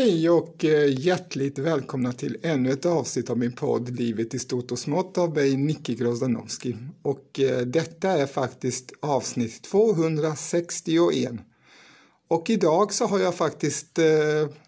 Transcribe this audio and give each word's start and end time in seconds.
Hej 0.00 0.30
och 0.30 0.64
eh, 0.64 0.98
hjärtligt 0.98 1.58
välkomna 1.58 2.12
till 2.12 2.36
ännu 2.42 2.70
ett 2.70 2.86
avsnitt 2.86 3.30
av 3.30 3.38
min 3.38 3.52
podd 3.52 3.98
Livet 3.98 4.34
i 4.34 4.38
stort 4.38 4.72
och 4.72 4.78
smått 4.78 5.18
av 5.18 5.34
mig, 5.34 5.56
Nicky 5.56 5.94
Grozdanowski. 5.94 6.76
Och 7.02 7.40
eh, 7.40 7.60
detta 7.60 8.10
är 8.10 8.26
faktiskt 8.26 8.92
avsnitt 9.00 9.62
261. 9.62 11.32
Och 12.28 12.50
idag 12.50 12.92
så 12.92 13.06
har 13.06 13.18
jag 13.18 13.34
faktiskt 13.34 13.98
eh, 13.98 14.06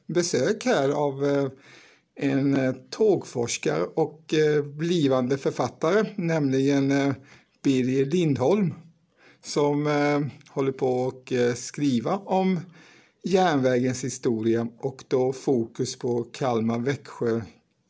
besök 0.06 0.65
här 0.65 0.88
av 0.88 1.50
en 2.15 2.75
tågforskare 2.91 3.82
och 3.82 4.34
blivande 4.65 5.38
författare, 5.38 6.04
nämligen 6.16 7.15
Birger 7.65 8.04
Lindholm 8.04 8.75
som 9.44 9.87
håller 10.48 10.72
på 10.72 11.06
att 11.09 11.59
skriva 11.59 12.16
om 12.16 12.60
järnvägens 13.22 14.05
historia 14.05 14.69
och 14.78 15.05
då 15.09 15.33
fokus 15.33 15.99
på 15.99 16.25
Kalmar-Växjö, 16.25 17.37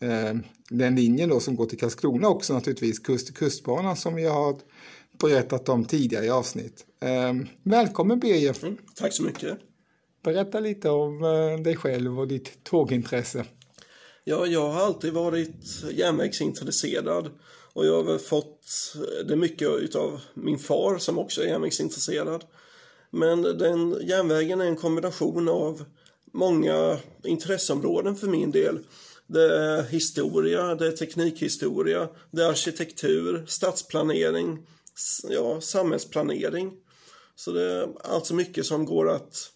eh, 0.00 0.36
den 0.70 0.96
linjen 0.96 1.28
då 1.28 1.40
som 1.40 1.56
går 1.56 1.66
till 1.66 1.78
Karlskrona 1.78 2.28
också 2.28 2.54
naturligtvis, 2.54 2.98
kust-till-kustbanan 2.98 3.96
som 3.96 4.18
jag 4.18 4.32
har 4.32 4.56
berättat 5.20 5.68
om 5.68 5.84
tidigare 5.84 6.24
i 6.24 6.30
avsnitt. 6.30 6.86
Eh, 7.00 7.34
välkommen 7.62 8.20
Birger! 8.20 8.64
Mm, 8.64 8.76
tack 8.94 9.12
så 9.12 9.22
mycket. 9.22 9.58
Berätta 10.24 10.60
lite 10.60 10.90
om 10.90 11.24
eh, 11.24 11.62
dig 11.62 11.76
själv 11.76 12.20
och 12.20 12.28
ditt 12.28 12.64
tågintresse. 12.64 13.44
Ja, 14.24 14.46
jag 14.46 14.70
har 14.70 14.80
alltid 14.80 15.12
varit 15.12 15.84
järnvägsintresserad 15.92 17.30
och 17.72 17.86
jag 17.86 18.04
har 18.04 18.18
fått 18.18 18.66
det 19.28 19.36
mycket 19.36 19.68
utav 19.68 20.20
min 20.34 20.58
far 20.58 20.98
som 20.98 21.18
också 21.18 21.42
är 21.42 21.46
järnvägsintresserad. 21.46 22.44
Men 23.14 23.42
den 23.42 23.96
järnvägen 24.00 24.60
är 24.60 24.64
en 24.64 24.76
kombination 24.76 25.48
av 25.48 25.84
många 26.32 26.98
intresseområden 27.24 28.16
för 28.16 28.26
min 28.26 28.50
del. 28.50 28.78
Det 29.26 29.56
är 29.56 29.82
historia, 29.82 30.74
det 30.74 30.86
är 30.86 30.92
teknikhistoria, 30.92 32.08
det 32.30 32.42
är 32.42 32.50
arkitektur, 32.50 33.44
stadsplanering, 33.46 34.66
ja, 35.28 35.60
samhällsplanering. 35.60 36.72
Så 37.34 37.52
det 37.52 37.72
är 37.72 37.88
alltså 38.04 38.34
mycket 38.34 38.66
som 38.66 38.84
går 38.84 39.10
att 39.10 39.50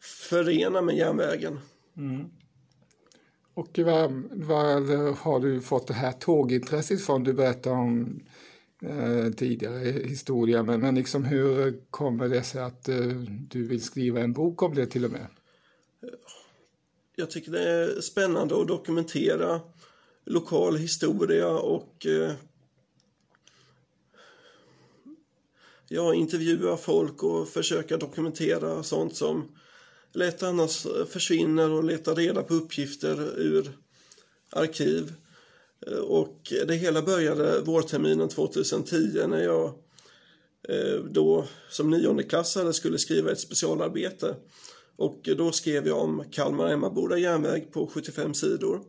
förena 0.00 0.82
med 0.82 0.96
järnvägen. 0.96 1.60
Mm. 1.96 2.24
Och 3.54 3.78
var, 3.78 4.22
var, 4.46 5.14
har 5.16 5.40
du 5.40 5.60
fått 5.60 5.86
det 5.86 5.94
här 5.94 6.12
tågintresset 6.12 7.02
från? 7.02 7.24
Du 7.24 7.32
berättade 7.32 7.76
om 7.76 8.20
eh, 8.82 9.32
tidigare 9.32 9.78
historia, 10.08 10.62
men, 10.62 10.80
men 10.80 10.94
liksom 10.94 11.24
hur 11.24 11.80
kommer 11.90 12.28
det 12.28 12.42
sig 12.42 12.62
att 12.62 12.88
eh, 12.88 13.06
du 13.50 13.68
vill 13.68 13.82
skriva 13.82 14.20
en 14.20 14.32
bok 14.32 14.62
om 14.62 14.74
det 14.74 14.86
till 14.86 15.04
och 15.04 15.10
med? 15.10 15.26
Jag 17.16 17.30
tycker 17.30 17.52
det 17.52 17.70
är 17.70 18.00
spännande 18.00 18.60
att 18.60 18.68
dokumentera 18.68 19.60
lokal 20.24 20.76
historia 20.76 21.48
och 21.48 22.06
eh, 22.06 22.32
ja, 25.88 26.14
intervjua 26.14 26.76
folk 26.76 27.22
och 27.22 27.48
försöka 27.48 27.96
dokumentera 27.96 28.82
sånt 28.82 29.16
som 29.16 29.56
lätt 30.12 30.42
annars 30.42 30.86
försvinner 31.08 31.70
och 31.70 31.84
leta 31.84 32.14
reda 32.14 32.42
på 32.42 32.54
uppgifter 32.54 33.38
ur 33.40 33.72
arkiv. 34.50 35.12
Eh, 35.86 35.98
och 35.98 36.52
det 36.66 36.74
hela 36.74 37.02
började 37.02 37.60
vårterminen 37.60 38.28
2010 38.28 39.26
när 39.26 39.42
jag 39.42 39.74
eh, 40.68 41.04
då 41.10 41.46
som 41.70 41.90
niondeklassare 41.90 42.72
skulle 42.72 42.98
skriva 42.98 43.32
ett 43.32 43.40
specialarbete. 43.40 44.36
Och 44.96 45.28
då 45.36 45.52
skrev 45.52 45.86
jag 45.86 45.98
om 45.98 46.24
Kalmar-Emmaboda 46.30 47.18
järnväg 47.18 47.72
på 47.72 47.86
75 47.86 48.34
sidor. 48.34 48.80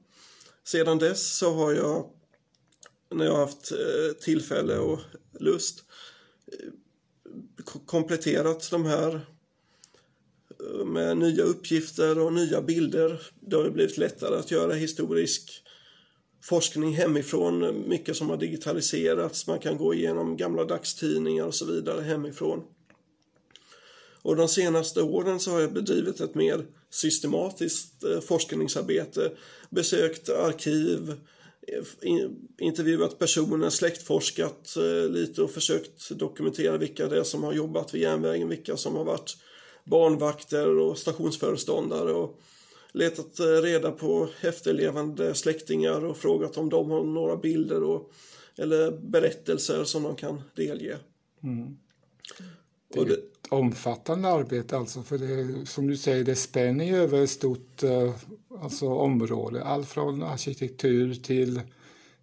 Sedan 0.64 0.98
dess 0.98 1.38
så 1.38 1.54
har 1.54 1.74
jag, 1.74 2.10
när 3.12 3.26
jag 3.26 3.34
har 3.34 3.40
haft 3.40 3.72
eh, 3.72 4.14
tillfälle 4.20 4.78
och 4.78 5.00
lust, 5.40 5.84
kompletterat 7.86 8.72
de 8.72 8.86
här 8.86 9.22
med 10.86 11.18
nya 11.18 11.44
uppgifter 11.44 12.20
och 12.20 12.34
nya 12.34 12.62
bilder. 12.62 13.22
Det 13.40 13.56
har 13.56 13.70
blivit 13.70 13.98
lättare 13.98 14.36
att 14.36 14.52
göra 14.52 14.74
historisk 14.74 15.61
forskning 16.42 16.94
hemifrån. 16.94 17.84
Mycket 17.88 18.16
som 18.16 18.30
har 18.30 18.38
digitaliserats. 18.38 19.48
Man 19.48 19.60
kan 19.60 19.78
gå 19.78 19.94
igenom 19.94 20.38
gamla 20.38 20.66
dagstidningar 20.66 21.46
och 21.46 21.56
så 21.56 21.66
vidare 21.66 22.02
hemifrån. 22.02 22.64
Och 24.22 24.36
de 24.36 24.48
senaste 24.48 25.02
åren 25.02 25.40
så 25.40 25.52
har 25.52 25.60
jag 25.60 25.74
bedrivit 25.74 26.22
ett 26.22 26.36
mer 26.36 26.66
systematiskt 26.90 28.04
eh, 28.04 28.20
forskningsarbete, 28.20 29.32
besökt 29.70 30.30
arkiv, 30.30 31.10
eh, 31.68 32.30
intervjuat 32.60 33.20
personer, 33.20 33.70
släktforskat 33.70 34.76
eh, 34.78 35.10
lite 35.10 35.42
och 35.42 35.52
försökt 35.52 36.10
dokumentera 36.10 36.78
vilka 36.78 37.08
det 37.08 37.20
är 37.20 37.24
som 37.24 37.44
har 37.44 37.54
jobbat 37.54 37.94
vid 37.94 38.02
järnvägen, 38.02 38.50
vilka 38.50 38.78
som 38.78 38.96
har 38.96 39.04
varit 39.04 39.38
barnvakter 39.84 40.68
och 40.68 40.98
stationsföreståndare 40.98 42.12
och 42.12 42.42
letat 42.94 43.40
eh, 43.40 43.46
reda 43.46 43.92
på 43.92 44.30
efterlevande 44.42 45.34
släktingar 45.36 46.06
och 46.06 46.18
frågat 46.18 46.58
om 46.58 46.70
de 46.70 46.90
har 46.90 47.04
några 47.04 47.38
bilder 47.38 47.84
och, 47.84 48.12
eller 48.58 48.92
berättelser 48.92 49.84
som 49.84 50.04
de 50.04 50.16
kan 50.16 50.42
delge. 50.56 50.98
Det 52.94 53.00
är 53.00 53.02
Och 53.02 53.08
det- 53.08 53.14
ett 53.14 53.48
omfattande 53.50 54.28
arbete 54.30 54.78
alltså, 54.78 55.04
för 55.04 55.18
det, 55.18 55.66
som 55.66 55.88
du 55.88 55.98
säger, 55.98 56.24
det 56.24 56.36
spänner 56.36 56.86
ju 56.86 56.96
över 56.98 57.24
ett 57.24 57.30
stort 57.30 57.84
eh, 57.84 58.14
alltså, 58.62 58.88
område. 58.88 59.64
Allt 59.64 59.88
från 59.88 60.24
arkitektur 60.24 61.14
till 61.14 61.62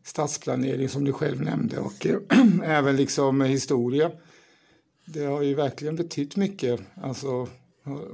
stadsplanering 0.05 0.89
som 0.89 1.05
du 1.05 1.13
själv 1.13 1.41
nämnde 1.41 1.79
och 1.79 2.07
även 2.65 2.97
liksom 2.97 3.41
historia. 3.41 4.11
Det 5.05 5.25
har 5.25 5.43
ju 5.43 5.55
verkligen 5.55 5.97
betytt 5.97 6.37
mycket 6.37 6.81
alltså, 7.03 7.49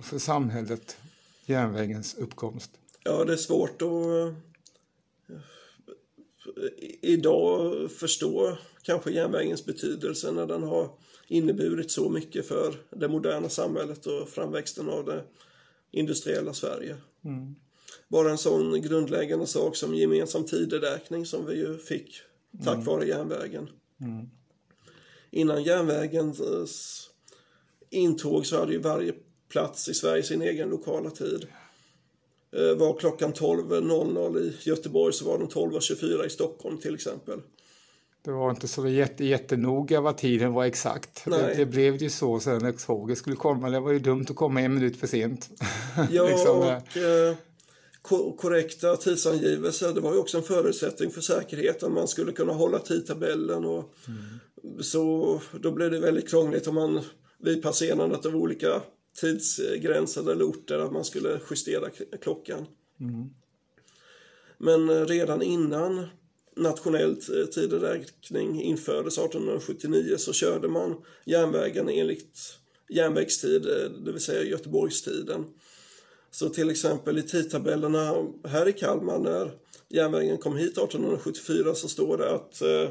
för 0.03 0.19
samhället, 0.19 0.97
järnvägens 1.47 2.15
uppkomst. 2.19 2.71
Ja, 3.05 3.25
det 3.25 3.33
är 3.33 3.37
svårt 3.37 3.83
att 3.83 3.89
eh, 3.89 4.33
idag 7.03 7.91
förstå 7.91 8.59
kanske 8.83 9.11
järnvägens 9.11 9.65
betydelse 9.65 10.33
när 10.33 10.47
den 10.47 10.63
har 10.63 10.91
inneburit 11.29 11.91
så 11.91 12.09
mycket 12.09 12.47
för 12.47 12.75
det 12.91 13.09
moderna 13.09 13.49
samhället 13.49 14.07
och 14.07 14.29
framväxten 14.29 14.89
av 14.89 15.05
det 15.05 15.25
industriella 15.91 16.55
Sverige. 16.55 16.97
Bara 18.09 18.31
en 18.31 18.39
sån 18.39 18.83
grundläggande 18.83 19.47
sak 19.47 19.77
som 19.77 19.95
gemensam 19.95 20.45
tideräkning 20.45 21.27
som 21.27 21.47
vi 21.47 21.55
ju 21.55 21.79
fick 21.79 22.21
tack 22.65 22.87
vare 22.87 23.07
järnvägen. 23.07 23.69
Innan 25.31 25.63
järnvägens 25.63 26.41
intåg 27.91 28.47
så 28.47 28.59
hade 28.59 28.73
ju 28.73 28.79
varje 28.79 29.15
plats 29.55 29.89
i 29.89 29.95
Sverige 29.95 30.23
sin 30.23 30.43
egen 30.43 30.69
lokala 30.69 31.11
tid. 31.11 31.47
Eh, 32.57 32.77
Var 32.77 32.99
klockan 32.99 33.33
12.00 33.33 34.39
i 34.41 34.57
Göteborg 34.69 35.13
så 35.13 35.25
var 35.25 35.39
den 35.39 35.49
12.24 35.49 36.27
i 36.27 36.31
Stockholm 36.31 36.79
till 36.79 36.95
exempel. 36.95 37.41
Det 38.25 38.31
var 38.33 38.51
inte 38.51 38.69
så 38.69 38.89
jätte, 38.89 39.25
jättenoga 39.25 40.01
vad 40.01 40.17
tiden 40.19 40.53
var 40.53 40.65
exakt. 40.65 41.25
Det, 41.25 41.55
det 41.57 41.67
blev 41.67 42.03
ju 42.03 42.11
så 42.11 42.41
sen 42.41 42.59
när 42.63 42.73
tåget 42.73 43.19
skulle 43.19 43.37
komma. 43.37 43.71
Det 43.71 43.81
var 43.81 43.93
ju 43.93 43.99
dumt 43.99 44.27
att 44.31 44.37
komma 44.37 44.61
en 44.61 44.75
minut 44.75 44.97
för 44.97 45.07
sent. 45.07 45.51
Ja, 46.11 46.29
Liksom, 46.29 46.63
eh, 46.63 46.77
och 46.77 46.97
eh, 46.97 47.35
ko- 48.03 48.37
korrekta 48.37 48.97
tidsangivelser, 48.97 49.93
det 49.93 50.01
var 50.01 50.13
ju 50.13 50.19
också 50.19 50.37
en 50.37 50.43
förutsättning 50.43 51.11
för 51.11 51.21
säkerheten. 51.21 51.93
Man 51.93 52.09
skulle 52.09 52.33
kunna 52.33 52.53
hålla 52.53 52.79
tidtabellen 52.79 53.65
och 53.65 53.95
så 54.81 55.41
då 55.61 55.71
blev 55.71 55.91
det 55.91 56.01
väldigt 56.01 56.29
krångligt 56.31 56.67
om 56.67 56.75
man 56.75 57.01
vid 57.39 57.63
passerandet 57.63 58.27
av 58.27 58.37
olika 58.37 58.83
tidsgränser 59.21 60.31
eller 60.31 60.45
orter 60.45 60.79
att 60.79 60.93
man 60.93 61.05
skulle 61.05 61.41
justera 61.51 61.91
klockan. 62.23 62.67
Men 64.59 65.07
redan 65.07 65.43
innan 65.43 66.07
nationell 66.57 67.17
tideräkning 67.55 68.63
infördes 68.63 69.19
1879 69.19 70.17
så 70.19 70.33
körde 70.33 70.69
man 70.69 70.97
järnvägen 71.25 71.89
enligt 71.89 72.59
järnvägstid, 72.89 73.63
det 74.05 74.13
vill 74.13 74.21
säga 74.21 74.43
Göteborgstiden. 74.43 75.45
Så 76.31 76.49
till 76.49 76.71
exempel 76.71 77.19
i 77.19 77.23
tidtabellerna 77.23 78.27
här 78.45 78.69
i 78.69 78.73
Kalmar 78.73 79.19
när 79.19 79.51
järnvägen 79.89 80.39
kom 80.39 80.57
hit 80.57 80.79
1874 80.79 81.75
så 81.75 81.89
står 81.89 82.19
det 82.19 82.31
att 82.31 82.63
eh, 82.63 82.71
eh, 82.71 82.91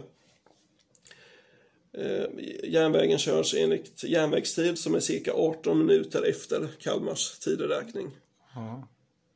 järnvägen 2.64 3.18
körs 3.18 3.54
enligt 3.54 4.04
järnvägstid 4.04 4.78
som 4.78 4.96
är 4.96 5.00
cirka 5.00 5.34
18 5.34 5.78
minuter 5.78 6.30
efter 6.30 6.68
Kalmars 6.80 7.40
tideräkning. 7.40 8.12
Ja. 8.56 8.88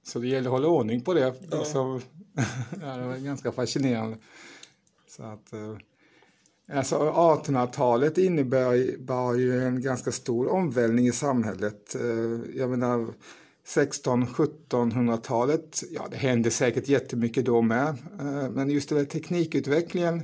Så 0.04 0.20
det 0.20 0.28
gäller 0.28 0.50
att 0.50 0.52
hålla 0.52 0.68
ordning 0.68 1.02
på 1.02 1.14
det. 1.14 1.34
Ja. 1.52 1.66
Så, 1.66 2.02
ja, 2.82 2.98
det 2.98 3.08
var 3.08 3.18
ganska 3.18 3.52
fascinerande. 3.52 4.18
Så 5.08 5.24
att, 5.24 5.54
eh, 5.54 5.78
alltså 6.78 6.96
1800-talet 6.96 8.18
innebär 8.18 9.36
ju 9.36 9.64
en 9.64 9.82
ganska 9.82 10.12
stor 10.12 10.48
omvälvning 10.48 11.08
i 11.08 11.12
samhället. 11.12 11.96
Eh, 11.96 12.40
jag 12.56 12.70
menar 12.70 13.14
16-1700-talet, 13.68 15.84
ja 15.92 16.08
det 16.12 16.18
hände 16.18 16.52
säkert 16.52 16.88
jättemycket 16.88 17.46
då 17.46 17.62
med. 17.62 17.88
Eh, 18.20 18.50
men 18.50 18.70
just 18.70 18.90
den 18.90 19.06
teknikutvecklingen 19.06 20.24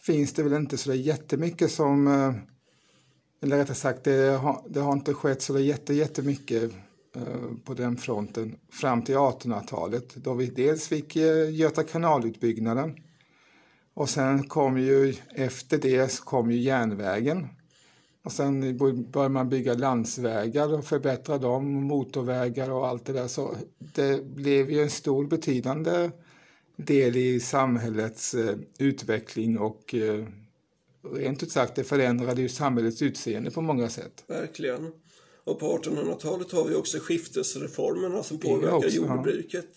finns 0.00 0.32
det 0.32 0.42
väl 0.42 0.52
inte 0.52 0.76
så 0.76 0.94
jättemycket 0.94 1.70
som, 1.70 2.06
eh, 2.06 2.34
eller 3.42 3.56
rättare 3.56 3.76
sagt 3.76 4.04
det 4.04 4.38
har, 4.38 4.62
det 4.68 4.80
har 4.80 4.92
inte 4.92 5.14
skett 5.14 5.42
så 5.42 5.58
jätte, 5.58 5.94
jättemycket 5.94 6.72
eh, 7.16 7.22
på 7.64 7.74
den 7.74 7.96
fronten 7.96 8.56
fram 8.72 9.02
till 9.02 9.16
1800-talet 9.16 10.14
då 10.14 10.34
vi 10.34 10.46
dels 10.46 10.88
fick 10.88 11.16
eh, 11.16 11.50
Göta 11.50 11.82
kanalutbyggnaden 11.82 12.96
och 13.94 14.08
sen 14.08 14.48
kom 14.48 14.78
ju 14.78 15.14
efter 15.34 15.78
det 15.78 16.08
så 16.08 16.24
kom 16.24 16.50
ju 16.50 16.58
järnvägen 16.58 17.48
och 18.24 18.32
sen 18.32 18.76
började 18.76 19.28
man 19.28 19.48
bygga 19.48 19.74
landsvägar 19.74 20.74
och 20.74 20.84
förbättra 20.84 21.38
dem, 21.38 21.72
motorvägar 21.72 22.70
och 22.70 22.86
allt 22.86 23.04
det 23.04 23.12
där. 23.12 23.28
Så 23.28 23.54
det 23.78 24.24
blev 24.24 24.70
ju 24.70 24.82
en 24.82 24.90
stor 24.90 25.26
betydande 25.26 26.10
del 26.78 27.16
i 27.16 27.40
samhällets 27.40 28.34
eh, 28.34 28.56
utveckling 28.78 29.58
och 29.58 29.94
rent 31.14 31.42
ut 31.42 31.52
sagt 31.52 31.74
det 31.74 31.84
förändrade 31.84 32.42
ju 32.42 32.48
samhällets 32.48 33.02
utseende 33.02 33.50
på 33.50 33.60
många 33.60 33.88
sätt. 33.88 34.24
Verkligen. 34.26 34.92
Och 35.44 35.60
på 35.60 35.78
1800-talet 35.78 36.52
har 36.52 36.64
vi 36.64 36.74
också 36.74 36.98
skiftesreformerna 36.98 38.22
som 38.22 38.38
påverkar 38.38 38.76
också, 38.76 38.88
jordbruket 38.88 39.76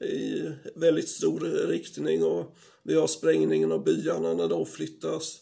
ja. 0.00 0.06
i 0.06 0.52
väldigt 0.74 1.08
stor 1.08 1.40
riktning. 1.68 2.24
Och 2.24 2.56
vi 2.82 2.94
har 2.94 3.06
sprängningen 3.06 3.72
av 3.72 3.84
byarna 3.84 4.34
när 4.34 4.48
de 4.48 4.66
flyttas 4.66 5.40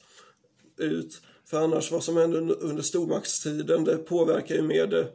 ut. 0.79 1.21
För 1.45 1.65
annars 1.65 1.93
vad 1.93 2.05
som 2.05 2.17
händer 2.17 2.63
under 2.63 2.83
stormaktstiden 2.83 3.85
det 3.85 3.97
påverkar 3.97 4.55
ju 4.55 4.63
mer 4.63 5.11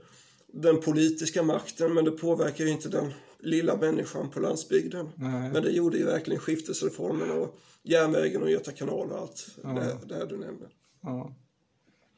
den 0.47 0.81
politiska 0.81 1.43
makten 1.43 1.93
men 1.93 2.05
det 2.05 2.11
påverkar 2.11 2.65
ju 2.65 2.71
inte 2.71 2.89
den 2.89 3.13
lilla 3.39 3.77
människan 3.77 4.29
på 4.29 4.39
landsbygden. 4.39 5.09
Nej. 5.15 5.51
Men 5.51 5.63
det 5.63 5.71
gjorde 5.71 5.97
ju 5.97 6.05
verkligen 6.05 6.41
skiftesreformen 6.41 7.31
och 7.31 7.59
järnvägen 7.83 8.43
och 8.43 8.51
Göta 8.51 8.71
kanal 8.71 9.11
och 9.11 9.19
allt 9.19 9.47
ja. 9.63 9.69
det, 9.69 9.97
det 10.07 10.15
här 10.15 10.25
du 10.25 10.37
nämnde. 10.37 10.65
Ja. 11.01 11.33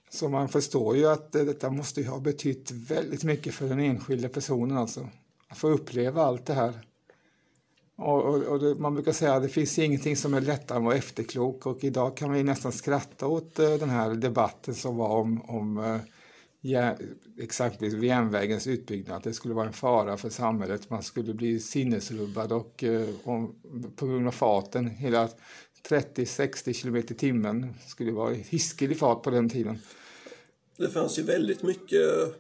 Så 0.10 0.30
man 0.30 0.50
förstår 0.50 0.98
ju 0.98 1.06
att 1.06 1.32
detta 1.32 1.70
måste 1.70 2.04
ha 2.04 2.20
betytt 2.20 2.72
väldigt 2.72 3.24
mycket 3.24 3.54
för 3.54 3.70
den 3.70 3.80
enskilda 3.80 4.30
personen 4.30 4.78
alltså. 4.78 5.10
Att 5.48 5.58
få 5.58 5.70
uppleva 5.70 6.24
allt 6.24 6.46
det 6.46 6.54
här. 6.54 6.74
Och, 7.96 8.24
och, 8.24 8.44
och 8.44 8.60
det, 8.60 8.76
man 8.76 8.94
brukar 8.94 9.12
säga 9.12 9.34
att 9.34 9.44
det 9.44 9.50
finns 9.50 9.80
ingenting 9.80 10.18
som 10.18 10.34
är 10.34 10.42
lättare 10.42 10.76
än 10.76 10.84
att 10.84 10.86
vara 10.86 10.96
efterklok 10.96 11.66
och 11.66 11.84
idag 11.84 12.18
kan 12.18 12.32
vi 12.32 12.44
nästan 12.44 12.72
skratta 12.72 13.28
åt 13.28 13.60
uh, 13.60 13.74
den 13.74 13.90
här 13.90 14.10
debatten 14.10 14.76
som 14.76 14.98
var 14.98 15.10
om, 15.10 15.42
om 15.42 15.78
uh, 15.78 15.98
ja, 16.62 16.98
exempelvis 17.40 18.04
järnvägens 18.04 18.68
utbyggnad. 18.68 19.18
Att 19.18 19.24
det 19.24 19.34
skulle 19.34 19.54
vara 19.54 19.68
en 19.68 19.74
fara 19.74 20.18
för 20.18 20.30
samhället. 20.30 20.90
Man 20.90 21.04
skulle 21.04 21.34
bli 21.34 21.60
sinnesrubbad 21.60 22.52
och, 22.52 22.84
eh, 22.84 23.08
och 23.24 23.56
på 23.96 24.08
grund 24.08 24.28
av 24.28 24.32
farten 24.32 24.88
hela 24.88 25.30
30-60 25.90 26.74
km 26.74 26.96
i 26.96 27.02
timmen 27.04 27.74
skulle 27.88 28.12
vara 28.12 28.34
hiskelig 28.34 29.00
fart 29.00 29.24
på 29.24 29.30
den 29.30 29.50
tiden. 29.50 29.80
Det 30.78 30.90
fanns 30.90 31.20
ju 31.20 31.24
väldigt 31.24 31.64
mycket 31.64 32.36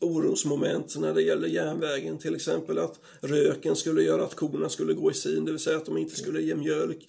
orosmoment 0.00 0.96
när 0.98 1.14
det 1.14 1.22
gäller 1.22 1.48
järnvägen. 1.48 2.18
Till 2.18 2.34
exempel 2.34 2.78
att 2.78 3.00
röken 3.20 3.76
skulle 3.76 4.02
göra 4.02 4.24
att 4.24 4.34
korna 4.34 4.68
skulle 4.68 4.94
gå 4.94 5.10
i 5.10 5.14
sin, 5.14 5.44
det 5.44 5.50
vill 5.50 5.60
säga 5.60 5.76
att 5.76 5.86
de 5.86 5.96
inte 5.96 6.16
skulle 6.16 6.42
ge 6.42 6.54
mjölk. 6.54 7.08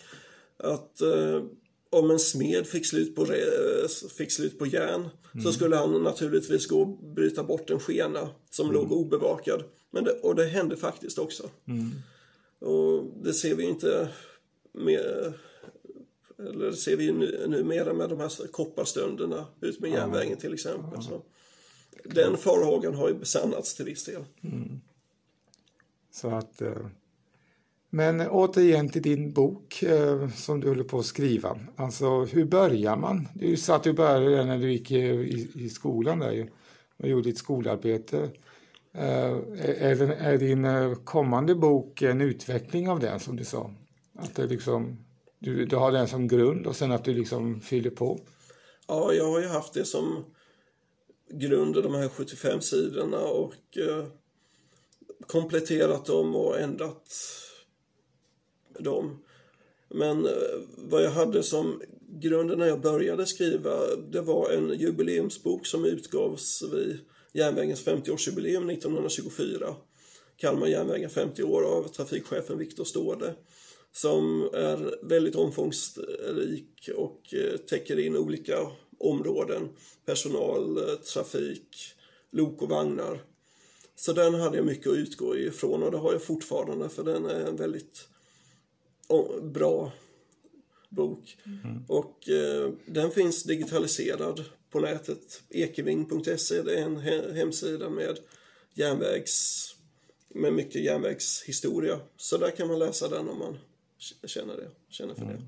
Att 0.58 1.02
eh, 1.02 1.44
om 1.90 2.12
en 2.12 2.20
smed 2.20 2.68
fick 2.68 2.86
slut 2.86 3.16
på, 3.16 3.26
fick 4.18 4.32
slut 4.32 4.60
på 4.60 4.66
järn 4.66 5.10
mm. 5.34 5.44
så 5.44 5.54
skulle 5.54 5.76
han 5.76 6.04
naturligtvis 6.04 6.68
gå 6.68 6.82
och 6.82 6.88
bryta 6.88 7.44
bort 7.44 7.70
en 7.70 7.80
skena 7.80 8.30
som 8.50 8.66
mm. 8.66 8.76
låg 8.76 8.92
obevakad. 8.92 9.64
Men 9.92 10.04
det, 10.04 10.12
och 10.12 10.36
det 10.36 10.46
hände 10.46 10.78
faktiskt 10.78 11.20
också. 11.20 11.50
Mm. 11.68 11.92
Och 12.60 13.04
det 13.24 13.34
ser 13.34 13.56
vi 13.56 13.64
inte 13.64 14.10
med, 14.72 15.34
eller 16.40 16.72
ser 16.72 16.96
vi 16.96 17.12
nu, 17.12 17.46
numera 17.48 17.94
med 17.94 18.10
de 18.10 18.20
här 18.20 18.48
kopparstölderna 18.52 19.46
ut 19.62 19.80
med 19.80 19.92
järnvägen 19.92 20.38
till 20.38 20.54
exempel. 20.54 21.04
Så 21.04 21.22
den 22.04 22.38
farhågan 22.38 22.96
har 22.96 23.10
ju 23.10 23.16
besannats 23.16 23.76
till 23.76 23.86
viss 23.86 24.06
del. 24.06 24.24
Mm. 24.44 24.80
Så 26.12 26.30
att, 26.30 26.62
eh, 26.62 26.88
men 27.98 28.30
återigen 28.30 28.90
till 28.90 29.02
din 29.02 29.34
bok 29.34 29.84
eh, 29.84 30.30
som 30.30 30.60
du 30.60 30.68
håller 30.68 30.84
på 30.84 31.00
att 31.00 31.06
skriva. 31.06 31.60
Alltså 31.76 32.24
hur 32.24 32.46
börjar 32.46 32.96
man? 32.96 33.28
Du 33.36 33.58
sa 33.58 33.76
att 33.76 33.84
du 33.84 33.94
började 33.94 34.46
när 34.46 34.58
du 34.58 34.72
gick 34.72 34.92
i, 34.92 35.52
i 35.56 35.70
skolan 35.70 36.20
där 36.20 36.32
ju 36.32 36.48
och 36.98 37.08
gjorde 37.08 37.30
ditt 37.30 37.38
skolarbete. 37.38 38.30
Eh, 38.94 39.32
är, 39.60 40.02
är 40.02 40.38
din 40.38 40.66
eh, 40.66 40.94
kommande 40.94 41.56
bok 41.56 42.02
en 42.02 42.22
utveckling 42.22 42.90
av 42.90 43.00
den 43.00 43.20
som 43.20 43.36
du 43.36 43.46
sa? 43.46 43.74
Att 44.16 44.36
det 44.36 44.46
liksom 44.48 45.06
du, 45.40 45.66
du 45.66 45.76
har 45.76 45.92
den 45.92 46.08
som 46.08 46.28
grund 46.28 46.68
och 46.68 46.76
sen 46.76 46.92
att 46.92 47.06
du 47.06 47.14
liksom 47.14 47.62
fyller 47.62 47.90
på? 47.90 48.20
Ja, 48.88 49.14
jag 49.14 49.32
har 49.32 49.40
ju 49.40 49.48
haft 49.48 49.74
det 49.74 49.86
som 49.86 50.26
grund, 51.30 51.76
de 51.76 51.94
här 51.94 52.10
75 52.10 52.62
sidorna 52.62 53.20
och 53.20 53.78
eh, 53.78 54.06
kompletterat 55.28 56.06
dem 56.06 56.36
och 56.36 56.60
ändrat 56.60 57.04
dem. 58.80 59.24
Men 59.90 60.26
eh, 60.26 60.32
vad 60.78 61.04
jag 61.04 61.12
hade 61.12 61.44
som 61.44 61.82
grund 62.10 62.58
när 62.58 62.68
jag 62.68 62.82
började 62.82 63.26
skriva, 63.26 63.96
det 64.12 64.22
var 64.22 64.52
en 64.52 64.80
jubileumsbok 64.80 65.66
som 65.66 65.86
utgavs 65.86 66.64
vid 66.74 67.00
järnvägens 67.34 67.86
50-årsjubileum 67.86 68.72
1924. 68.72 69.76
Kalmar 70.38 70.68
järnvägar 70.68 71.10
50 71.10 71.44
år 71.44 71.64
av 71.64 71.88
trafikchefen 71.88 72.58
Viktor 72.58 72.84
Ståde 72.84 73.34
som 73.98 74.50
är 74.54 75.06
väldigt 75.06 75.36
omfångsrik 75.36 76.90
och 76.96 77.34
eh, 77.34 77.58
täcker 77.58 78.00
in 78.00 78.18
olika 78.18 78.72
områden. 79.00 79.70
Personal, 80.06 80.78
eh, 80.78 80.96
trafik, 80.96 81.76
lok 82.32 82.62
och 82.62 82.70
vagnar. 82.70 83.22
Så 83.96 84.14
den 84.14 84.34
hade 84.34 84.58
jag 84.58 84.66
mycket 84.66 84.92
att 84.92 84.98
utgå 84.98 85.38
ifrån 85.38 85.84
och 85.84 85.92
det 85.92 85.98
har 85.98 86.12
jag 86.12 86.24
fortfarande 86.24 86.90
för 86.90 87.04
den 87.04 87.26
är 87.26 87.40
en 87.40 87.56
väldigt 87.56 88.08
bra 89.42 89.92
bok. 90.90 91.38
Mm. 91.46 91.84
Och 91.88 92.30
eh, 92.30 92.72
den 92.86 93.12
finns 93.12 93.44
digitaliserad 93.44 94.46
på 94.70 94.80
nätet. 94.80 95.42
Ekeving.se 95.50 96.62
det 96.62 96.80
är 96.80 96.84
en 96.84 96.98
hemsida 97.36 97.90
med 97.90 98.18
järnvägs 98.74 99.74
med 100.30 100.54
mycket 100.54 100.84
järnvägshistoria. 100.84 102.00
Så 102.18 102.38
där 102.38 102.52
kan 102.52 102.68
man 102.68 102.80
läsa 102.80 103.10
den 103.10 103.30
om 103.30 103.40
man 103.40 103.58
känner, 104.26 104.58
det, 104.58 104.70
känner 104.90 105.14
för 105.14 105.22
mm. 105.22 105.36
det. 105.36 105.44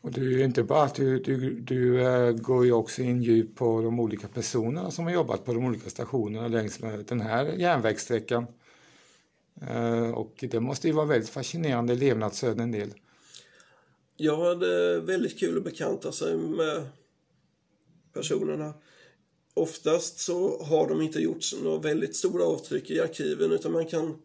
Och 0.00 0.12
det 0.12 0.20
är 0.20 0.44
inte 0.44 0.62
bara 0.62 0.82
att 0.82 0.94
du, 0.94 1.18
du, 1.18 1.60
du 1.60 2.00
äh, 2.00 2.32
går 2.32 2.64
ju 2.64 2.72
också 2.72 3.02
in 3.02 3.22
djup 3.22 3.56
på 3.56 3.82
de 3.82 4.00
olika 4.00 4.28
personerna 4.28 4.90
som 4.90 5.04
har 5.04 5.12
jobbat 5.12 5.44
på 5.44 5.54
de 5.54 5.64
olika 5.64 5.90
stationerna 5.90 6.48
längs 6.48 6.80
med 6.80 7.04
den 7.08 7.20
här 7.20 7.44
järnvägssträckan. 7.44 8.46
Eh, 9.68 10.10
och 10.10 10.44
det 10.50 10.60
måste 10.60 10.86
ju 10.86 10.92
vara 10.92 11.06
väldigt 11.06 11.30
fascinerande 11.30 11.94
levnadsöden 11.94 12.60
en 12.60 12.72
del. 12.72 12.94
Jag 14.16 14.36
hade 14.36 15.00
väldigt 15.00 15.38
kul 15.38 15.58
att 15.58 15.64
bekanta 15.64 16.12
sig 16.12 16.36
med 16.36 16.86
personerna. 18.12 18.74
Oftast 19.54 20.18
så 20.18 20.62
har 20.62 20.88
de 20.88 21.02
inte 21.02 21.18
gjort 21.18 21.44
några 21.62 21.78
väldigt 21.78 22.16
stora 22.16 22.44
avtryck 22.44 22.90
i 22.90 23.00
arkiven 23.00 23.52
utan 23.52 23.72
man 23.72 23.86
kan 23.86 24.16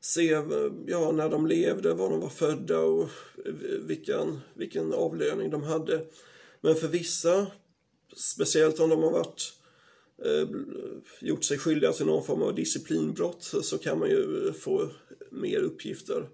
se 0.00 0.42
ja, 0.86 1.12
när 1.12 1.28
de 1.28 1.46
levde, 1.46 1.94
var 1.94 2.10
de 2.10 2.20
var 2.20 2.28
födda 2.28 2.78
och 2.78 3.08
vilken, 3.80 4.40
vilken 4.54 4.92
avlöning 4.92 5.50
de 5.50 5.62
hade. 5.62 6.06
Men 6.60 6.74
för 6.74 6.88
vissa, 6.88 7.46
speciellt 8.16 8.80
om 8.80 8.90
de 8.90 9.02
har 9.02 9.10
varit 9.10 9.52
eh, 9.52 9.65
Eh, 10.24 10.48
gjort 11.20 11.44
sig 11.44 11.58
skyldiga 11.58 11.92
till 11.92 12.06
någon 12.06 12.24
form 12.24 12.42
av 12.42 12.54
disciplinbrott 12.54 13.42
så 13.42 13.78
kan 13.78 13.98
man 13.98 14.10
ju 14.10 14.52
få 14.52 14.90
mer 15.30 15.60
uppgifter. 15.60 16.28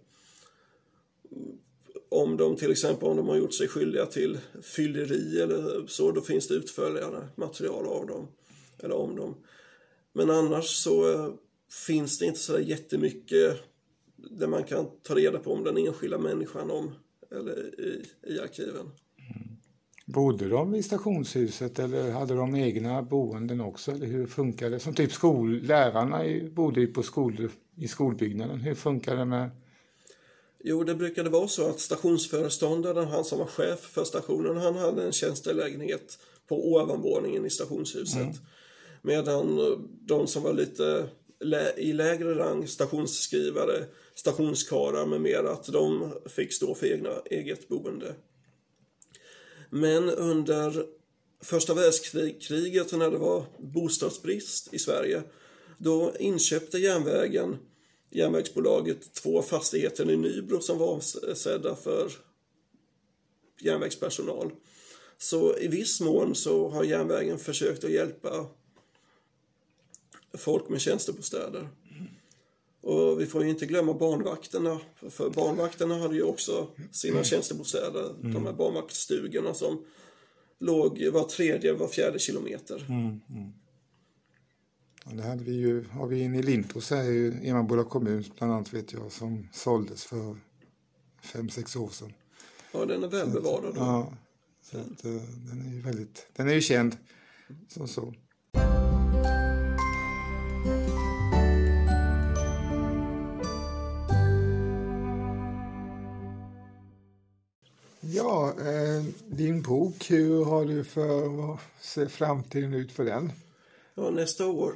Om 2.08 2.36
de 2.36 2.56
till 2.56 2.70
exempel 2.70 3.08
om 3.08 3.16
de 3.16 3.28
har 3.28 3.36
gjort 3.36 3.54
sig 3.54 3.68
skyldiga 3.68 4.06
till 4.06 4.38
fylleri 4.62 5.40
eller 5.40 5.86
så, 5.86 6.10
då 6.10 6.20
finns 6.20 6.48
det 6.48 6.54
utförligare 6.54 7.28
material 7.36 7.86
av 7.86 8.06
dem. 8.06 8.28
Eller 8.78 8.94
om 8.94 9.16
dem. 9.16 9.34
Men 10.12 10.30
annars 10.30 10.66
så 10.66 11.12
eh, 11.12 11.34
finns 11.86 12.18
det 12.18 12.26
inte 12.26 12.40
så 12.40 12.60
jättemycket 12.60 13.56
där 14.16 14.46
man 14.46 14.64
kan 14.64 14.86
ta 15.02 15.14
reda 15.14 15.38
på 15.38 15.52
om 15.52 15.64
den 15.64 15.76
enskilda 15.76 16.18
människan 16.18 16.70
om, 16.70 16.94
eller 17.30 17.80
i, 17.80 18.04
i 18.26 18.38
arkiven. 18.38 18.90
Bodde 20.06 20.48
de 20.48 20.74
i 20.74 20.82
stationshuset 20.82 21.78
eller 21.78 22.10
hade 22.10 22.34
de 22.34 22.54
egna 22.54 23.02
boenden 23.02 23.60
också? 23.60 23.92
Eller 23.92 24.06
hur 24.06 24.26
funkar 24.26 24.70
det? 24.70 24.80
Som 24.80 24.94
typ 24.94 25.12
skol, 25.12 25.62
lärarna 25.62 26.48
bodde 26.50 26.80
ju 26.80 26.86
på 26.86 27.02
skol, 27.02 27.48
i 27.76 27.88
skolbyggnaden. 27.88 28.60
Hur 28.60 28.74
funkar 28.74 29.16
det 29.16 29.24
med... 29.24 29.50
Jo, 30.64 30.84
det 30.84 30.94
brukade 30.94 31.30
vara 31.30 31.48
så 31.48 31.68
att 31.68 31.80
stationsföreståndaren, 31.80 33.08
han 33.08 33.24
som 33.24 33.38
var 33.38 33.46
chef 33.46 33.80
för 33.80 34.04
stationen, 34.04 34.56
han 34.56 34.76
hade 34.76 35.04
en 35.04 35.12
tjänstelägenhet 35.12 36.18
på 36.48 36.72
ovanvåningen 36.72 37.46
i 37.46 37.50
stationshuset. 37.50 38.40
Medan 39.02 39.58
eh, 39.58 39.78
de 40.00 40.26
som 40.26 40.42
var 40.42 40.52
lite 40.52 41.08
lä- 41.40 41.74
i 41.76 41.92
lägre 41.92 42.34
rang, 42.34 42.66
stationsskrivare, 42.66 43.84
stationskarlar 44.14 45.06
med 45.06 45.20
mera, 45.20 45.50
att 45.50 45.66
de 45.66 46.12
fick 46.26 46.52
stå 46.52 46.74
för 46.74 46.92
egna, 46.92 47.10
eget 47.30 47.68
boende. 47.68 48.14
Men 49.74 50.10
under 50.10 50.86
första 51.40 51.74
världskriget 51.74 52.92
när 52.92 53.10
det 53.10 53.18
var 53.18 53.44
bostadsbrist 53.58 54.74
i 54.74 54.78
Sverige, 54.78 55.22
då 55.78 56.12
inköpte 56.18 56.78
järnvägen, 56.78 57.56
järnvägsbolaget, 58.10 59.14
två 59.14 59.42
fastigheter 59.42 60.10
i 60.10 60.16
Nybro 60.16 60.60
som 60.60 60.78
var 60.78 60.86
avsedda 60.86 61.76
för 61.76 62.12
järnvägspersonal. 63.60 64.52
Så 65.18 65.58
i 65.58 65.68
viss 65.68 66.00
mån 66.00 66.34
så 66.34 66.68
har 66.68 66.84
järnvägen 66.84 67.38
försökt 67.38 67.84
att 67.84 67.90
hjälpa 67.90 68.46
folk 70.34 70.68
med 70.68 70.80
tjänstebostäder. 70.80 71.68
Och 72.82 73.20
vi 73.20 73.26
får 73.26 73.44
ju 73.44 73.50
inte 73.50 73.66
glömma 73.66 73.94
barnvakterna, 73.94 74.80
för 75.10 75.30
barnvakterna 75.30 75.98
hade 75.98 76.14
ju 76.14 76.22
också 76.22 76.68
sina 76.90 77.24
tjänstebostäder, 77.24 78.14
de 78.20 78.46
här 78.46 78.52
barnvaktsstugorna 78.52 79.54
som 79.54 79.84
låg 80.58 81.08
var 81.12 81.24
tredje, 81.24 81.72
var 81.72 81.88
fjärde 81.88 82.18
kilometer. 82.18 82.86
Ja, 85.04 85.12
det 85.12 85.22
hade 85.22 85.44
vi 85.44 85.52
ju, 85.52 85.84
har 85.84 86.06
vi 86.06 86.20
inne 86.20 86.38
i 86.38 86.42
Lintros 86.42 86.90
här 86.90 87.04
är 87.04 87.10
ju 87.10 87.34
Emmaboda 87.42 87.84
kommun 87.84 88.24
bland 88.38 88.52
annat 88.52 88.72
vet 88.72 88.92
jag 88.92 89.12
som 89.12 89.48
såldes 89.52 90.04
för 90.04 90.36
fem 91.22 91.48
sex 91.48 91.76
år 91.76 91.88
sedan. 91.88 92.12
Ja, 92.72 92.84
den 92.84 93.04
är 93.04 93.08
välbevarad. 93.08 93.74
Ja, 93.76 94.12
så 94.62 94.78
att, 94.78 95.04
eh, 95.04 95.12
den 95.48 95.66
är 95.66 95.74
ju 95.74 95.80
väldigt, 95.80 96.26
den 96.36 96.48
är 96.48 96.54
ju 96.54 96.60
känd 96.60 96.96
som 97.68 97.88
så. 97.88 98.14
Ja, 108.14 108.54
eh, 108.58 109.04
din 109.26 109.62
bok, 109.62 110.10
hur 110.10 110.44
har 110.44 110.64
du 110.64 110.84
för, 110.84 111.28
vad 111.28 111.58
ser 111.80 112.06
framtiden 112.06 112.74
ut 112.74 112.92
för 112.92 113.04
den? 113.04 113.32
Ja, 113.94 114.10
nästa 114.10 114.46
år 114.46 114.72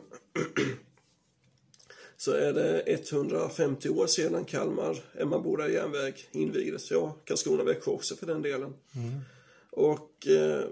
så 2.16 2.32
är 2.32 2.52
det 2.52 2.82
150 2.86 3.88
år 3.88 4.06
sedan 4.06 4.44
Kalmar 4.44 5.04
Emmaboda 5.14 5.68
järnväg 5.68 6.14
invigdes. 6.32 6.90
Ja, 6.90 7.16
Karlskrona-Växjö 7.24 7.90
också 7.90 8.16
för 8.16 8.26
den 8.26 8.42
delen. 8.42 8.74
Och 9.70 10.26
eh, 10.26 10.64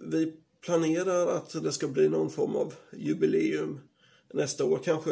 vi 0.00 0.32
planerar 0.60 1.26
att 1.26 1.62
det 1.62 1.72
ska 1.72 1.88
bli 1.88 2.08
någon 2.08 2.30
form 2.30 2.56
av 2.56 2.74
jubileum 2.92 3.80
nästa 4.32 4.64
år. 4.64 4.80
Kanske 4.84 5.10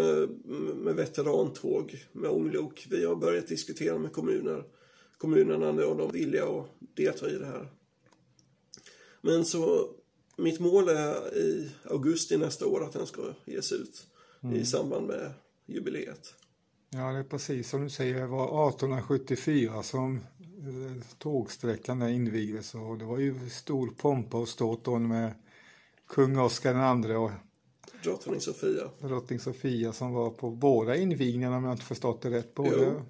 med 0.75 0.95
veterantåg 0.95 2.05
med 2.13 2.31
ånglok. 2.31 2.87
Vi 2.91 3.05
har 3.05 3.17
börjat 3.17 3.49
diskutera 3.49 3.99
med 3.99 4.13
kommuner, 4.13 4.65
kommunerna 5.19 5.87
och 5.87 5.97
de 5.97 6.13
villiga 6.13 6.45
att 6.45 6.67
delta 6.97 7.31
i 7.31 7.39
det 7.39 7.47
här. 7.47 7.69
Men 9.21 9.45
så 9.45 9.91
mitt 10.37 10.61
mål 10.61 10.89
är 10.89 11.37
i 11.37 11.71
augusti 11.85 12.37
nästa 12.37 12.67
år 12.67 12.85
att 12.85 12.93
den 12.93 13.07
ska 13.07 13.23
ges 13.45 13.73
ut 13.73 14.07
i 14.55 14.65
samband 14.65 15.07
med 15.07 15.33
jubileet. 15.67 16.35
Ja, 16.91 17.13
det 17.13 17.19
är 17.19 17.25
precis 17.25 17.69
som 17.69 17.83
du 17.83 17.91
säger, 17.91 18.21
det 18.21 18.27
var 18.27 18.69
1874 18.69 19.83
som 19.83 20.17
eh, 20.17 21.03
tågsträckan 21.19 21.99
där 21.99 22.09
invigdes 22.09 22.75
och 22.75 22.99
det 22.99 23.05
var 23.05 23.19
ju 23.19 23.51
stor 23.51 23.89
pompa 23.89 24.39
och 24.39 24.49
ståt 24.49 24.85
då 24.85 24.99
med 24.99 25.35
kung 26.09 26.39
Oscar 26.39 27.07
II 27.07 27.15
och 27.15 27.31
Drottning 28.03 28.41
Sofia. 28.41 28.91
drottning 29.01 29.41
Sofia 29.41 29.93
som 29.93 30.13
var 30.13 30.31
på 30.31 30.51
båda 30.51 30.97
invigningarna 30.97 31.57
om 31.57 31.65
jag 31.65 31.75
inte 31.75 31.85
förstått 31.85 32.23
det 32.23 32.31
rätt. 32.31 32.55
Både 32.55 33.03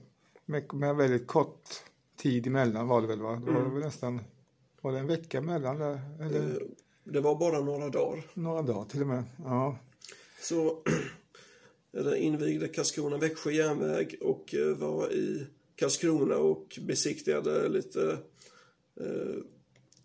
med, 0.45 0.75
med 0.75 0.97
väldigt 0.97 1.27
kort 1.27 1.69
tid 2.17 2.47
emellan 2.47 2.89
var 2.89 3.01
det 3.03 3.07
väl 3.07 3.21
va? 3.23 3.31
Det 3.45 3.51
Mm. 3.51 3.55
var 3.65 3.71
väl 3.71 3.83
nästan, 3.83 4.21
var 4.81 4.93
det 4.93 4.99
en 4.99 5.07
vecka 5.07 5.39
emellan 5.39 5.79
där? 5.79 6.01
Eller 6.21 6.51
Eh, 6.51 6.57
Det 7.05 7.21
var 7.21 7.35
bara 7.39 7.61
några 7.61 7.89
dagar. 7.89 8.25
några 8.35 8.63
dagar 8.63 8.85
till 8.85 9.01
och 9.01 9.07
med. 9.07 9.25
Ja, 9.45 9.79
Så 10.43 10.83
det 11.93 12.19
invigde 12.19 12.69
Karlskrona-Växjö 12.69 13.51
järnväg 13.51 14.17
och 14.21 14.55
eh, 14.55 14.77
var 14.77 15.13
i 15.13 15.47
Karlskrona 15.77 16.37
och 16.37 16.79
besiktigade 16.83 17.69
lite 17.69 18.19
eh, 19.01 19.37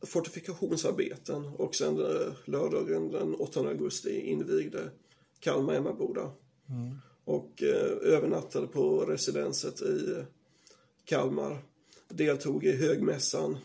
fortifikationsarbeten. 0.07 1.45
Och 1.45 1.75
sen 1.75 1.99
eh, 1.99 2.33
lördagen 2.45 3.11
den 3.11 3.35
8 3.35 3.59
augusti 3.59 4.19
invigde 4.19 4.89
Kalmar-Emmaboda. 5.39 6.31
Och 7.25 7.63
eh, 7.63 8.13
övernattade 8.13 8.67
på 8.67 8.99
residenset 9.05 9.81
i 9.81 10.23
Kalmar. 11.05 11.57
Deltog 12.13 12.63
i 12.63 12.71
högmässan 12.71 13.57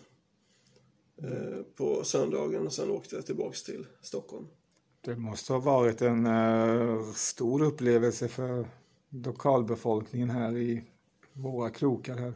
eh, 1.23 1.63
på 1.77 2.05
söndagen 2.05 2.67
och 2.67 2.73
sen 2.73 2.91
åkte 2.91 3.17
jag 3.17 3.27
tillbaks 3.27 3.63
till 3.63 3.87
Stockholm. 4.01 4.47
det 5.01 5.17
måste 5.17 5.53
ha 5.53 5.61
varit 5.61 6.03
en 6.03 6.27
eh, 6.27 7.13
stor 7.13 7.63
upplevelse 7.63 8.29
för 8.29 8.67
lokalbefolkningen 9.11 10.31
här 10.31 10.57
i 10.57 10.85
våra 11.33 11.71
krokar 11.71 12.17
här. 12.17 12.35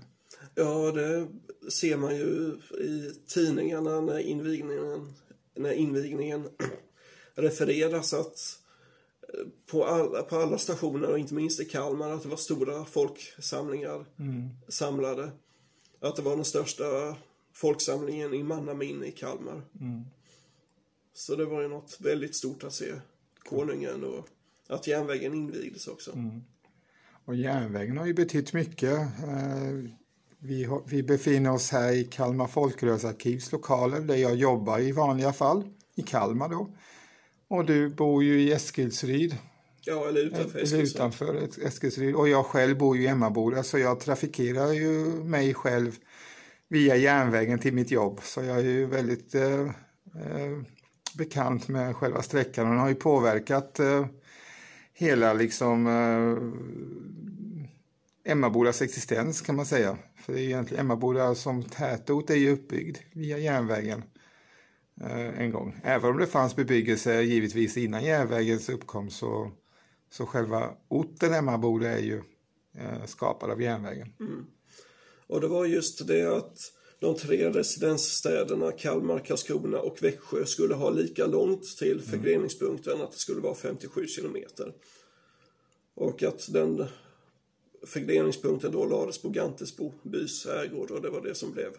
Ja, 0.55 0.93
det 0.93 1.29
ser 1.71 1.97
man 1.97 2.17
ju 2.17 2.59
i 2.81 3.13
tidningarna 3.27 4.01
när 4.01 4.19
invigningen, 4.19 5.13
när 5.55 5.73
invigningen 5.73 6.49
refereras 7.35 8.15
att 8.15 8.59
eh, 9.29 9.47
på 9.71 9.85
alla, 9.85 10.23
på 10.23 10.37
alla 10.37 10.59
stationer 10.59 11.11
och 11.11 11.19
inte 11.19 11.35
minst 11.35 11.61
i 11.61 11.65
Kalmar 11.65 12.11
att 12.11 12.23
det 12.23 12.29
var 12.29 12.37
stora 12.37 12.85
folksamlingar 12.85 14.05
samlade. 14.69 15.31
Att 16.01 16.17
det 16.17 16.23
var 16.23 16.37
den 16.37 16.45
största 16.45 16.85
folksamlingen 17.53 18.35
i 18.35 18.43
mannaminne 18.43 19.07
i 19.07 19.13
Kalmar. 19.13 19.63
Så 21.15 21.37
det 21.37 21.45
var 21.45 21.63
ju 21.63 21.69
något 21.69 21.97
väldigt 22.01 22.37
stort 22.37 22.65
att 22.65 22.73
se 22.73 22.93
konungen 23.39 24.05
och 24.05 24.29
att 24.69 24.87
järnvägen 24.87 25.35
invigdes 25.35 25.89
också. 25.89 26.11
Och 27.25 27.35
järnvägen 27.35 27.99
har 27.99 28.07
ju 28.07 28.15
betytt 28.15 28.53
mycket. 28.53 28.99
Eh, 28.99 29.91
Vi, 30.43 30.65
har, 30.65 30.83
vi 30.87 31.03
befinner 31.03 31.53
oss 31.53 31.71
här 31.71 31.93
i 31.93 32.05
Kalmar 32.05 32.47
folkrörelsearkivs 32.47 33.53
lokaler 33.53 34.01
där 34.01 34.17
jag 34.17 34.37
jobbar 34.37 34.79
i 34.79 34.93
vanliga 34.93 35.33
fall, 35.33 35.65
i 35.97 36.03
Kalmar 36.03 36.49
då. 36.49 36.69
Och 37.49 37.65
du 37.65 37.89
bor 37.89 38.25
ju 38.25 38.41
i 38.43 38.53
Eskilsryd, 38.53 39.37
Ja, 39.85 40.09
eller 40.09 40.21
utanför 40.21 40.59
eller 40.59 40.63
Eskilstuna. 40.63 41.07
utanför 41.07 41.49
Eskilsryd. 41.67 42.15
Och 42.15 42.29
jag 42.29 42.47
själv 42.47 42.79
bor 42.79 42.97
ju 42.97 43.03
i 43.03 43.07
Emmaboda 43.07 43.63
så 43.63 43.79
jag 43.79 44.01
trafikerar 44.01 44.73
ju 44.73 44.95
mig 45.25 45.55
själv 45.55 45.97
via 46.69 46.97
järnvägen 46.97 47.59
till 47.59 47.75
mitt 47.75 47.91
jobb. 47.91 48.21
Så 48.23 48.43
jag 48.43 48.59
är 48.59 48.65
ju 48.65 48.87
väldigt 48.87 49.35
eh, 49.35 49.61
eh, 49.61 50.59
bekant 51.19 51.69
med 51.69 51.97
själva 51.97 52.23
sträckan 52.23 52.67
och 52.67 52.73
den 52.73 52.81
har 52.81 52.89
ju 52.89 52.95
påverkat 52.95 53.79
eh, 53.81 54.07
hela 54.93 55.33
liksom 55.33 55.87
eh, 55.87 56.37
Emmabodas 58.33 58.83
existens 58.83 59.41
kan 59.41 59.57
man 59.57 59.67
säga. 59.67 59.99
För 60.17 60.33
det 60.33 60.41
är 60.41 60.45
egentligen 60.45 60.81
Emmaboda 60.81 61.35
som 61.35 61.63
tätort 61.63 62.31
är 62.31 62.35
ju 62.35 62.51
uppbyggd 62.51 62.99
via 63.13 63.39
järnvägen 63.39 64.03
eh, 65.01 65.41
en 65.41 65.51
gång. 65.51 65.81
Även 65.85 66.11
om 66.11 66.19
det 66.19 66.27
fanns 66.27 66.57
bebyggelse 66.57 67.23
givetvis 67.23 67.77
innan 67.77 68.05
järnvägens 68.05 68.69
uppkomst 68.69 69.17
så, 69.17 69.51
så 70.11 70.27
själva 70.27 70.77
orten 70.89 71.35
Emmaboda 71.35 71.89
är 71.89 72.03
ju 72.03 72.23
eh, 72.75 73.07
skapad 73.07 73.51
av 73.51 73.63
järnvägen. 73.63 74.13
Och 75.27 75.41
det 75.41 75.49
var 75.49 75.65
just 75.65 76.07
det 76.07 76.37
att 76.37 76.73
de 76.99 77.17
tre 77.17 77.51
residensstäderna 77.51 78.73
Kalmar, 78.73 79.19
Karlskrona 79.19 79.79
och 79.81 80.03
Växjö 80.03 80.47
skulle 80.47 80.75
ha 80.75 80.91
lika 80.91 81.27
långt 81.27 81.77
till 81.79 82.01
förgreningspunkten, 82.01 83.01
att 83.01 83.13
det 83.13 83.19
skulle 83.19 83.41
vara 83.41 83.55
57 83.55 84.07
kilometer. 84.07 84.73
Och 85.95 86.23
att 86.23 86.53
den 86.53 86.87
förgreningspunkten 87.87 88.73
då 88.73 88.87
lades 88.87 89.23
på 89.23 89.29
Gantesbo 89.29 89.93
bys 90.03 90.47
ägor 90.47 90.93
och 90.93 91.03
det 91.03 91.11
var 91.11 91.21
det 91.21 91.35
som 91.35 91.53
blev 91.53 91.73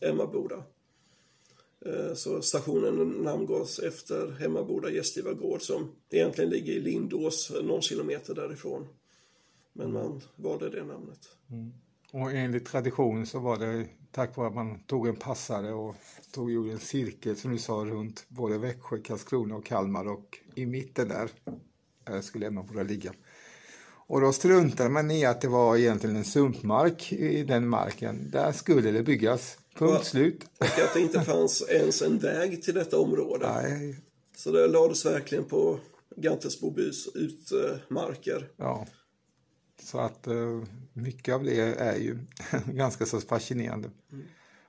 Emmaboda. 0.00 0.62
Eh, 1.86 2.14
så 2.14 2.42
stationen 2.42 3.08
namngavs 3.08 3.78
efter 3.78 4.30
Hemmaboda 4.40 4.90
gästgivargård 4.90 5.62
som 5.62 5.92
egentligen 6.10 6.50
ligger 6.50 6.72
i 6.72 6.80
Lindås, 6.80 7.50
eh, 7.50 7.64
någon 7.64 7.82
kilometer 7.82 8.34
därifrån. 8.34 8.86
Men 9.72 9.92
man 9.92 10.20
valde 10.36 10.70
det 10.70 10.84
namnet. 10.84 11.28
Mm. 11.50 11.72
Och 12.12 12.32
enligt 12.32 12.66
tradition 12.66 13.26
så 13.26 13.38
var 13.38 13.58
det 13.58 13.86
tack 14.10 14.36
vare 14.36 14.48
att 14.48 14.54
man 14.54 14.80
tog 14.80 15.08
en 15.08 15.16
passare 15.16 15.72
och 15.72 15.96
tog 16.32 16.52
gjorde 16.52 16.72
en 16.72 16.78
cirkel 16.78 17.36
som 17.36 17.52
du 17.52 17.58
sa 17.58 17.72
runt 17.72 18.24
både 18.28 18.58
Växjö, 18.58 18.98
Karlskrona 18.98 19.56
och 19.56 19.64
Kalmar 19.64 20.08
och 20.08 20.38
i 20.54 20.66
mitten 20.66 21.08
där 21.08 21.30
eh, 22.08 22.20
skulle 22.20 22.44
Hemmaboda 22.44 22.82
ligga. 22.82 23.12
Och 24.08 24.20
då 24.20 24.32
struntade 24.32 24.88
man 24.90 25.10
i 25.10 25.24
att 25.24 25.40
det 25.40 25.48
var 25.48 25.76
egentligen 25.76 26.16
en 26.16 26.24
sumpmark 26.24 27.12
i 27.12 27.42
den 27.44 27.68
marken. 27.68 28.30
Där 28.30 28.52
skulle 28.52 28.90
det 28.90 29.02
byggas. 29.02 29.58
Punkt 29.78 29.94
Ja. 29.98 30.04
slut. 30.04 30.44
Och 30.58 30.66
att 30.66 30.94
det 30.94 31.00
inte 31.00 31.20
fanns 31.20 31.62
ens 31.68 32.02
en 32.02 32.18
väg 32.18 32.62
till 32.62 32.74
detta 32.74 32.98
område. 32.98 33.52
Nej, 33.62 33.96
Så 34.36 34.50
det 34.52 34.66
lades 34.68 35.06
verkligen 35.06 35.44
på 35.44 35.78
Gantesbo 36.16 36.70
bys 36.70 37.08
utmarker. 37.14 38.48
ja. 38.56 38.86
Så 39.82 39.98
att 39.98 40.26
eh, 40.26 40.62
mycket 40.92 41.34
av 41.34 41.44
det 41.44 41.60
är 41.60 41.96
ju 41.96 42.18
ganska 42.66 43.06
så 43.06 43.20
fascinerande. 43.20 43.90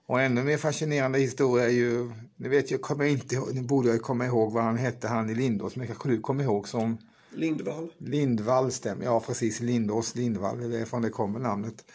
Och 0.06 0.22
ännu 0.22 0.44
mer 0.44 0.58
fascinerande 0.58 1.20
historia 1.20 1.66
är 1.66 1.70
ju, 1.74 2.12
nu 2.36 2.50
vet 2.50 2.72
jag, 2.72 2.82
kommer 2.82 3.06
inte 3.06 3.42
nu 3.54 3.62
borde 3.62 3.90
jag 3.90 4.02
komma 4.02 4.26
ihåg 4.26 4.54
vad 4.54 4.64
han 4.64 4.78
hette, 4.78 5.08
han 5.08 5.30
i 5.30 5.36
Lindås, 5.36 5.76
men 5.76 5.88
kanske 5.88 6.10
du 6.10 6.22
kommer 6.22 6.44
ihåg 6.44 6.68
som 6.68 6.98
Lindvall. 7.32 7.94
Lindvall 7.98 8.72
stämmer, 8.72 9.06
ja 9.06 9.20
precis, 9.20 9.60
Lindås, 9.60 10.16
Lindvall, 10.16 10.58
det 10.58 10.66
är 10.66 10.70
därifrån 10.70 11.02
det 11.02 11.10
kommer 11.10 11.40
namnet. 11.40 11.86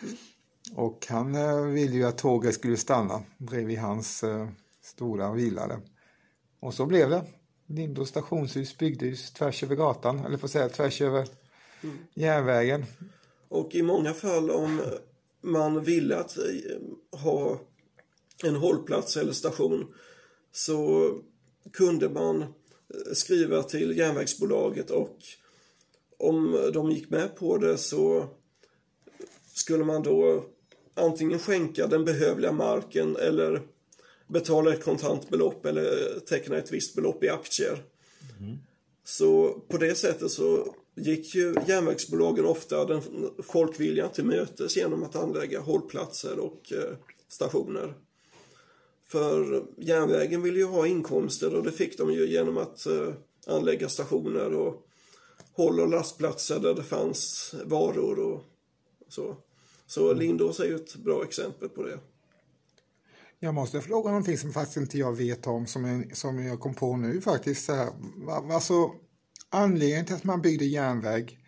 Och 0.75 1.07
han 1.09 1.35
eh, 1.35 1.61
ville 1.61 1.93
ju 1.95 2.05
att 2.05 2.19
tåget 2.19 2.55
skulle 2.55 2.77
stanna 2.77 3.23
bredvid 3.39 3.79
hans 3.79 4.25
eh, 4.25 4.49
stora 4.83 5.33
villa 5.33 5.67
där. 5.67 5.81
Och 6.61 6.75
så 6.75 6.87
blev 6.87 7.11
det. 7.11 7.23
Lindås 7.67 8.09
stationshus 8.09 8.79
byggdes 8.79 9.33
tvärs 9.33 9.63
över 9.63 9.77
gatan, 9.77 10.19
eller 10.19 10.39
får 10.39 10.49
säga 10.49 10.69
tvärs 10.69 11.01
över 11.01 11.29
järnvägen. 12.15 12.85
Och 13.49 13.75
i 13.75 13.83
många 13.83 14.13
fall 14.13 14.51
om 14.51 14.81
man 15.41 15.85
ville 15.85 16.17
att 16.17 16.37
eh, 16.37 17.19
ha 17.21 17.61
en 18.45 18.57
hållplats 18.57 19.17
eller 19.17 19.33
station 19.33 19.95
så 20.53 21.11
kunde 21.73 22.09
man 22.09 22.45
skriva 23.13 23.63
till 23.63 23.99
järnvägsbolaget 23.99 24.91
och 24.91 25.19
om 26.19 26.71
de 26.73 26.91
gick 26.91 27.11
med 27.11 27.37
på 27.37 27.59
det 27.59 27.79
så 27.79 28.29
skulle 29.55 29.85
man 29.85 30.03
då 30.03 30.45
antingen 30.95 31.39
skänka 31.39 31.87
den 31.87 32.05
behövliga 32.05 32.53
marken 32.53 33.17
eller 33.17 33.63
betala 34.27 34.73
ett 34.73 34.85
kontantbelopp 34.85 35.67
eller 35.67 36.19
teckna 36.21 36.57
ett 36.57 36.73
visst 36.73 36.97
belopp 36.97 37.25
i 37.25 37.29
aktier. 37.29 37.83
Så 39.05 39.61
på 39.69 39.77
det 39.77 39.95
sättet 39.95 40.31
så 40.31 40.75
gick 40.95 41.35
ju 41.35 41.55
järnvägsbolagen 41.67 42.45
ofta 42.45 42.85
den 42.85 43.03
folkviljan 43.43 44.13
till 44.13 44.25
mötes 44.25 44.77
genom 44.77 45.03
att 45.03 45.17
anlägga 45.17 45.61
hållplatser 45.61 46.39
och 46.39 46.73
eh, 46.73 46.97
stationer. 47.29 47.95
För 49.07 49.65
järnvägen 49.79 50.43
ville 50.43 50.59
ju 50.59 50.65
ha 50.65 50.87
inkomster 50.87 51.55
och 51.55 51.63
det 51.63 51.73
fick 51.73 51.99
de 51.99 52.13
ju 52.13 52.27
genom 52.27 52.59
att 52.59 52.87
eh, 52.87 53.09
anlägga 53.47 53.89
stationer 53.89 54.55
och 54.55 54.87
håll 55.53 55.81
och 55.81 55.89
lastplatser 55.89 56.59
där 56.61 56.75
det 56.75 56.83
fanns 56.83 57.55
varor 57.65 58.19
och 58.19 58.43
så. 59.09 59.37
Så 59.87 60.13
Lindås 60.15 60.61
är 60.61 60.65
ju 60.65 60.75
ett 60.75 60.97
bra 60.97 61.25
exempel 61.25 61.69
på 61.69 61.83
det. 61.83 61.99
Jag 63.39 63.55
måste 63.55 63.81
fråga 63.81 64.09
någonting 64.11 64.39
som 64.39 64.53
faktiskt 64.53 64.77
inte 64.77 64.99
jag 64.99 65.13
vet 65.17 65.47
om, 65.47 65.67
som 65.67 65.85
jag, 65.85 66.17
som 66.17 66.45
jag 66.47 66.61
kom 66.61 66.75
på 66.75 66.97
nu 66.97 67.21
faktiskt. 67.21 67.65
Så 67.65 67.73
här, 67.73 67.91
va- 68.17 68.55
Alltså, 68.55 68.91
anledningen 69.51 70.07
till 70.07 70.15
att 70.15 70.25
man 70.25 70.43
byggde 70.43 70.65
järnväg, 70.65 71.39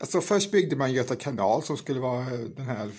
alltså 0.00 0.20
först 0.20 0.50
byggde 0.52 0.76
man 0.76 0.92
Göta 0.92 1.16
kanal 1.16 1.62
som 1.62 1.76
skulle 1.76 2.00
vara 2.00 2.24
den 2.56 2.66
här 2.66 2.90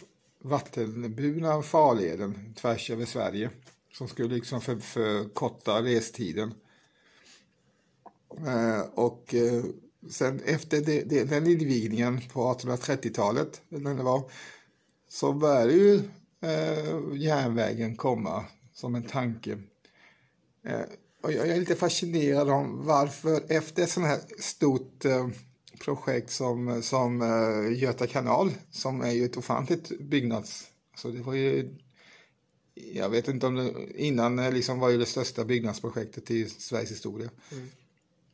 vattenburna 0.43 1.62
farleden 1.62 2.53
tvärs 2.55 2.89
över 2.89 3.05
Sverige, 3.05 3.49
som 3.97 4.08
skulle 4.08 4.36
liksom 4.36 4.62
för, 4.62 4.75
förkorta 4.75 5.84
restiden. 5.84 6.53
Eh, 8.47 8.81
och 8.93 9.36
eh, 9.36 9.63
sen 10.10 10.41
efter 10.45 10.81
det, 10.81 11.01
det, 11.01 11.23
den 11.23 11.47
invigningen 11.47 12.21
på 12.34 12.53
1830-talet, 12.53 13.62
eller 13.69 13.81
när 13.81 13.95
det 13.95 14.03
var, 14.03 14.31
så 15.10 15.34
började 15.34 15.73
ju 15.73 15.95
eh, 16.41 17.17
järnvägen 17.21 17.95
komma 17.95 18.45
som 18.73 18.95
en 18.95 19.03
tanke. 19.03 19.58
Eh, 20.65 20.81
och 21.21 21.31
jag 21.31 21.47
är 21.47 21.60
lite 21.60 21.75
fascinerad 21.75 22.49
om 22.49 22.86
varför 22.86 23.43
efter 23.49 23.84
ett 23.84 23.89
sånt 23.89 24.08
här 24.08 24.19
stort 24.39 25.05
eh, 25.05 25.27
projekt 25.79 26.31
som, 26.31 26.81
som 26.84 27.21
eh, 27.21 27.81
Göta 27.81 28.08
kanal, 28.08 28.51
som 28.71 29.01
är 29.01 29.12
ju 29.12 29.25
ett 29.25 29.38
ofantligt 29.38 29.99
byggnads... 29.99 30.67
Alltså 30.91 31.12
det 31.12 31.21
var 31.21 31.34
ju, 31.34 31.77
jag 32.75 33.09
vet 33.09 33.27
inte 33.27 33.47
om 33.47 33.55
det 33.55 33.73
innan 33.95 34.39
eh, 34.39 34.51
liksom 34.51 34.79
var 34.79 34.89
ju 34.89 34.97
det 34.97 35.05
största 35.05 35.45
byggnadsprojektet 35.45 36.31
i 36.31 36.49
Sveriges 36.49 36.91
historia. 36.91 37.29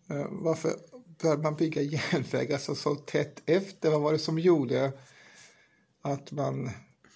Eh, 0.09 0.27
varför 0.29 0.75
började 1.21 1.43
man 1.43 1.55
bygga 1.55 1.81
järnväg 2.11 2.53
alltså 2.53 2.75
så 2.75 2.95
tätt 2.95 3.41
efter? 3.45 3.89
Vad 3.89 4.01
var 4.01 4.13
det 4.13 4.19
som 4.19 4.39
gjorde 4.39 4.91
att 6.01 6.31
man 6.31 6.69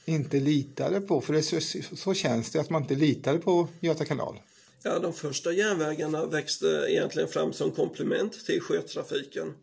inte 0.06 0.40
litade 0.40 1.02
på, 1.02 1.22
för 1.22 1.34
det 1.34 1.44
så, 1.44 1.60
så 1.96 2.14
känns 2.14 2.52
det 2.52 2.60
att 2.60 2.70
man 2.70 2.82
inte 2.82 2.96
litade 2.96 3.40
på 3.40 3.68
Göta 3.80 4.06
kanal. 4.06 4.40
Ja, 4.84 5.00
de 5.00 5.14
första 5.14 5.52
järnvägarna 5.52 6.26
växte 6.26 6.86
egentligen 6.90 7.30
fram 7.30 7.54
som 7.54 7.72
komplement 7.72 8.46
till 8.46 8.62
sjötrafiken. 8.62 9.54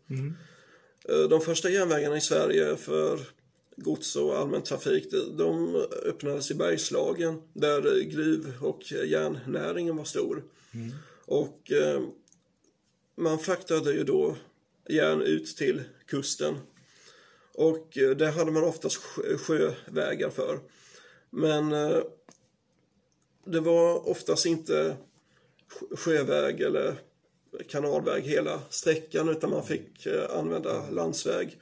Eh, 1.09 1.29
De 1.29 1.41
första 1.41 1.69
järnvägarna 1.69 2.17
i 2.17 2.21
Sverige 2.21 2.75
för 2.77 3.19
gods 3.75 4.15
och 4.15 4.37
allmän 4.37 4.63
trafik, 4.63 5.11
de- 5.11 5.37
de 5.37 5.75
öppnades 6.05 6.51
i 6.51 6.53
Bergslagen 6.55 7.41
där 7.53 7.99
gruv 8.01 8.53
och 8.61 8.91
järnnäringen 8.91 9.95
var 9.97 10.03
stor. 10.05 10.43
Och 11.25 11.71
eh, 11.71 12.01
man 13.15 13.39
fraktade 13.39 13.93
ju 13.93 14.03
då 14.03 14.35
järn 14.89 15.21
ut 15.21 15.57
till 15.57 15.81
kusten. 16.05 16.55
Och 17.53 17.97
eh, 17.97 18.09
det 18.09 18.27
hade 18.31 18.51
man 18.51 18.63
oftast 18.63 18.97
sjö- 18.97 19.37
sjövägar 19.37 20.29
för. 20.29 20.59
Men 21.29 21.71
eh, 21.71 21.97
det 23.45 23.59
var 23.59 24.09
oftast 24.09 24.45
inte 24.45 24.95
sjö- 25.67 25.95
sjöväg 25.95 26.61
eller 26.61 26.95
kanalväg 27.69 28.23
hela 28.23 28.61
sträckan 28.69 29.29
utan 29.29 29.49
man 29.49 29.63
fick 29.67 30.05
eh, 30.05 30.37
använda 30.37 30.89
landsväg 30.89 31.59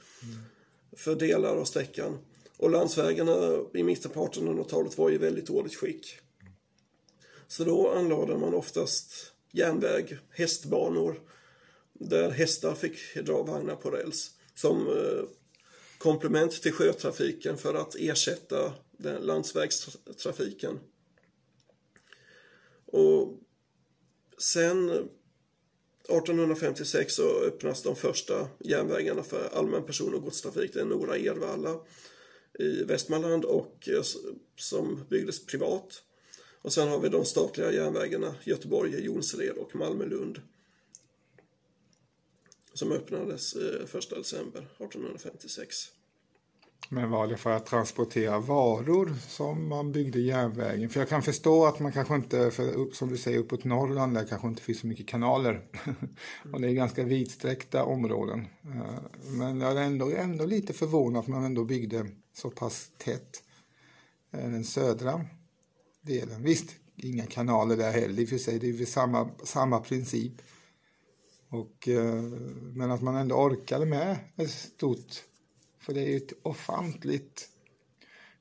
för 0.96 1.14
delar 1.14 1.56
av 1.56 1.64
sträckan. 1.64 2.18
Och 2.56 2.70
landsvägarna 2.70 3.64
i 3.74 3.82
mitten 3.82 4.10
på 4.10 4.26
1800-talet 4.26 4.98
var 4.98 5.10
i 5.10 5.18
väldigt 5.18 5.46
dåligt 5.46 5.74
skick. 5.74 6.18
Så 7.46 7.64
då 7.64 7.90
anlade 7.90 8.38
man 8.38 8.54
oftast 8.54 9.32
järnväg, 9.52 10.18
hästbanor 10.30 11.20
där 11.92 12.30
hästar 12.30 12.74
fick 12.74 13.14
dra 13.14 13.42
vagnar 13.42 13.76
på 13.76 13.90
räls 13.90 14.30
som 14.54 14.88
eh, 14.88 15.24
komplement 15.98 16.62
till 16.62 16.72
sjötrafiken 16.72 17.58
för 17.58 17.74
att 17.74 17.94
ersätta 17.94 18.72
den 18.90 19.22
landsvägstrafiken. 19.22 20.80
Och 22.86 23.38
sen 24.38 25.08
1856 26.08 27.14
så 27.14 27.40
öppnas 27.40 27.82
de 27.82 27.96
första 27.96 28.48
järnvägarna 28.58 29.22
för 29.22 29.48
allmän 29.52 29.84
person 29.84 30.14
och 30.14 30.22
godstrafik. 30.22 30.72
Det 30.74 30.80
är 30.80 30.84
Nora 30.84 31.16
Ervalla 31.16 31.80
i 32.58 32.84
Västmanland 32.84 33.44
och 33.44 33.88
eh, 33.88 34.02
som 34.56 35.04
byggdes 35.10 35.46
privat. 35.46 36.02
Och 36.62 36.72
sen 36.72 36.88
har 36.88 36.98
vi 36.98 37.08
de 37.08 37.24
statliga 37.24 37.72
järnvägarna 37.72 38.34
Göteborg, 38.44 39.04
Jonsered 39.04 39.56
och 39.56 39.76
Malmö-Lund. 39.76 40.40
Som 42.74 42.92
öppnades 42.92 43.54
eh, 43.54 43.96
1 43.96 44.10
december 44.10 44.60
1856. 44.60 45.88
Men 46.88 47.10
var 47.10 47.26
det 47.26 47.36
för 47.36 47.50
att 47.50 47.66
transportera 47.66 48.38
varor 48.38 49.14
som 49.28 49.68
man 49.68 49.92
byggde 49.92 50.20
järnvägen? 50.20 50.90
För 50.90 51.00
jag 51.00 51.08
kan 51.08 51.22
förstå 51.22 51.66
att 51.66 51.80
man 51.80 51.92
kanske 51.92 52.14
inte, 52.14 52.50
för 52.50 52.72
upp, 52.72 52.96
som 52.96 53.08
du 53.08 53.16
säger, 53.16 53.38
uppåt 53.38 53.64
Norrland 53.64 54.14
där 54.14 54.26
kanske 54.26 54.48
inte 54.48 54.62
finns 54.62 54.80
så 54.80 54.86
mycket 54.86 55.08
kanaler. 55.08 55.62
och 56.52 56.60
det 56.60 56.68
är 56.68 56.72
ganska 56.72 57.04
vidsträckta 57.04 57.84
områden. 57.84 58.46
Eh, 58.64 59.30
men 59.30 59.60
jag 59.60 59.76
är 59.76 59.82
ändå, 59.82 60.10
ändå 60.10 60.46
lite 60.46 60.72
förvånad 60.72 61.20
att 61.20 61.28
man 61.28 61.44
ändå 61.44 61.64
byggde 61.64 62.06
så 62.34 62.50
pass 62.50 62.90
tätt. 62.98 63.42
Eh, 64.32 64.50
den 64.50 64.64
södra 64.64 65.24
delen. 66.02 66.42
Visst, 66.42 66.70
inga 66.96 67.26
kanaler 67.26 67.76
där 67.76 67.92
heller 67.92 68.22
i 68.22 68.24
och 68.24 68.28
för 68.28 68.38
sig. 68.38 68.58
Det 68.58 68.66
är 68.66 68.72
ju 68.72 68.86
samma, 68.86 69.30
samma 69.44 69.80
princip. 69.80 70.32
Och, 71.48 71.88
eh, 71.88 72.22
men 72.74 72.90
att 72.90 73.02
man 73.02 73.16
ändå 73.16 73.36
orkade 73.36 73.86
med 73.86 74.16
ett 74.36 74.50
stort, 74.50 75.22
för 75.82 75.94
det 75.94 76.00
är 76.00 76.08
ju 76.10 76.16
ett 76.16 76.32
ofantligt 76.42 77.48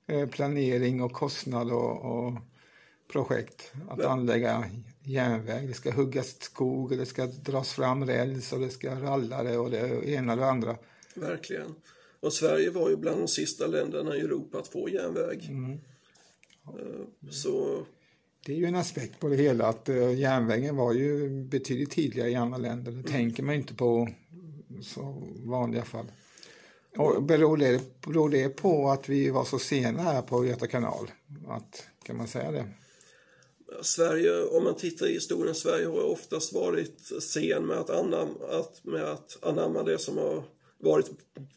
eh, 0.08 0.30
planering 0.30 1.01
och 1.01 1.12
kostnad 1.13 1.71
och, 1.71 2.01
och 2.25 2.34
projekt 3.12 3.73
att 3.89 3.97
Men- 3.97 4.08
anlägga 4.08 4.65
järnväg. 5.04 5.67
Det 5.67 5.73
ska 5.73 5.91
huggas 5.91 6.41
skog 6.41 6.91
och 6.91 6.97
det 6.97 7.06
ska 7.06 7.25
dras 7.25 7.73
fram 7.73 8.06
räls 8.06 8.54
och 8.54 8.60
det 8.60 8.69
ska 8.69 8.95
rallare 9.01 9.58
och 9.58 9.71
det 9.71 10.10
ena 10.10 10.34
och 10.34 10.39
det 10.39 10.45
andra. 10.49 10.77
Verkligen. 11.15 11.75
Och 12.19 12.34
Sverige 12.34 12.69
var 12.69 12.89
ju 12.89 12.97
bland 12.97 13.21
de 13.21 13.27
sista 13.27 13.67
länderna 13.67 14.15
i 14.15 14.19
Europa 14.19 14.60
att 14.60 14.67
få 14.67 14.89
järnväg. 14.89 15.45
Mm. 15.49 15.71
Eh, 16.65 17.30
Så 17.30 17.86
Det 18.45 18.54
är 18.54 18.58
ju 18.58 18.65
en 18.65 18.75
aspekt 18.75 19.19
på 19.19 19.27
det 19.30 19.36
hela 19.36 19.67
att 19.67 19.89
eh, 19.89 20.13
järnvägen 20.19 20.75
var 20.75 20.93
ju 20.93 21.30
betydligt 21.43 21.91
tidigare 21.91 22.30
i 22.30 22.36
andra 22.36 22.58
länder. 22.58 22.91
Det 22.91 23.04
tänker 23.04 23.43
man 23.43 23.56
inte 23.56 23.73
på 23.73 24.10
så 24.82 25.27
vanliga 25.45 25.84
fall. 25.86 26.12
Och 26.97 27.23
beror, 27.23 27.58
det, 27.58 28.01
beror 28.08 28.30
det 28.30 28.49
på 28.49 28.89
att 28.89 29.10
vi 29.10 29.30
var 29.30 29.45
så 29.45 29.60
sena 29.60 30.01
här 30.01 30.21
på 30.21 30.45
Göta 30.45 30.67
kanal? 30.67 31.12
Att, 31.47 31.84
kan 32.04 32.17
man 32.17 32.27
säga 32.27 32.51
det? 32.51 32.65
Sverige, 33.82 34.43
om 34.43 34.63
man 34.63 34.75
tittar 34.75 35.08
i 35.08 35.13
historien, 35.13 35.56
Sverige 35.56 35.86
har 35.86 36.04
oftast 36.04 36.54
varit 36.54 37.12
sen 37.21 37.65
med 37.65 37.77
att, 37.77 37.89
anam, 37.89 38.30
att, 38.49 38.84
med 38.84 39.04
att 39.04 39.38
anamma 39.41 39.84
det 39.84 39.97
som 39.97 40.17
har 40.17 40.43
varit 40.77 41.10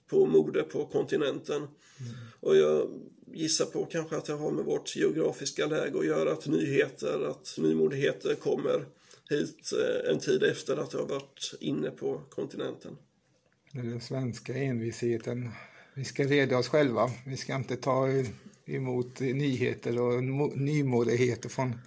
på 0.09 0.27
mode 0.27 0.63
på 0.63 0.87
kontinenten. 0.87 1.69
Och 2.41 2.57
jag 2.57 2.89
gissar 3.33 3.65
på 3.65 3.85
kanske 3.85 4.17
att 4.17 4.25
det 4.25 4.33
har 4.33 4.51
med 4.51 4.65
vårt 4.65 4.97
geografiska 4.97 5.67
läge 5.67 5.99
att 5.99 6.07
göra, 6.07 6.33
att 6.33 6.47
nyheter, 6.47 7.31
att 7.31 7.55
nymodigheter 7.59 8.35
kommer 8.35 8.87
hit 9.31 9.73
eh, 9.73 10.11
en 10.11 10.19
tid 10.19 10.43
efter 10.43 10.77
att 10.77 10.91
det 10.91 10.99
har 10.99 11.07
varit 11.07 11.55
inne 11.61 11.91
på 11.91 12.21
kontinenten. 12.31 12.97
Den 13.75 14.01
svenska 14.01 14.55
envisheten. 14.55 15.51
Vi 15.95 16.05
ska 16.05 16.25
reda 16.25 16.59
oss 16.59 16.69
själva. 16.69 17.11
Vi 17.27 17.37
ska 17.37 17.55
inte 17.55 17.77
ta 17.77 18.09
emot 18.67 19.21
nyheter 19.21 20.01
och 20.01 20.13
mo- 20.13 20.57
nymodigheter 20.57 21.49
från 21.49 21.79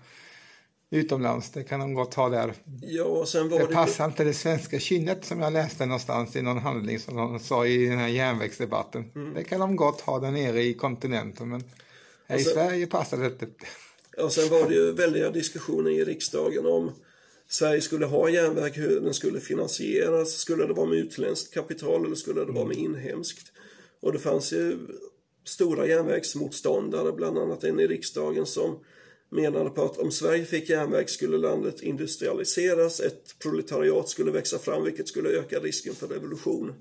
utomlands. 0.89 1.49
Det 1.51 1.63
kan 1.63 1.79
de 1.79 1.93
gott 1.93 2.13
ha 2.13 2.29
där. 2.29 2.53
Ja, 2.81 3.25
sen 3.25 3.49
Det 3.49 3.57
det, 3.57 3.65
passar 3.65 4.05
inte 4.05 4.23
det 4.23 4.33
svenska 4.33 4.79
kynnet 4.79 5.25
som 5.25 5.39
jag 5.41 5.53
läste 5.53 5.85
någonstans 5.85 6.35
i 6.35 6.41
någon 6.41 6.57
handling 6.57 6.99
som 6.99 7.15
de 7.15 7.39
sa 7.39 7.65
i 7.65 7.85
den 7.85 7.97
här 7.97 8.07
järnvägsdebatten. 8.07 9.11
Mm. 9.15 9.33
Det 9.33 9.43
kan 9.43 9.59
de 9.59 9.75
gott 9.75 10.01
ha 10.01 10.19
där 10.19 10.31
nere 10.31 10.63
i 10.63 10.73
kontinenten 10.73 11.49
men 11.49 11.61
här 12.27 12.35
i 12.35 12.39
Alltså- 12.39 12.53
Sverige 12.53 12.87
passar 12.87 13.17
det 13.17 13.25
inte. 13.27 13.47
Och 14.23 14.31
sen 14.31 14.49
var 14.49 14.69
det 14.69 14.75
ju 14.75 14.91
väldiga 14.91 15.29
diskussioner 15.29 15.91
i 15.91 16.03
riksdagen 16.05 16.65
om 16.65 16.91
Sverige 17.49 17.81
skulle 17.81 18.05
ha 18.05 18.29
järnväg, 18.29 18.71
hur 18.73 19.01
den 19.01 19.13
skulle 19.13 19.39
finansieras. 19.39 20.31
Skulle 20.31 20.65
det 20.65 20.73
vara 20.73 20.89
med 20.89 20.97
utländskt 20.97 21.53
kapital 21.53 22.05
eller 22.05 22.15
skulle 22.15 22.45
det 22.45 22.51
vara 22.51 22.65
med 22.65 22.77
inhemskt? 22.77 23.51
Och 23.99 24.13
det 24.13 24.19
fanns 24.19 24.53
ju 24.53 24.77
stora 25.43 25.87
järnvägsmotståndare, 25.87 27.11
bland 27.11 27.37
annat 27.37 27.63
en 27.63 27.79
i 27.79 27.87
riksdagen 27.87 28.45
som 28.45 28.79
menade 29.29 29.69
på 29.69 29.83
att 29.83 29.97
om 29.97 30.11
Sverige 30.11 30.45
fick 30.45 30.69
järnväg 30.69 31.09
skulle 31.09 31.37
landet 31.37 31.81
industrialiseras, 31.81 32.99
ett 32.99 33.39
proletariat 33.39 34.09
skulle 34.09 34.31
växa 34.31 34.59
fram 34.59 34.83
vilket 34.83 35.07
skulle 35.07 35.29
öka 35.29 35.59
risken 35.59 35.95
för 35.95 36.07
revolution. 36.07 36.73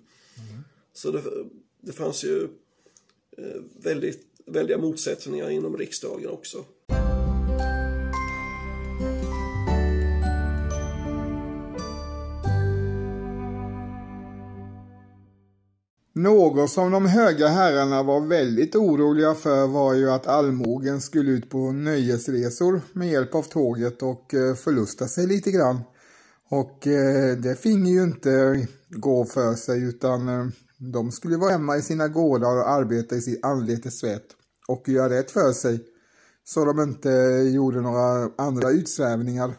Så 0.93 1.11
det, 1.11 1.23
det 1.81 1.93
fanns 1.93 2.25
ju 2.25 2.49
eh, 3.37 3.63
väldigt, 3.83 4.27
väldiga 4.47 4.79
motsättningar 4.79 5.51
inom 5.51 5.77
riksdagen 5.77 6.31
också. 6.31 6.65
Något 16.17 16.71
som 16.71 16.91
de 16.91 17.07
höga 17.07 17.49
herrarna 17.49 18.03
var 18.03 18.21
väldigt 18.21 18.77
oroliga 18.77 19.35
för 19.35 19.67
var 19.67 19.95
ju 19.95 20.11
att 20.11 20.27
allmogen 20.27 21.01
skulle 21.01 21.31
ut 21.31 21.51
på 21.51 21.73
nöjesresor 21.73 22.81
med 22.93 23.09
hjälp 23.09 23.35
av 23.35 23.43
tåget 23.43 24.03
och 24.03 24.35
eh, 24.35 24.55
förlusta 24.55 25.09
sig 25.09 25.27
lite 25.27 25.51
grann. 25.51 25.81
Och 26.49 26.87
eh, 26.87 27.37
det 27.37 27.61
finge 27.61 27.91
ju 27.91 28.03
inte 28.03 28.67
gå 28.89 29.25
för 29.25 29.55
sig 29.55 29.83
utan 29.83 30.29
eh, 30.29 30.47
de 30.79 31.13
skulle 31.13 31.37
vara 31.37 31.51
hemma 31.51 31.77
i 31.77 31.83
sina 31.83 32.09
gårdar 32.09 32.57
och 32.57 32.71
arbeta 32.71 33.17
i 33.17 33.21
sitt 33.21 33.45
anletes 33.45 33.99
svett 33.99 34.27
och 34.69 34.89
göra 34.89 35.19
rätt 35.19 35.31
för 35.31 35.53
sig. 35.53 35.85
Så 36.45 36.65
de 36.65 36.81
inte 36.81 37.11
gjorde 37.55 37.81
några 37.81 38.31
andra 38.39 38.71
utsvävningar. 38.71 39.55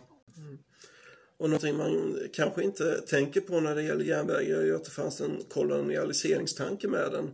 Och 1.40 1.50
någonting 1.50 1.78
man 1.78 2.20
kanske 2.34 2.64
inte 2.64 3.02
tänker 3.02 3.42
på 3.42 3.60
när 3.60 3.76
det 3.76 3.84
gäller 3.84 4.06
järnvägar 4.06 4.58
är 4.58 4.66
ju 4.66 4.76
att 4.76 4.84
det 4.84 4.92
fanns 4.92 5.22
en 5.22 5.44
kolonialiseringstanke 5.50 6.88
med 6.88 7.12
den. 7.12 7.32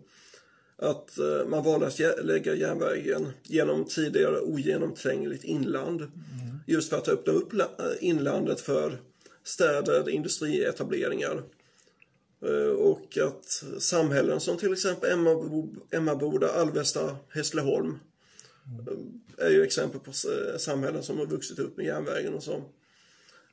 Att 0.77 1.17
eh, 1.17 1.47
man 1.47 1.63
valde 1.63 1.87
att 1.87 2.25
lägga 2.25 2.55
järnvägen 2.55 3.27
genom 3.43 3.85
tidigare 3.85 4.39
ogenomträngligt 4.39 5.43
inland. 5.43 6.11
Just 6.67 6.89
för 6.89 6.97
att 6.97 7.07
öppna 7.07 7.33
upp 7.33 7.53
eh, 7.53 7.65
inlandet 7.99 8.61
för 8.61 9.01
städer, 9.43 10.09
industrietableringar. 10.09 11.43
Eh, 12.45 12.71
Och 12.75 13.17
att 13.17 13.63
samhällen 13.81 14.39
som 14.39 14.57
till 14.57 14.73
exempel 14.73 15.09
Emmaboda, 15.91 16.47
Alvesta, 16.47 17.15
Hässleholm 17.29 17.99
eh, 19.37 19.45
är 19.45 19.49
ju 19.49 19.63
exempel 19.63 19.99
på 19.99 20.11
samhällen 20.57 21.03
som 21.03 21.17
har 21.17 21.25
vuxit 21.25 21.59
upp 21.59 21.77
med 21.77 21.85
järnvägen 21.85 22.33
och 22.33 22.43
som 22.43 22.61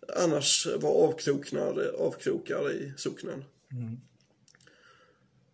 annars 0.09 0.67
var 0.67 0.91
avkroknar, 0.91 1.95
avkrokar 1.99 2.73
i 2.73 2.93
socknen. 2.97 3.45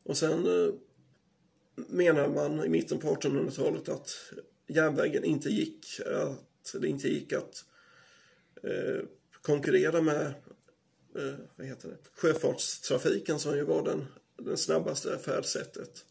Och 0.02 0.16
sen 0.16 0.46
eh, 0.46 0.74
menar 1.88 2.28
man 2.28 2.64
i 2.64 2.68
mitten 2.68 2.98
på 2.98 3.14
1800-talet 3.14 3.88
att 3.88 4.32
järnvägen 4.66 5.24
inte 5.24 5.48
gick 5.48 6.00
att 6.06 6.74
det 6.80 6.88
inte 6.88 7.08
gick 7.08 7.32
att 7.32 7.64
eh, 8.62 9.04
konkurrera 9.42 10.02
med 10.02 10.26
eh, 11.16 11.34
vad 11.56 11.66
heter 11.66 11.88
det? 11.88 11.96
sjöfartstrafiken 12.14 13.38
som 13.38 13.56
ju 13.56 13.64
var 13.64 13.84
den, 13.84 14.04
den 14.36 14.56
snabbaste 14.56 15.18
färdsättet. 15.18 16.04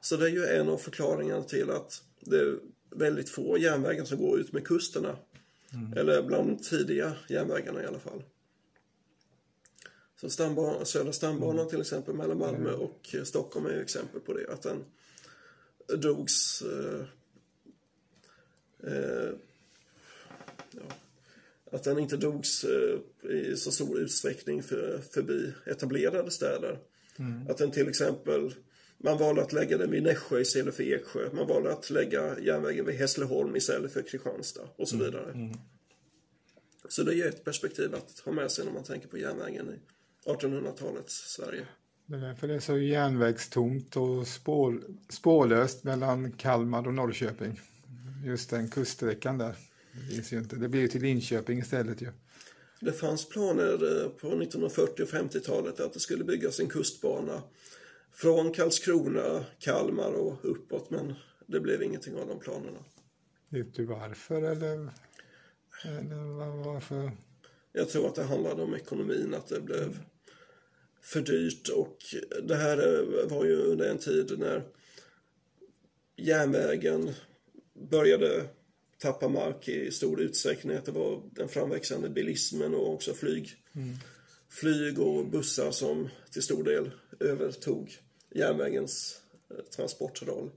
Så 0.00 0.16
det 0.16 0.26
är 0.26 0.30
ju 0.30 0.46
en 0.46 0.68
av 0.68 0.78
förklaringarna 0.78 1.42
till 1.42 1.70
att 1.70 2.02
det 2.20 2.38
är 2.38 2.58
väldigt 2.90 3.28
få 3.28 3.58
järnvägar 3.58 4.04
som 4.04 4.18
går 4.18 4.40
ut 4.40 4.52
med 4.52 4.66
kusterna. 4.66 5.16
Eller 5.96 6.22
bland 6.22 6.48
de 6.48 6.62
tidiga 6.62 7.16
järnvägarna 7.28 7.82
i 7.82 7.86
alla 7.86 7.98
fall. 7.98 8.22
Så 10.20 10.30
stamban, 10.30 10.86
Södra 10.86 11.12
stambanan 11.12 11.68
till 11.68 11.80
exempel 11.80 12.14
mellan 12.14 12.38
Malmö 12.38 12.72
och 12.72 13.14
eh, 13.14 13.22
Stockholm 13.22 13.66
är 13.66 13.70
ju 13.70 13.82
exempel 13.82 14.20
på 14.20 14.32
det. 14.32 14.52
Att 14.52 14.62
den 14.62 14.84
drogs 15.98 16.62
eh, 16.62 17.04
eh, 18.92 19.30
ja, 20.70 20.82
att 21.72 21.82
den 21.82 21.98
inte 21.98 22.16
drogs 22.16 22.64
eh, 22.64 23.30
i 23.30 23.56
så 23.56 23.70
stor 23.70 23.98
utsträckning 23.98 24.62
för, 24.62 24.98
förbi 24.98 25.52
etablerade 25.66 26.30
städer. 26.30 26.78
Att 27.48 27.58
den 27.58 27.70
till 27.70 27.88
exempel, 27.88 28.54
man 29.02 29.18
valde 29.18 29.42
att 29.42 29.52
lägga 29.52 29.78
den 29.78 29.90
vid 29.90 30.02
Nässjö 30.02 30.40
istället 30.40 30.74
för 30.74 30.82
Eksjö. 30.82 31.28
Man 31.32 31.46
valde 31.46 31.72
att 31.72 31.90
lägga 31.90 32.38
järnvägen 32.40 32.86
vid 32.86 32.94
Hässleholm 32.94 33.56
istället 33.56 33.92
för 33.92 34.02
Kristianstad 34.02 34.68
och 34.76 34.88
så 34.88 34.96
vidare. 34.96 35.54
Så 36.88 37.02
det 37.02 37.14
är 37.14 37.28
ett 37.28 37.44
perspektiv 37.44 37.94
att 37.94 38.20
ha 38.24 38.32
med 38.32 38.50
sig 38.50 38.64
när 38.64 38.72
man 38.72 38.84
tänker 38.84 39.08
på 39.08 39.18
järnvägen 39.18 39.68
i 39.68 39.78
1800-talets 40.28 41.14
Sverige. 41.14 41.66
Det 42.06 42.16
är 42.16 42.20
därför 42.20 42.48
det 42.48 42.54
är 42.54 42.60
så 42.60 42.78
järnvägstomt 42.78 43.96
och 43.96 44.26
spår, 44.26 44.82
spårlöst 45.08 45.84
mellan 45.84 46.32
Kalmar 46.32 46.86
och 46.86 46.94
Norrköping. 46.94 47.60
Just 48.24 48.50
den 48.50 48.70
kuststräckan 48.70 49.38
där. 49.38 49.56
Det, 49.92 50.14
finns 50.14 50.32
ju 50.32 50.38
inte. 50.38 50.56
det 50.56 50.68
blir 50.68 50.80
ju 50.80 50.88
till 50.88 51.02
Linköping 51.02 51.58
istället 51.58 52.02
ju. 52.02 52.08
Det 52.80 52.92
fanns 52.92 53.28
planer 53.28 53.72
eh, 53.72 54.08
på 54.08 54.26
1940 54.26 55.02
och 55.02 55.08
50-talet 55.08 55.80
att 55.80 55.92
det 55.92 56.00
skulle 56.00 56.24
byggas 56.24 56.60
en 56.60 56.68
kustbana 56.68 57.42
från 58.20 58.52
Karlskrona, 58.52 59.44
Kalmar 59.58 60.12
och 60.12 60.38
uppåt 60.42 60.90
men 60.90 61.14
det 61.46 61.60
blev 61.60 61.82
ingenting 61.82 62.16
av 62.16 62.28
de 62.28 62.38
planerna. 62.40 62.84
Vet 63.48 63.74
du 63.74 63.84
varför 63.84 64.42
eller, 64.42 64.90
eller 65.84 66.16
var- 66.16 66.72
varför? 66.72 67.10
Jag 67.72 67.88
tror 67.88 68.06
att 68.06 68.14
det 68.14 68.22
handlade 68.22 68.62
om 68.62 68.74
ekonomin, 68.74 69.34
att 69.34 69.48
det 69.48 69.60
blev 69.60 69.98
för 71.00 71.20
dyrt 71.20 71.68
och 71.68 71.96
det 72.42 72.56
här 72.56 72.76
var 73.28 73.44
ju 73.44 73.56
under 73.56 73.90
en 73.90 73.98
tid 73.98 74.38
när 74.38 74.62
järnvägen 76.16 77.10
började 77.90 78.44
tappa 78.98 79.28
mark 79.28 79.68
i 79.68 79.90
stor 79.90 80.20
utsträckning. 80.20 80.76
Att 80.76 80.84
det 80.84 80.92
var 80.92 81.22
den 81.32 81.48
framväxande 81.48 82.08
bilismen 82.10 82.74
och 82.74 82.92
också 82.94 83.14
flyg. 83.14 83.56
Flyg 84.48 84.98
och 85.00 85.26
bussar 85.26 85.70
som 85.70 86.08
till 86.30 86.42
stor 86.42 86.64
del 86.64 86.90
övertog 87.20 87.98
järnvägens 88.30 89.20
eh, 89.50 89.64
transportroll. 89.76 90.50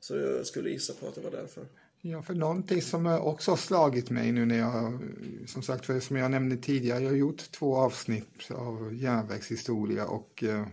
Så 0.00 0.16
jag 0.16 0.46
skulle 0.46 0.70
gissa 0.70 0.92
på 0.92 1.08
att 1.08 1.14
det 1.14 1.20
var 1.20 1.30
därför. 1.30 1.64
Ja, 2.00 2.22
för 2.22 2.34
någonting 2.34 2.82
som 2.82 3.06
också 3.06 3.50
har 3.50 3.56
slagit 3.56 4.10
mig 4.10 4.32
nu 4.32 4.46
när 4.46 4.58
jag, 4.58 4.98
som 5.46 5.62
sagt, 5.62 5.86
för 5.86 6.00
som 6.00 6.16
jag 6.16 6.30
nämnde 6.30 6.56
tidigare, 6.56 7.02
jag 7.02 7.10
har 7.10 7.16
gjort 7.16 7.50
två 7.50 7.76
avsnitt 7.76 8.50
av 8.50 8.94
järnvägshistoria 8.94 10.06
och 10.06 10.44
eh, 10.44 10.66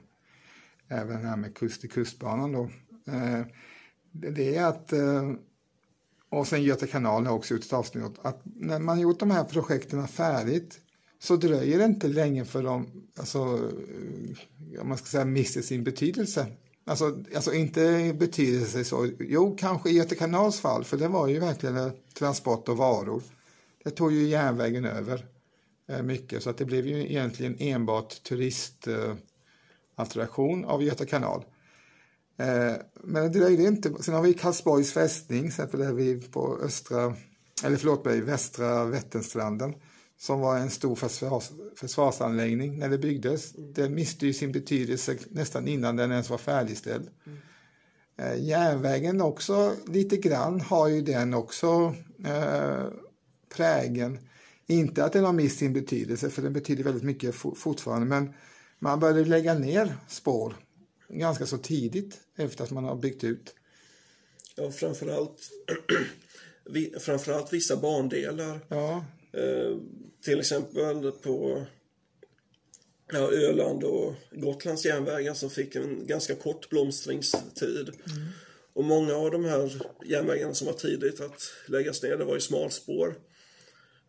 även 0.87 1.25
här 1.25 1.37
med 1.37 1.55
kust 1.55 1.81
till 1.81 1.89
kustbanan 1.89 2.51
då. 2.51 2.69
Eh, 3.11 3.41
det 4.11 4.55
är 4.55 4.65
att, 4.65 4.93
eh, 4.93 5.31
och 6.29 6.47
sen 6.47 6.63
Göta 6.63 6.87
kanal 6.87 7.25
har 7.25 7.33
också 7.33 7.53
gjort 7.53 7.65
ett 7.65 7.73
avsnitt, 7.73 8.19
att 8.21 8.41
när 8.43 8.79
man 8.79 8.99
gjort 8.99 9.19
de 9.19 9.31
här 9.31 9.43
projekten 9.43 10.07
färdigt 10.07 10.79
så 11.19 11.35
dröjer 11.35 11.79
det 11.79 11.85
inte 11.85 12.07
länge 12.07 12.45
för 12.45 12.63
de, 12.63 12.87
alltså, 13.17 13.39
eh, 13.39 14.81
om 14.81 14.89
man 14.89 14.97
ska 14.97 15.07
säga, 15.07 15.25
mister 15.25 15.61
sin 15.61 15.83
betydelse. 15.83 16.47
Alltså, 16.85 17.23
alltså 17.35 17.53
inte 17.53 18.15
betydelse 18.19 18.83
så, 18.83 19.09
jo 19.19 19.55
kanske 19.59 19.89
i 19.89 19.93
Göta 19.93 20.15
kanals 20.15 20.59
fall, 20.59 20.83
för 20.83 20.97
det 20.97 21.07
var 21.07 21.27
ju 21.27 21.39
verkligen 21.39 21.91
transport 22.17 22.69
av 22.69 22.77
varor. 22.77 23.23
Det 23.83 23.89
tog 23.89 24.13
ju 24.13 24.27
järnvägen 24.27 24.85
över 24.85 25.25
eh, 25.89 26.01
mycket, 26.01 26.43
så 26.43 26.49
att 26.49 26.57
det 26.57 26.65
blev 26.65 26.87
ju 26.87 26.99
egentligen 26.99 27.55
enbart 27.59 28.23
turistattraktion 28.23 30.63
eh, 30.63 30.69
av 30.69 30.83
Göta 30.83 31.05
kanal. 31.05 31.45
Men 33.03 33.23
det 33.23 33.29
dröjde 33.39 33.63
inte. 33.63 34.03
Sen 34.03 34.13
har 34.13 34.21
vi 34.21 34.33
Karlsborgs 34.33 34.93
fästning, 34.93 35.47
exempel 35.47 35.79
där 35.79 35.93
vi 35.93 36.21
på 36.21 36.59
östra, 36.63 37.15
eller 37.63 37.77
förlåt 37.77 38.05
mig, 38.05 38.21
västra 38.21 38.85
Vätternstranden 38.85 39.73
som 40.17 40.39
var 40.39 40.57
en 40.57 40.69
stor 40.69 40.95
försvars, 40.95 41.51
försvarsanläggning 41.75 42.79
när 42.79 42.89
det 42.89 42.97
byggdes. 42.97 43.55
Mm. 43.55 43.73
Den 43.73 43.95
miste 43.95 44.25
ju 44.25 44.33
sin 44.33 44.51
betydelse 44.51 45.17
nästan 45.29 45.67
innan 45.67 45.95
den 45.95 46.11
ens 46.11 46.29
var 46.29 46.37
färdigställd. 46.37 47.09
Mm. 47.25 47.37
Eh, 48.17 48.43
järnvägen 48.43 49.21
också 49.21 49.75
lite 49.87 50.17
grann 50.17 50.61
har 50.61 50.87
ju 50.87 51.01
den 51.01 51.33
också 51.33 51.95
eh, 52.25 52.87
prägen. 53.55 54.19
Inte 54.67 55.05
att 55.05 55.13
den 55.13 55.23
har 55.23 55.33
mist 55.33 55.59
sin 55.59 55.73
betydelse, 55.73 56.29
för 56.29 56.41
den 56.41 56.53
betyder 56.53 56.83
väldigt 56.83 57.03
mycket 57.03 57.35
fortfarande, 57.35 58.07
men 58.07 58.33
man 58.79 58.99
började 58.99 59.25
lägga 59.25 59.53
ner 59.53 59.95
spår 60.07 60.55
ganska 61.09 61.45
så 61.45 61.57
tidigt 61.57 62.17
efter 62.35 62.63
att 62.63 62.71
man 62.71 62.83
har 62.83 62.95
byggt 62.95 63.23
ut. 63.23 63.55
Ja, 64.55 64.71
framförallt, 64.71 65.49
framförallt 66.99 67.53
vissa 67.53 67.77
bandelar. 67.77 68.59
Ja. 68.67 69.05
Eh, 69.35 69.77
till 70.23 70.39
exempel 70.39 71.11
på 71.11 71.65
ja, 73.11 73.31
Öland 73.31 73.83
och 73.83 74.13
Gotlands 74.31 74.85
järnvägar 74.85 75.33
som 75.33 75.49
fick 75.49 75.75
en 75.75 76.07
ganska 76.07 76.35
kort 76.35 76.69
blomstringstid. 76.69 77.89
Mm. 77.89 78.27
Och 78.73 78.83
många 78.83 79.15
av 79.15 79.31
de 79.31 79.45
här 79.45 79.81
järnvägarna 80.05 80.53
som 80.53 80.67
var 80.67 80.73
tidigt 80.73 81.21
att 81.21 81.41
läggas 81.67 82.03
ner, 82.03 82.17
det 82.17 82.25
var 82.25 82.33
ju 82.33 82.41
smalspår. 82.41 83.07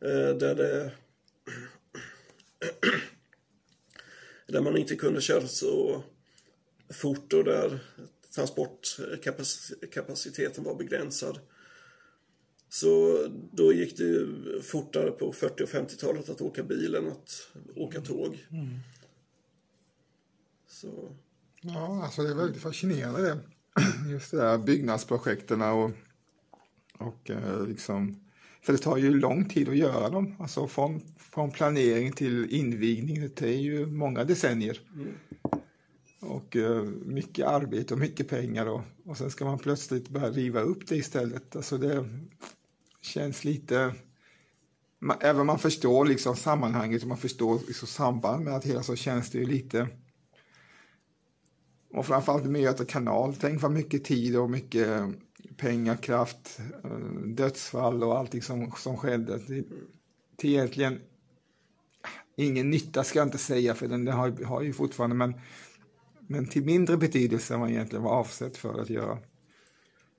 Eh, 0.04 0.36
där 0.36 0.54
det 0.54 0.92
där 4.46 4.60
man 4.60 4.76
inte 4.76 4.96
kunde 4.96 5.20
köra 5.20 5.48
så 5.48 6.02
fort 6.90 7.32
och 7.32 7.44
där 7.44 7.78
transportkapaciteten 8.34 10.64
var 10.64 10.74
begränsad. 10.74 11.38
Så 12.68 13.18
då 13.52 13.72
gick 13.72 13.96
det 13.96 14.26
fortare 14.62 15.10
på 15.10 15.32
40 15.32 15.62
och 15.62 15.68
50-talet 15.68 16.28
att 16.28 16.40
åka 16.40 16.62
bil 16.62 16.94
än 16.94 17.08
att 17.08 17.48
åka 17.76 18.00
tåg. 18.00 18.46
Mm. 18.50 18.68
Så. 20.68 21.16
Ja, 21.60 22.04
alltså 22.04 22.22
det 22.22 22.30
är 22.30 22.34
väldigt 22.34 22.62
fascinerande 22.62 23.22
det. 23.22 23.38
Just 24.12 24.30
det 24.30 24.36
där 24.36 24.58
byggnadsprojekten 24.58 25.62
och, 25.62 25.90
och 26.98 27.30
eh, 27.30 27.66
liksom 27.66 28.26
för 28.66 28.72
det 28.72 28.78
tar 28.78 28.96
ju 28.96 29.20
lång 29.20 29.48
tid 29.48 29.68
att 29.68 29.76
göra 29.76 30.10
dem. 30.10 30.36
Alltså 30.38 30.68
från, 30.68 31.00
från 31.18 31.50
planering 31.50 32.12
till 32.12 32.50
invigning. 32.50 33.30
Det 33.36 33.48
är 33.48 33.60
ju 33.60 33.86
många 33.86 34.24
decennier. 34.24 34.80
Mm. 34.94 35.08
Och 36.26 36.56
eh, 36.56 36.82
mycket 37.04 37.46
arbete 37.46 37.94
och 37.94 38.00
mycket 38.00 38.28
pengar. 38.28 38.66
Och, 38.66 38.82
och 39.04 39.16
sen 39.18 39.30
ska 39.30 39.44
man 39.44 39.58
plötsligt 39.58 40.08
börja 40.08 40.30
riva 40.30 40.60
upp 40.60 40.86
det 40.88 40.96
istället. 40.96 41.56
Alltså 41.56 41.78
det, 41.78 42.04
känns 43.06 43.44
lite... 43.44 43.94
Även 45.20 45.40
om 45.40 45.46
man 45.46 45.58
förstår 45.58 46.04
liksom 46.06 46.36
sammanhanget 46.36 47.02
och 47.02 47.08
man 47.08 47.16
förstår 47.16 47.60
liksom 47.66 47.88
samband 47.88 48.44
med 48.44 48.54
att 48.54 48.64
hela 48.64 48.82
så 48.82 48.96
känns 48.96 49.30
det 49.30 49.38
ju 49.38 49.46
lite... 49.46 49.88
Och 51.90 52.06
framförallt 52.06 52.44
med 52.44 52.60
Göta 52.60 52.84
kanal, 52.84 53.34
tänk 53.40 53.62
vad 53.62 53.70
mycket 53.70 54.04
tid 54.04 54.36
och 54.36 54.50
mycket 54.50 55.00
pengar, 55.56 55.96
kraft, 55.96 56.60
eh, 56.84 56.90
dödsfall 57.26 58.04
och 58.04 58.18
allting 58.18 58.42
som, 58.42 58.72
som 58.76 58.96
skedde. 58.96 59.38
Till, 59.38 59.64
till 60.36 60.50
egentligen 60.50 61.00
ingen 62.36 62.70
nytta 62.70 63.04
ska 63.04 63.18
jag 63.18 63.26
inte 63.26 63.38
säga 63.38 63.74
för 63.74 63.88
den, 63.88 64.04
den 64.04 64.14
har, 64.14 64.44
har 64.44 64.62
ju 64.62 64.72
fortfarande 64.72 65.16
men, 65.16 65.34
men 66.26 66.46
till 66.46 66.64
mindre 66.64 66.96
betydelse 66.96 67.54
än 67.54 67.60
vad 67.60 67.70
egentligen 67.70 68.02
var 68.02 68.12
avsett 68.12 68.56
för 68.56 68.80
att 68.80 68.90
göra. 68.90 69.18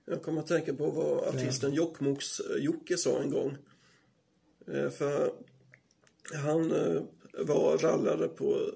Jag 0.05 0.23
kommer 0.23 0.41
att 0.41 0.47
tänka 0.47 0.73
på 0.73 0.91
vad 0.91 1.35
artisten 1.35 1.73
Jokkmokks 1.73 2.39
eh, 2.39 2.63
Jocke 2.63 2.97
sa 2.97 3.21
en 3.21 3.31
gång. 3.31 3.57
Eh, 4.67 4.89
för 4.89 5.33
han 6.33 6.71
eh, 6.71 7.01
var 7.39 7.77
rallare 7.77 8.27
på 8.27 8.71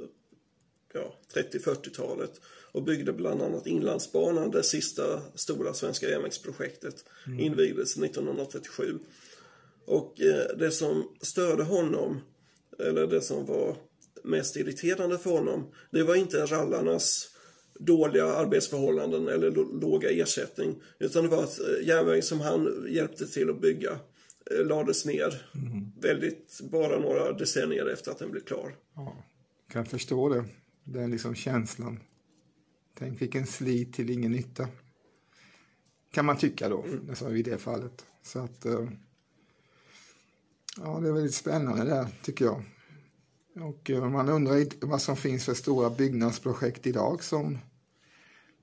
ja, 0.93 1.13
30-40-talet 1.33 2.41
och 2.71 2.83
byggde 2.83 3.13
bland 3.13 3.41
annat 3.41 3.67
Inlandsbanan, 3.67 4.51
det 4.51 4.63
sista 4.63 5.21
stora 5.35 5.73
svenska 5.73 6.09
järnvägsprojektet. 6.09 7.05
Mm. 7.27 7.39
Invigdes 7.39 7.97
1937. 7.97 8.99
Och 9.85 10.13
det 10.57 10.71
som 10.71 11.15
störde 11.21 11.63
honom, 11.63 12.21
eller 12.79 13.07
det 13.07 13.21
som 13.21 13.45
var 13.45 13.77
mest 14.23 14.55
irriterande 14.55 15.17
för 15.17 15.29
honom, 15.29 15.71
det 15.91 16.03
var 16.03 16.15
inte 16.15 16.45
rallarnas 16.45 17.31
dåliga 17.79 18.25
arbetsförhållanden 18.25 19.27
eller 19.27 19.51
låga 19.81 20.09
ersättning. 20.09 20.75
Utan 20.99 21.23
det 21.23 21.29
var 21.29 21.43
att 21.43 21.59
eh, 21.59 21.87
järnvägen 21.87 22.23
som 22.23 22.39
han 22.39 22.87
hjälpte 22.89 23.27
till 23.27 23.49
att 23.49 23.61
bygga 23.61 23.99
eh, 24.51 24.65
lades 24.65 25.05
ner 25.05 25.47
mm. 25.55 25.91
väldigt, 26.01 26.61
bara 26.71 26.99
några 26.99 27.31
decennier 27.31 27.85
efter 27.85 28.11
att 28.11 28.19
den 28.19 28.31
blev 28.31 28.41
klar. 28.41 28.75
Ja, 28.95 29.23
kan 29.71 29.85
förstå 29.85 30.29
det, 30.29 30.45
den 30.83 31.11
liksom 31.11 31.35
känslan. 31.35 31.99
Tänk 32.97 33.21
vilken 33.21 33.47
slit 33.47 33.93
till 33.93 34.09
ingen 34.09 34.31
nytta. 34.31 34.67
Kan 36.11 36.25
man 36.25 36.37
tycka 36.37 36.69
då, 36.69 36.83
mm. 36.83 37.09
alltså 37.09 37.35
i 37.35 37.43
det 37.43 37.57
fallet. 37.57 38.05
Så 38.23 38.39
att, 38.39 38.65
eh, 38.65 38.89
ja 40.77 40.99
det 40.99 41.07
är 41.07 41.13
väldigt 41.13 41.35
spännande 41.35 41.85
där 41.85 42.07
tycker 42.23 42.45
jag. 42.45 42.63
Och 43.55 43.89
eh, 43.89 44.09
man 44.09 44.29
undrar 44.29 44.85
vad 44.87 45.01
som 45.01 45.17
finns 45.17 45.45
för 45.45 45.53
stora 45.53 45.89
byggnadsprojekt 45.89 46.87
idag 46.87 47.23
som 47.23 47.57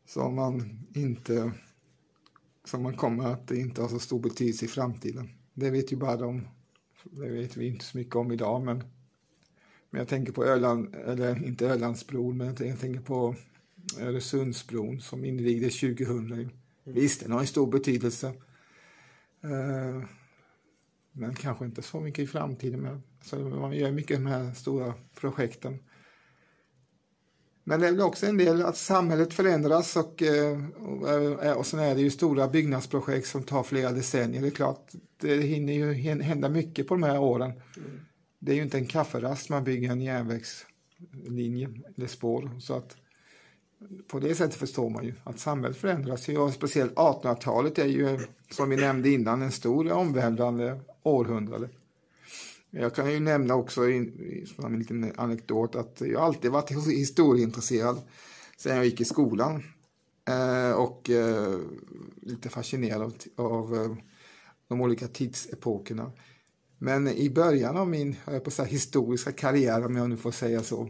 som 0.07 0.35
man 0.35 0.87
inte 0.95 1.53
som 2.65 2.83
man 2.83 2.97
kommer 2.97 3.27
att 3.27 3.51
inte 3.51 3.83
ha 3.83 3.89
så 3.89 3.99
stor 3.99 4.21
betydelse 4.21 4.65
i 4.65 4.69
framtiden. 4.69 5.29
Det 5.55 5.71
vet 5.71 5.93
ju 5.93 5.97
bara 5.97 6.17
de, 6.17 6.49
det 7.03 7.29
vet 7.29 7.57
vi 7.57 7.67
inte 7.67 7.85
så 7.85 7.99
mycket 7.99 8.17
om 8.17 8.33
idag 8.33 8.65
men, 8.65 8.85
men 9.91 9.99
jag 9.99 10.09
tänker 10.09 10.33
på 10.33 10.45
Öland, 10.45 10.95
eller 10.95 11.47
inte 11.47 11.69
Ölandsbron, 11.69 12.37
men 12.37 12.47
jag 12.47 12.79
tänker 12.81 13.01
på 13.01 13.35
Öresundsbron 14.01 15.01
som 15.01 15.25
invigdes 15.25 15.81
2000. 15.81 16.33
Mm. 16.33 16.49
Visst, 16.85 17.21
den 17.21 17.33
har 17.33 17.41
en 17.41 17.47
stor 17.47 17.67
betydelse. 17.67 18.27
Eh, 19.41 20.03
men 21.19 21.35
kanske 21.35 21.65
inte 21.65 21.83
så 21.83 22.01
mycket 22.01 22.25
i 22.25 22.27
framtiden. 22.27 22.81
Men, 22.81 23.03
så 23.23 23.37
man 23.37 23.73
gör 23.73 23.91
mycket 23.91 24.17
de 24.17 24.27
här 24.27 24.53
stora 24.53 24.95
projekten. 25.21 25.79
Men 27.65 27.81
det 27.81 27.89
är 27.89 27.93
väl 27.93 28.01
också 28.01 28.27
en 28.27 28.37
del 28.37 28.63
att 28.63 28.77
samhället 28.77 29.35
förändras 29.35 29.97
och, 29.97 30.23
eh, 30.23 30.65
och, 30.77 31.57
och 31.57 31.67
sen 31.67 31.81
är 31.81 31.95
det 31.95 32.01
ju 32.01 32.11
stora 32.11 32.49
byggnadsprojekt 32.49 33.29
som 33.29 33.43
tar 33.43 33.63
flera 33.63 33.93
decennier. 33.93 34.43
Det 34.43 34.49
är 34.49 34.51
klart, 34.51 34.93
det 35.21 35.37
hinner 35.37 35.73
ju 35.73 35.93
hända 36.23 36.49
mycket 36.49 36.89
på 36.89 36.95
de 36.95 37.03
här 37.03 37.19
åren. 37.19 37.51
Mm. 37.51 38.01
Det 38.39 38.53
är 38.53 38.57
ju 38.57 38.63
inte 38.63 38.79
en 38.79 38.87
kafferast 38.87 39.49
man 39.49 39.65
bygger 39.65 39.91
en 39.91 40.01
järnvägslinje 40.01 41.69
eller 41.97 42.07
spår. 42.07 42.51
Så 42.61 42.75
att 42.75 42.97
på 44.09 44.21
det 44.21 44.35
sättet 44.35 44.55
förstår 44.55 44.91
man 44.91 45.05
ju 45.05 45.15
att 45.25 45.39
samhället 45.39 45.77
förändras. 45.77 46.29
Och 46.29 46.53
speciellt 46.53 46.95
1800-talet 46.95 47.79
är 47.79 47.87
ju, 47.87 48.19
som 48.51 48.71
vi 48.71 48.77
nämnde 48.77 49.11
innan, 49.11 49.43
en 49.43 49.53
stor 49.53 49.93
omvälvande 49.93 50.81
århundrade. 51.09 51.69
Jag 52.71 52.95
kan 52.95 53.13
ju 53.13 53.21
nämna 53.21 53.55
också 53.55 53.81
som 54.57 54.65
en 54.65 54.79
liten 54.79 55.13
anekdot 55.17 55.77
att 55.77 56.01
jag 56.01 56.23
alltid 56.23 56.51
varit 56.51 56.71
historieintresserad 56.89 58.01
sen 58.57 58.77
jag 58.77 58.85
gick 58.85 59.01
i 59.01 59.05
skolan. 59.05 59.63
Eh, 60.29 60.73
och 60.73 61.11
eh, 61.11 61.59
lite 62.23 62.49
fascinerad 62.49 63.25
av, 63.37 63.53
av 63.53 63.75
eh, 63.75 63.97
de 64.69 64.81
olika 64.81 65.09
tidsepokerna. 65.09 66.13
Men 66.79 67.09
i 67.09 67.31
början 67.31 67.77
av 67.77 67.89
min 67.89 68.17
jag 68.27 68.45
på 68.45 68.51
så 68.51 68.65
historiska 68.65 69.33
karriär, 69.33 69.87
om 69.87 69.97
jag 69.97 70.09
nu 70.09 70.17
får 70.17 70.31
säga 70.31 70.63
så, 70.63 70.89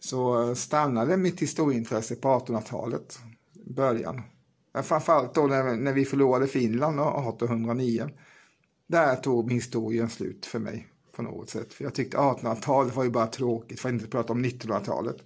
så 0.00 0.54
stannade 0.54 1.16
mitt 1.16 1.42
historieintresse 1.42 2.16
på 2.16 2.28
1800-talet, 2.28 3.18
början. 3.66 4.22
Framförallt 4.82 5.34
då 5.34 5.46
när, 5.46 5.76
när 5.76 5.92
vi 5.92 6.04
förlorade 6.04 6.46
Finland 6.46 7.00
1809. 7.00 8.10
Där 8.86 9.16
tog 9.16 9.52
historien 9.52 10.10
slut 10.10 10.46
för 10.46 10.58
mig 10.58 10.88
på 11.12 11.22
något 11.22 11.50
sätt. 11.50 11.72
För 11.72 11.84
jag 11.84 11.94
tyckte 11.94 12.16
1800-talet 12.16 12.94
var 12.94 13.04
ju 13.04 13.10
bara 13.10 13.26
tråkigt, 13.26 13.80
för 13.80 13.88
att 13.88 13.92
inte 13.92 14.06
prata 14.06 14.32
om 14.32 14.44
1900-talet. 14.44 15.16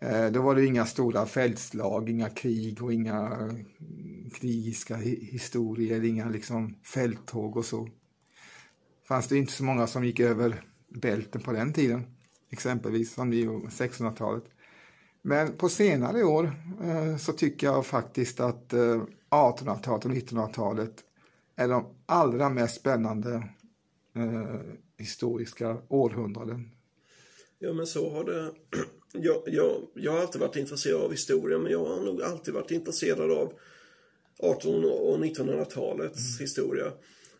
Eh, 0.00 0.26
då 0.26 0.42
var 0.42 0.54
det 0.54 0.66
inga 0.66 0.86
stora 0.86 1.26
fältslag, 1.26 2.10
inga 2.10 2.30
krig 2.30 2.82
och 2.82 2.92
inga 2.92 3.26
mm, 3.26 4.30
krigiska 4.30 4.96
historier, 4.96 6.04
inga 6.04 6.28
liksom 6.28 6.74
fälttåg 6.94 7.56
och 7.56 7.64
så. 7.64 7.88
Fanns 9.08 9.28
det 9.28 9.38
inte 9.38 9.52
så 9.52 9.64
många 9.64 9.86
som 9.86 10.04
gick 10.04 10.20
över 10.20 10.62
bälten 10.88 11.40
på 11.40 11.52
den 11.52 11.72
tiden, 11.72 12.06
exempelvis 12.52 13.14
som 13.14 13.30
det 13.30 13.36
1600-talet. 13.46 14.44
Men 15.22 15.52
på 15.56 15.68
senare 15.68 16.24
år 16.24 16.52
eh, 16.82 17.16
så 17.16 17.32
tycker 17.32 17.66
jag 17.66 17.86
faktiskt 17.86 18.40
att 18.40 18.72
eh, 18.72 19.02
1800-talet 19.30 20.04
och 20.04 20.10
1900-talet 20.10 20.94
är 21.56 21.68
de 21.68 21.94
allra 22.06 22.48
mest 22.48 22.80
spännande 22.80 23.48
eh, 24.16 24.60
historiska 24.98 25.76
århundraden. 25.88 26.70
Ja, 27.58 27.72
men 27.72 27.86
så 27.86 28.10
har 28.10 28.24
det... 28.24 28.50
Jag, 29.16 29.42
jag, 29.46 29.76
jag 29.94 30.12
har 30.12 30.20
alltid 30.20 30.40
varit 30.40 30.56
intresserad 30.56 31.00
av 31.00 31.10
historia, 31.10 31.58
men 31.58 31.72
jag 31.72 31.84
har 31.84 32.00
nog 32.00 32.22
alltid 32.22 32.54
varit 32.54 32.70
intresserad 32.70 33.30
av 33.30 33.52
1800 34.38 34.90
och 34.90 35.18
1900-talets 35.18 36.30
mm. 36.30 36.40
historia. 36.40 36.92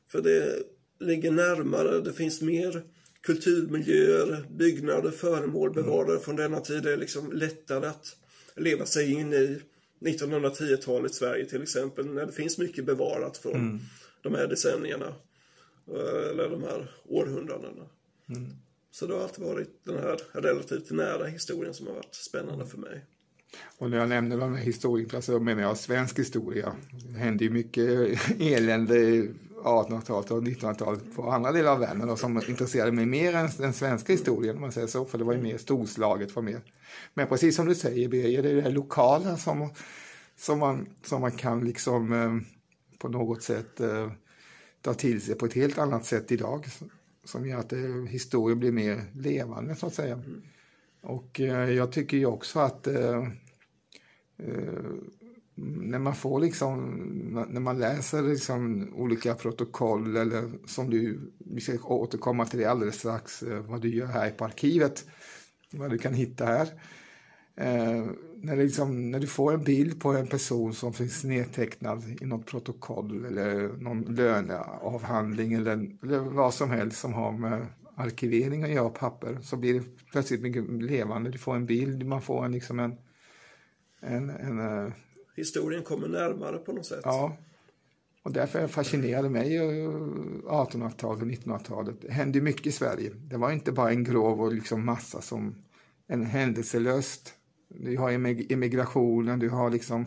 För 0.08 0.22
det 0.22 0.62
ligger 1.00 1.30
närmare, 1.30 2.00
det 2.00 2.12
finns 2.12 2.42
mer 2.42 2.82
kulturmiljöer, 3.20 4.46
byggnader, 4.50 5.10
föremål 5.10 5.70
mm. 5.70 5.82
bevarade 5.82 6.12
mm. 6.12 6.22
från 6.22 6.36
denna 6.36 6.60
tid. 6.60 6.82
Det 6.82 6.92
är 6.92 6.96
liksom 6.96 7.32
lättare 7.32 7.86
att 7.86 8.16
leva 8.56 8.86
sig 8.86 9.12
in 9.12 9.32
i 9.32 9.60
1910-talets 10.04 11.16
Sverige 11.18 11.46
till 11.46 11.62
exempel, 11.62 12.06
när 12.06 12.26
det 12.26 12.32
finns 12.32 12.58
mycket 12.58 12.84
bevarat 12.84 13.36
från 13.36 13.54
mm. 13.54 13.80
de 14.22 14.34
här 14.34 14.46
decennierna. 14.46 15.14
Eh, 15.88 16.30
eller 16.30 16.50
de 16.50 16.62
här 16.62 16.90
århundradena. 17.04 17.84
Mm. 18.28 18.52
Så 18.90 19.06
det 19.06 19.14
har 19.14 19.22
alltid 19.22 19.44
varit 19.44 19.84
den 19.84 19.98
här 19.98 20.20
relativt 20.32 20.90
nära 20.90 21.26
historien 21.26 21.74
som 21.74 21.86
har 21.86 21.94
varit 21.94 22.14
spännande 22.14 22.66
för 22.66 22.78
mig. 22.78 23.04
Och 23.78 23.90
när 23.90 23.98
jag 23.98 24.08
nämner 24.08 24.38
de 24.38 24.54
här 24.54 24.64
historierna 24.64 25.22
så 25.22 25.40
menar 25.40 25.62
jag 25.62 25.76
svensk 25.76 26.18
historia. 26.18 26.76
Det 27.12 27.18
hände 27.18 27.44
ju 27.44 27.50
mycket 27.50 28.18
elände 28.40 29.28
1800-talet 29.64 30.30
och 30.30 30.42
1900-talet 30.42 31.16
på 31.16 31.30
andra 31.30 31.52
delar 31.52 31.72
av 31.72 31.78
världen 31.78 32.10
och 32.10 32.18
som 32.18 32.42
intresserade 32.48 32.92
mig 32.92 33.06
mer 33.06 33.34
än 33.34 33.48
den 33.58 33.72
svenska 33.72 34.12
historien 34.12 34.54
om 34.54 34.60
man 34.60 34.72
säger 34.72 34.86
så, 34.86 35.04
för 35.04 35.18
det 35.18 35.24
var 35.24 35.32
ju 35.32 35.42
mer 35.42 35.58
storslaget. 35.58 36.36
Var 36.36 36.42
mer. 36.42 36.60
Men 37.14 37.26
precis 37.26 37.56
som 37.56 37.66
du 37.66 37.74
säger 37.74 38.08
Birger, 38.08 38.42
det 38.42 38.50
är 38.50 38.62
det 38.62 38.70
lokala 38.70 39.36
som, 39.36 39.70
som, 40.36 40.58
man, 40.58 40.86
som 41.02 41.20
man 41.20 41.32
kan 41.32 41.64
liksom 41.64 42.12
eh, 42.12 42.36
på 42.98 43.08
något 43.08 43.42
sätt 43.42 43.80
eh, 43.80 44.12
ta 44.80 44.94
till 44.94 45.22
sig 45.22 45.34
på 45.34 45.46
ett 45.46 45.54
helt 45.54 45.78
annat 45.78 46.04
sätt 46.04 46.32
idag. 46.32 46.66
Som 47.24 47.46
gör 47.46 47.58
att 47.58 47.72
eh, 47.72 48.04
historien 48.08 48.58
blir 48.58 48.72
mer 48.72 49.04
levande 49.14 49.74
så 49.74 49.86
att 49.86 49.94
säga. 49.94 50.14
Mm. 50.14 50.42
Och 51.02 51.40
jag 51.76 51.92
tycker 51.92 52.16
ju 52.16 52.26
också 52.26 52.60
att 52.60 52.88
när 55.54 55.98
man 55.98 56.14
får 56.14 56.40
liksom, 56.40 56.80
när 57.50 57.60
man 57.60 57.78
läser 57.78 58.22
liksom 58.22 58.88
olika 58.94 59.34
protokoll 59.34 60.16
eller 60.16 60.50
som 60.66 60.90
du, 60.90 61.32
vi 61.38 61.60
ska 61.60 61.78
återkomma 61.84 62.46
till 62.46 62.58
det 62.58 62.64
alldeles 62.64 62.94
strax, 62.94 63.42
eh, 63.42 63.60
vad 63.60 63.80
du 63.80 63.96
gör 63.96 64.06
här 64.06 64.30
på 64.30 64.44
arkivet, 64.44 65.04
vad 65.72 65.90
du 65.90 65.98
kan 65.98 66.14
hitta 66.14 66.44
här. 66.44 66.68
Eh, 67.56 68.06
när, 68.36 68.56
liksom, 68.56 69.10
när 69.10 69.20
du 69.20 69.26
får 69.26 69.54
en 69.54 69.64
bild 69.64 70.00
på 70.00 70.12
en 70.12 70.26
person 70.26 70.74
som 70.74 70.92
finns 70.92 71.24
nedtecknad 71.24 72.02
i 72.20 72.24
något 72.24 72.46
protokoll 72.46 73.24
eller 73.24 73.68
någon 73.68 74.02
löneavhandling 74.02 75.52
eller, 75.52 75.90
eller 76.02 76.18
vad 76.18 76.54
som 76.54 76.70
helst 76.70 77.00
som 77.00 77.12
har 77.12 77.32
med 77.32 77.66
arkivering 77.96 78.62
att 78.62 78.70
göra 78.70 78.88
papper 78.88 79.38
så 79.42 79.56
blir 79.56 79.74
det 79.74 79.84
plötsligt 80.12 80.42
mycket 80.42 80.70
levande. 80.70 81.30
Du 81.30 81.38
får 81.38 81.56
en 81.56 81.66
bild, 81.66 82.06
man 82.06 82.22
får 82.22 82.44
en, 82.44 82.52
liksom 82.52 82.80
en, 82.80 82.96
en, 84.00 84.30
en. 84.30 84.60
Eh, 84.60 84.92
Historien 85.34 85.82
kommer 85.82 86.08
närmare 86.08 86.58
på 86.58 86.72
något 86.72 86.86
sätt. 86.86 87.00
Ja. 87.04 87.36
Och 88.22 88.32
därför 88.32 88.66
fascinerade 88.66 89.30
mig 89.30 89.58
1800-talet 89.58 91.22
och 91.22 91.28
1900-talet. 91.28 91.94
Det 92.00 92.12
hände 92.12 92.40
mycket 92.40 92.66
i 92.66 92.72
Sverige. 92.72 93.10
Det 93.14 93.36
var 93.36 93.52
inte 93.52 93.72
bara 93.72 93.90
en 93.90 94.04
grov 94.04 94.40
och 94.40 94.52
liksom 94.52 94.84
massa 94.84 95.20
som 95.20 95.54
en 96.06 96.26
händelselöst 96.26 97.34
du 97.68 97.96
har 97.96 98.10
emigrationen, 98.52 99.38
du 99.38 99.48
har 99.48 99.70
liksom 99.70 100.06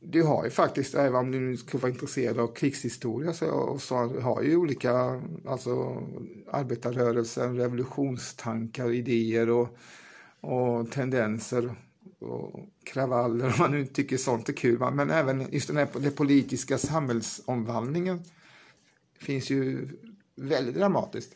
du 0.00 0.22
har 0.22 0.44
ju 0.44 0.50
faktiskt, 0.50 0.94
även 0.94 1.14
om 1.14 1.30
du 1.30 1.40
nu 1.40 1.56
skulle 1.56 1.82
vara 1.82 1.92
intresserad 1.92 2.38
av 2.38 2.54
krigshistoria, 2.54 3.32
så, 3.32 3.78
så 3.78 3.96
har 4.20 4.42
ju 4.42 4.56
olika 4.56 5.22
alltså, 5.46 6.02
arbetarrörelsen, 6.52 7.56
revolutionstankar, 7.56 8.92
idéer 8.92 9.50
och, 9.50 9.76
och 10.40 10.90
tendenser 10.90 11.74
och 12.26 12.60
kravaller, 12.84 13.46
om 13.46 13.52
man 13.58 13.70
nu 13.70 13.86
tycker 13.86 14.16
sånt 14.16 14.48
är 14.48 14.52
kul. 14.52 14.78
Men 14.78 15.10
även 15.10 15.52
just 15.52 15.66
den 15.66 15.76
här 15.76 15.88
den 15.94 16.12
politiska 16.12 16.78
samhällsomvandlingen 16.78 18.20
finns 19.18 19.50
ju 19.50 19.88
väldigt 20.36 20.74
dramatiskt. 20.74 21.32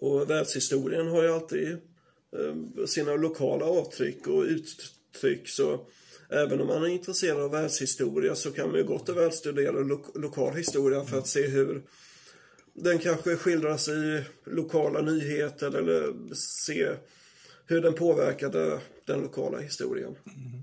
Och 0.00 0.30
världshistorien 0.30 1.08
har 1.08 1.22
ju 1.22 1.32
alltid 1.32 1.72
eh, 1.72 2.86
sina 2.86 3.14
lokala 3.14 3.64
avtryck 3.66 4.26
och 4.26 4.42
uttryck. 4.42 5.48
Så 5.48 5.86
även 6.28 6.60
om 6.60 6.66
man 6.66 6.82
är 6.82 6.88
intresserad 6.88 7.40
av 7.40 7.50
världshistoria 7.50 8.34
så 8.34 8.50
kan 8.50 8.68
man 8.68 8.78
ju 8.78 8.84
gott 8.84 9.08
och 9.08 9.16
väl 9.16 9.32
studera 9.32 9.80
lo 9.80 10.04
lokal 10.14 10.54
historia 10.54 11.04
för 11.04 11.18
att 11.18 11.26
se 11.26 11.46
hur 11.46 11.82
den 12.74 12.98
kanske 12.98 13.36
skildras 13.36 13.88
i 13.88 14.22
lokala 14.44 15.00
nyheter 15.00 15.76
eller 15.76 16.34
se 16.34 16.88
hur 17.66 17.80
den 17.80 17.94
påverkade 17.94 18.80
den 19.08 19.20
lokala 19.20 19.58
historien. 19.58 20.16
Mm. 20.26 20.62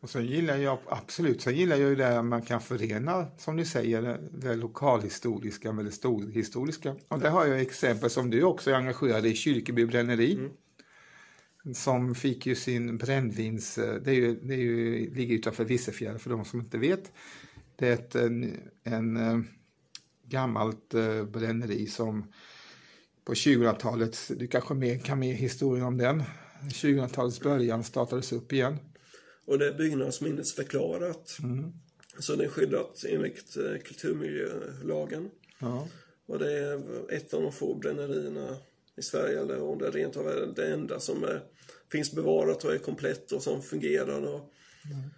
Och 0.00 0.10
så 0.10 0.20
gillar 0.20 0.56
jag 0.56 0.78
absolut, 0.86 1.42
så 1.42 1.50
gillar 1.50 1.76
jag 1.76 1.88
ju 1.88 1.96
det 1.96 2.22
man 2.22 2.42
kan 2.42 2.60
förena, 2.60 3.26
som 3.38 3.56
ni 3.56 3.64
säger, 3.64 4.20
det, 4.32 4.54
lokalhistoriska 4.54 5.72
med 5.72 5.84
det 5.84 5.92
storhistoriska. 5.92 6.96
Och 7.08 7.20
där 7.20 7.30
har 7.30 7.46
jag 7.46 7.60
exempel 7.60 8.10
som 8.10 8.30
du 8.30 8.42
också 8.42 8.70
är 8.70 8.74
engagerad 8.74 9.26
i, 9.26 9.34
Kyrkeby 9.34 9.86
bränneri. 9.86 10.34
Mm. 10.34 10.50
Som 11.74 12.14
fick 12.14 12.46
ju 12.46 12.54
sin 12.54 12.98
brännvins, 12.98 13.74
det, 13.74 14.10
är 14.10 14.14
ju, 14.14 14.40
det 14.42 14.54
är 14.54 14.58
ju, 14.58 15.14
ligger 15.14 15.34
utanför 15.34 15.64
Vissefjärd 15.64 16.20
för 16.20 16.30
de 16.30 16.44
som 16.44 16.60
inte 16.60 16.78
vet. 16.78 17.12
Det 17.76 17.88
är 17.88 17.92
ett 17.92 18.14
en, 18.14 18.60
en, 18.84 19.16
en 19.16 19.48
gammalt 20.28 20.94
eh, 20.94 21.24
bränneri 21.24 21.86
som 21.86 22.32
på 23.24 23.34
2000-talet, 23.34 24.30
du 24.36 24.46
kanske 24.46 24.74
mer, 24.74 24.98
kan 24.98 25.18
mer 25.18 25.34
historien 25.34 25.86
om 25.86 25.96
den, 25.96 26.22
2000-talets 26.62 27.40
början 27.40 27.84
startades 27.84 28.32
upp 28.32 28.52
igen. 28.52 28.76
Och 29.44 29.58
det 29.58 29.66
är 29.66 29.74
byggnadsminnesförklarat. 29.74 31.38
Mm. 31.42 31.72
Så 32.18 32.36
det 32.36 32.44
är 32.44 32.48
skyddat 32.48 33.04
enligt 33.08 33.56
eh, 33.56 33.78
kulturmiljölagen. 33.84 35.30
Ja. 35.58 35.88
Och 36.26 36.38
det 36.38 36.52
är 36.52 36.82
ett 37.12 37.34
av 37.34 37.42
de 37.42 37.52
få 37.52 37.74
brännerierna 37.74 38.56
i 38.96 39.02
Sverige, 39.02 39.40
eller 39.40 39.62
om 39.62 39.78
det 39.78 39.90
rent 39.90 40.16
av 40.16 40.28
är 40.28 40.52
det 40.56 40.72
enda 40.72 41.00
som 41.00 41.24
är, 41.24 41.42
finns 41.92 42.12
bevarat 42.12 42.64
och 42.64 42.74
är 42.74 42.78
komplett 42.78 43.32
och 43.32 43.42
som 43.42 43.62
fungerar. 43.62 44.22
Och, 44.22 44.52
mm. 44.84 45.10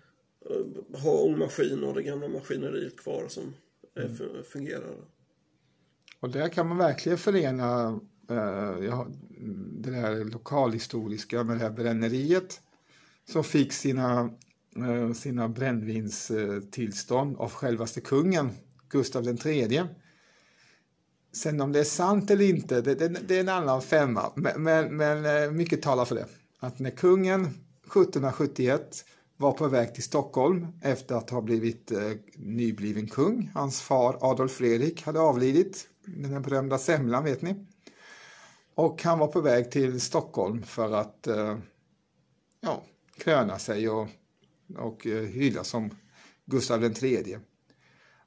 och 0.93 1.01
har 1.01 1.25
ångmaskin 1.25 1.85
och 1.85 1.95
det 1.95 2.03
gamla 2.03 2.29
maskineriet 2.29 2.97
kvar 2.97 3.25
som 3.29 3.55
mm. 3.97 4.45
fungerar. 4.45 4.95
Och 6.21 6.31
där 6.31 6.49
kan 6.49 6.69
man 6.69 6.79
verkligen 6.79 7.19
förena 7.19 8.01
Eh, 8.31 8.85
ja, 8.85 9.07
mm, 9.41 9.83
det 9.83 9.91
där 9.91 10.25
lokalhistoriska 10.25 11.45
med 11.45 11.57
det 11.57 11.63
här 11.63 11.71
bränneriet 11.71 12.61
som 13.31 13.45
fick 13.45 13.73
sina, 13.73 14.31
eh, 14.77 15.13
sina 15.13 15.49
brännvinstillstånd 15.49 17.37
av 17.37 17.51
självaste 17.51 18.01
kungen, 18.01 18.51
Gustav 18.89 19.47
III. 19.47 19.83
Sen 21.33 21.61
om 21.61 21.73
det 21.73 21.81
är 21.81 21.85
sant 21.85 22.31
eller 22.31 22.45
inte, 22.45 22.81
det, 22.81 22.95
det, 22.95 23.09
det 23.09 23.37
är 23.37 23.41
en 23.41 23.49
annan 23.49 23.83
femma. 23.83 24.33
Men, 24.35 24.63
men, 24.63 24.97
men, 24.97 25.45
eh, 25.45 25.51
mycket 25.51 25.83
talar 25.83 26.05
för 26.05 26.15
det. 26.15 26.27
Att 26.59 26.79
när 26.79 26.91
kungen 26.91 27.41
1771 27.41 29.05
var 29.37 29.53
på 29.53 29.69
väg 29.69 29.95
till 29.95 30.03
Stockholm 30.03 30.67
efter 30.83 31.15
att 31.15 31.31
ha 31.31 31.41
blivit 31.41 31.91
eh, 31.93 32.13
nybliven 32.37 33.07
kung. 33.07 33.51
Hans 33.55 33.81
far 33.81 34.19
Adolf 34.21 34.53
Fredrik 34.53 35.03
hade 35.03 35.21
avlidit, 35.21 35.89
den 36.05 36.43
berömda 36.43 36.79
semlan 36.79 37.25
vet 37.25 37.43
ni. 37.43 37.67
Och 38.75 39.03
han 39.03 39.19
var 39.19 39.27
på 39.27 39.41
väg 39.41 39.71
till 39.71 40.01
Stockholm 40.01 40.63
för 40.63 40.93
att 40.93 41.27
eh, 41.27 41.59
ja, 42.61 42.83
kröna 43.19 43.59
sig 43.59 43.89
och, 43.89 44.09
och 44.79 45.07
eh, 45.07 45.23
hyllas 45.23 45.69
som 45.69 45.91
Gustav 46.45 46.85
III. 46.85 47.39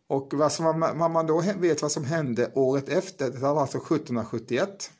Och 0.08 0.34
vad, 0.34 0.52
som 0.52 0.80
man, 0.80 0.98
vad 1.00 1.12
man 1.12 1.28
då 1.28 1.42
vet 1.58 1.82
vad 1.82 1.92
som 1.92 2.04
hände 2.04 2.52
året 2.54 2.90
efter, 2.90 3.32
det 3.32 3.40
var 3.40 3.62
alltså 3.62 3.78
1771. 3.78 4.92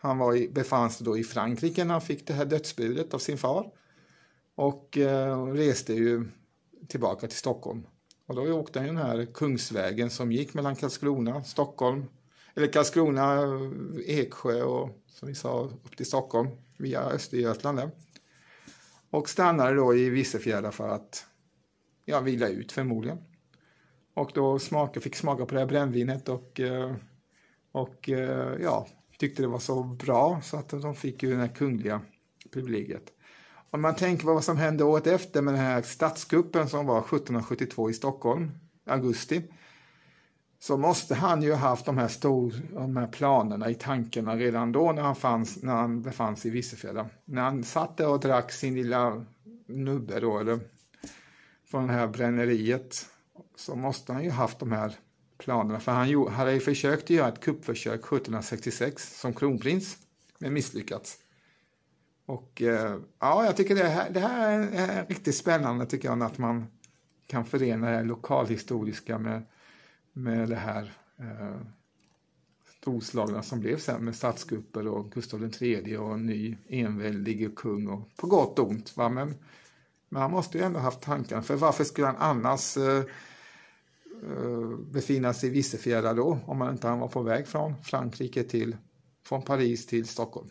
Han 0.00 0.18
var 0.18 0.34
i, 0.34 0.48
befann 0.48 0.90
sig 0.90 1.04
då 1.04 1.18
i 1.18 1.24
Frankrike 1.24 1.84
när 1.84 1.92
han 1.92 2.00
fick 2.00 2.26
det 2.26 2.32
här 2.32 2.44
dödsbudet 2.44 3.14
av 3.14 3.18
sin 3.18 3.38
far. 3.38 3.70
och 4.54 4.98
eh, 4.98 5.44
reste 5.44 5.94
ju 5.94 6.28
tillbaka 6.88 7.26
till 7.26 7.38
Stockholm. 7.38 7.86
Och 8.26 8.34
då 8.34 8.52
åkte 8.52 8.78
han 8.78 8.88
den 8.88 8.96
här 8.96 9.26
Kungsvägen 9.34 10.10
som 10.10 10.32
gick 10.32 10.54
mellan 10.54 10.76
Karlskrona, 10.76 11.44
Stockholm, 11.44 12.04
eller 12.54 12.72
Karlskrona, 12.72 13.48
Eksjö 14.06 14.62
och 14.62 14.90
som 15.06 15.28
vi 15.28 15.34
sa 15.34 15.60
upp 15.60 15.96
till 15.96 16.06
Stockholm 16.06 16.48
via 16.78 17.00
Östergötland. 17.00 17.78
Där. 17.78 17.90
Och 19.10 19.28
stannade 19.28 19.74
då 19.74 19.94
i 19.94 20.10
Vissefjärda 20.10 20.70
för 20.70 20.88
att 20.88 21.26
ja, 22.04 22.20
vila 22.20 22.48
ut 22.48 22.72
förmodligen. 22.72 23.18
Och 24.14 24.30
då 24.34 24.58
smaka, 24.58 25.00
fick 25.00 25.16
smaka 25.16 25.46
på 25.46 25.54
det 25.54 25.60
här 25.60 25.66
brännvinet 25.66 26.28
och, 26.28 26.60
eh, 26.60 26.94
och 27.72 28.08
eh, 28.08 28.56
ja, 28.62 28.86
tyckte 29.18 29.42
det 29.42 29.48
var 29.48 29.58
så 29.58 29.82
bra 29.82 30.40
så 30.42 30.56
att 30.56 30.68
de 30.68 30.94
fick 30.94 31.22
ju 31.22 31.30
det 31.30 31.36
här 31.36 31.54
kungliga 31.54 32.00
privilegiet. 32.52 33.12
Om 33.70 33.80
man 33.82 33.96
tänker 33.96 34.24
på 34.24 34.34
vad 34.34 34.44
som 34.44 34.56
hände 34.56 34.84
året 34.84 35.06
efter 35.06 35.42
med 35.42 35.54
den 35.54 35.62
här 35.62 35.82
statskuppen 35.82 36.68
som 36.68 36.86
var 36.86 36.98
1772 36.98 37.90
i 37.90 37.94
Stockholm, 37.94 38.50
augusti, 38.86 39.42
så 40.62 40.76
måste 40.76 41.14
han 41.14 41.42
ju 41.42 41.50
ha 41.50 41.58
haft 41.58 41.86
de 41.86 41.98
här, 41.98 42.08
stor, 42.08 42.54
de 42.72 42.96
här 42.96 43.06
planerna 43.06 43.70
i 43.70 43.74
tankarna 43.74 44.36
redan 44.36 44.72
då 44.72 44.92
när 44.92 45.02
han, 45.02 45.16
fanns, 45.16 45.62
när 45.62 45.72
han 45.72 46.02
befann 46.02 46.36
sig 46.36 46.50
i 46.50 46.54
Vissefjärda. 46.54 47.06
När 47.24 47.42
han 47.42 47.64
satt 47.64 47.96
där 47.96 48.08
och 48.08 48.20
drack 48.20 48.52
sin 48.52 48.74
lilla 48.74 49.24
nubbe 49.66 50.20
då, 50.20 50.38
eller 50.38 50.60
från 51.64 51.86
det 51.86 51.92
här 51.92 52.06
bränneriet, 52.06 53.06
så 53.56 53.76
måste 53.76 54.12
han 54.12 54.24
ju 54.24 54.30
haft 54.30 54.58
de 54.58 54.72
här 54.72 54.94
planerna. 55.38 55.80
För 55.80 55.92
han 55.92 56.28
hade 56.28 56.52
ju 56.52 56.60
försökt 56.60 57.10
göra 57.10 57.28
ett 57.28 57.40
kuppförsök 57.40 58.00
1766 58.00 59.20
som 59.20 59.34
kronprins, 59.34 59.96
men 60.38 60.52
misslyckats. 60.52 61.18
Och 62.26 62.62
eh, 62.62 62.96
ja, 63.18 63.44
jag 63.44 63.56
tycker 63.56 63.74
det 63.74 63.88
här, 63.88 64.10
det 64.10 64.20
här 64.20 64.68
är 64.72 65.06
riktigt 65.06 65.36
spännande 65.36 65.86
tycker 65.86 66.08
jag, 66.08 66.22
att 66.22 66.38
man 66.38 66.66
kan 67.26 67.44
förena 67.44 67.90
det 67.90 68.02
lokalhistoriska 68.02 69.18
med, 69.18 69.42
med 70.12 70.48
det 70.48 70.56
här 70.56 70.92
eh, 71.18 71.60
storslagna 72.80 73.42
som 73.42 73.60
blev 73.60 73.78
sen 73.78 74.04
med 74.04 74.16
statskupper 74.16 74.86
och 74.86 75.12
Gustav 75.12 75.50
III 75.60 75.96
och 75.96 76.14
en 76.14 76.26
ny 76.26 76.56
enväldig 76.68 77.56
kung 77.56 77.88
och 77.88 78.16
på 78.16 78.26
gott 78.26 78.58
och 78.58 78.68
ont. 78.68 78.96
Va? 78.96 79.08
Men, 79.08 79.34
men 80.08 80.22
han 80.22 80.30
måste 80.30 80.58
ju 80.58 80.64
ändå 80.64 80.78
haft 80.80 81.00
tankarna, 81.00 81.42
för 81.42 81.56
varför 81.56 81.84
skulle 81.84 82.06
han 82.06 82.16
annars 82.16 82.76
eh, 82.76 83.04
eh 84.22 84.78
befinna 84.90 85.34
sig 85.34 85.48
i 85.48 85.52
Vissefjärda 85.52 86.14
då, 86.14 86.38
om 86.46 86.58
man 86.58 86.72
inte 86.72 86.88
han 86.88 86.98
var 86.98 87.08
på 87.08 87.22
väg 87.22 87.46
från 87.46 87.74
Frankrike 87.82 88.42
till, 88.42 88.76
från 89.22 89.42
Paris 89.42 89.86
till 89.86 90.06
Stockholm? 90.06 90.50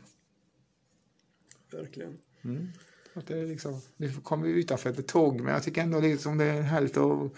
verkligen. 1.71 2.17
Mm. 2.41 2.67
Att 3.13 3.27
det, 3.27 3.39
är 3.39 3.47
liksom, 3.47 3.81
det 3.97 4.23
kommer 4.23 4.47
utanför 4.47 4.89
ett 4.89 5.07
tåg, 5.07 5.41
men 5.41 5.53
jag 5.53 5.63
tycker 5.63 5.81
ändå 5.81 5.99
liksom 5.99 6.37
det 6.37 6.45
är 6.45 6.61
härligt 6.61 6.97
att, 6.97 7.31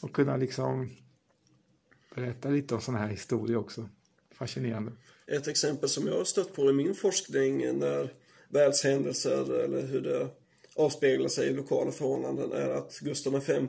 att 0.00 0.12
kunna 0.12 0.36
liksom 0.36 0.90
berätta 2.14 2.48
lite 2.48 2.74
om 2.74 2.80
sådana 2.80 3.02
här 3.02 3.10
historier 3.10 3.56
också. 3.56 3.88
Fascinerande. 4.34 4.92
Ett 5.26 5.48
exempel 5.48 5.88
som 5.88 6.06
jag 6.06 6.16
har 6.16 6.24
stött 6.24 6.54
på 6.54 6.70
i 6.70 6.72
min 6.72 6.94
forskning 6.94 7.78
när 7.78 8.12
världshändelser 8.48 9.64
eller 9.64 9.82
hur 9.82 10.00
det 10.00 10.28
avspeglar 10.76 11.28
sig 11.28 11.48
i 11.48 11.52
lokala 11.52 11.92
förhållanden 11.92 12.52
är 12.52 12.68
att 12.68 12.98
Gustav 12.98 13.44
V 13.46 13.68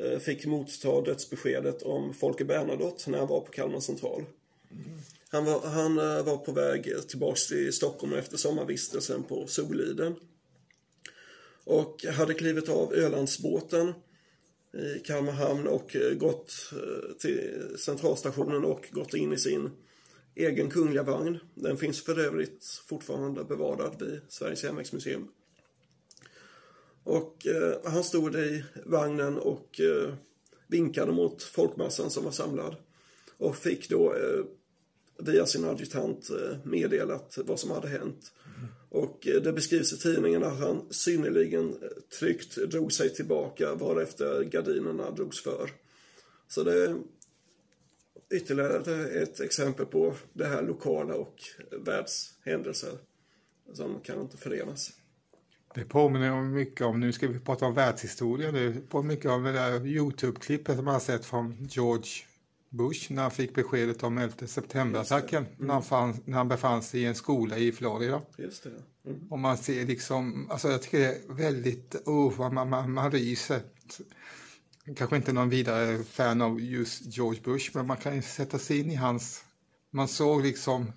eh, 0.00 0.18
fick 0.18 0.46
motta 0.46 1.00
dödsbeskedet 1.00 1.82
om 1.82 2.14
Folke 2.14 2.44
Bernadotte 2.44 3.10
när 3.10 3.18
han 3.18 3.28
var 3.28 3.40
på 3.40 3.52
Kalmar 3.52 3.80
central. 3.80 4.24
Mm. 4.70 4.98
Han 5.28 5.44
var, 5.44 5.60
han 5.60 5.98
eh, 5.98 6.24
var 6.24 6.36
på 6.36 6.52
väg 6.52 7.08
tillbaks 7.08 7.46
till 7.46 7.72
Stockholm 7.72 8.12
efter 8.12 8.36
sommarvistelsen 8.36 9.22
på 9.22 9.46
Soliden. 9.46 10.14
Och 11.64 12.04
hade 12.04 12.34
klivit 12.34 12.68
av 12.68 12.94
Ölandsbåten 12.94 13.94
i 14.74 14.98
Kalmar 14.98 15.32
hamn 15.32 15.66
och 15.66 15.96
eh, 15.96 16.14
gått 16.14 16.72
eh, 16.72 17.16
till 17.18 17.78
centralstationen 17.78 18.64
och 18.64 18.88
gått 18.90 19.14
in 19.14 19.32
i 19.32 19.38
sin 19.38 19.70
egen 20.34 20.70
kungliga 20.70 21.02
vagn. 21.02 21.38
Den 21.54 21.76
finns 21.76 22.04
för 22.04 22.18
övrigt 22.18 22.64
fortfarande 22.88 23.44
bevarad 23.44 23.96
vid 24.02 24.20
Sveriges 24.28 24.64
järnvägsmuseum. 24.64 25.28
Och 27.04 27.46
eh, 27.46 27.92
han 27.92 28.04
stod 28.04 28.36
i 28.36 28.64
vagnen 28.84 29.38
och 29.38 29.80
eh, 29.80 30.14
vinkade 30.66 31.12
mot 31.12 31.42
folkmassan 31.42 32.10
som 32.10 32.24
var 32.24 32.30
samlad. 32.30 32.76
Och 33.36 33.56
fick 33.56 33.88
då 33.88 34.14
eh, 34.14 34.44
via 35.18 35.46
sin 35.46 35.64
adjutant 35.64 36.30
eh, 36.30 36.56
meddelat 36.64 37.38
vad 37.44 37.60
som 37.60 37.70
hade 37.70 37.88
hänt. 37.88 38.32
Och 38.88 39.26
eh, 39.26 39.42
det 39.42 39.52
beskrivs 39.52 39.92
i 39.92 39.98
tidningen 39.98 40.44
att 40.44 40.58
han 40.58 40.86
synnerligen 40.90 41.68
eh, 41.68 41.88
tryggt 42.18 42.56
drog 42.56 42.92
sig 42.92 43.14
tillbaka 43.14 43.74
varefter 43.74 44.42
gardinerna 44.44 45.10
drogs 45.10 45.42
för. 45.42 45.70
Så 46.48 46.62
det 46.62 46.84
är 46.84 46.96
ytterligare 48.34 49.22
ett 49.22 49.40
eh, 49.40 49.46
exempel 49.46 49.86
på 49.86 50.14
det 50.32 50.46
här 50.46 50.62
lokala 50.62 51.14
och 51.14 51.42
världshändelser 51.70 52.92
som 53.72 54.00
kan 54.00 54.20
inte 54.20 54.36
förenas. 54.36 54.90
Det 55.74 55.84
påminner 55.84 56.42
mycket 56.42 56.86
om, 56.86 57.00
nu 57.00 57.12
ska 57.12 57.28
vi 57.28 57.38
prata 57.38 57.66
om 57.66 57.74
världshistoria, 57.74 58.50
nu, 58.50 58.80
påminner 58.88 59.14
mycket 59.14 59.30
om 59.30 59.42
det 59.42 59.52
där 59.52 59.86
Youtube-klippet 59.86 60.76
som 60.76 60.84
man 60.84 60.94
har 60.94 61.00
sett 61.00 61.24
från 61.24 61.68
George 61.70 62.10
Bush 62.70 63.12
när 63.12 63.22
han 63.22 63.30
fick 63.30 63.54
beskedet 63.54 64.02
om 64.02 64.18
11 64.18 64.46
september-attacken 64.46 65.44
mm. 65.44 65.66
när, 65.66 65.74
han 65.74 65.82
fann, 65.82 66.22
när 66.24 66.38
han 66.38 66.48
befann 66.48 66.82
sig 66.82 67.00
i 67.00 67.04
en 67.04 67.14
skola 67.14 67.58
i 67.58 67.72
Florida. 67.72 68.22
Just 68.38 68.62
det. 68.62 68.70
Mm. 69.10 69.32
Och 69.32 69.38
man 69.38 69.56
ser 69.56 69.86
liksom, 69.86 70.50
alltså 70.50 70.70
jag 70.70 70.82
tycker 70.82 70.98
det 70.98 71.06
är 71.06 71.34
väldigt, 71.34 71.94
oh, 72.06 72.52
man, 72.52 72.70
man, 72.70 72.92
man 72.92 73.12
ryser. 73.12 73.60
Kanske 74.96 75.16
inte 75.16 75.32
någon 75.32 75.48
vidare 75.48 76.04
fan 76.04 76.42
av 76.42 76.60
just 76.60 77.16
George 77.16 77.40
Bush, 77.44 77.70
men 77.74 77.86
man 77.86 77.96
kan 77.96 78.16
ju 78.16 78.22
sätta 78.22 78.58
sig 78.58 78.78
in 78.78 78.90
i 78.90 78.94
hans, 78.94 79.44
man 79.90 80.08
såg 80.08 80.42
liksom 80.42 80.92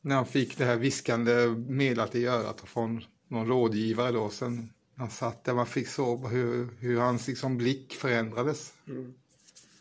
när 0.00 0.14
han 0.14 0.26
fick 0.26 0.58
det 0.58 0.64
här 0.64 0.76
viskande 0.76 1.46
medlet 1.68 2.14
i 2.14 2.26
örat 2.26 2.60
från 2.60 3.04
någon 3.28 3.46
rådgivare 3.46 4.12
då, 4.12 4.30
sen 4.30 4.72
han 4.96 5.10
satt 5.10 5.44
där, 5.44 5.54
man 5.54 5.66
fick 5.66 5.88
så 5.88 6.16
hur, 6.16 6.68
hur 6.78 7.00
hans 7.00 7.28
liksom 7.28 7.56
blick 7.56 7.92
förändrades. 7.92 8.72
Mm 8.88 9.14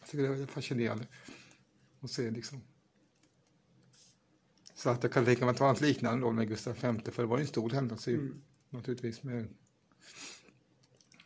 tycker 0.10 0.30
det 0.30 0.42
är 0.42 0.46
fascinerande 0.46 1.08
att 2.02 2.12
se 2.12 2.32
liksom. 2.32 2.62
Så 4.76 4.90
att 4.90 5.04
jag 5.04 5.12
kan 5.12 5.26
tänka 5.26 5.46
mig 5.46 5.52
att 5.52 5.58
det 5.58 5.64
var 5.64 5.70
något 5.70 5.82
liknande 5.82 6.22
då 6.22 6.32
med 6.32 6.48
Gustav 6.48 6.74
V, 6.74 7.12
för 7.12 7.24
det 7.24 7.28
var 7.28 7.38
ju 7.38 7.42
en 7.42 7.48
stor 7.48 7.70
händelse 7.70 8.12
mm. 8.12 8.42
naturligtvis 8.70 9.24
med 9.24 9.48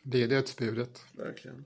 det 0.02 0.26
dödsbudet. 0.26 1.04
Verkligen. 1.12 1.64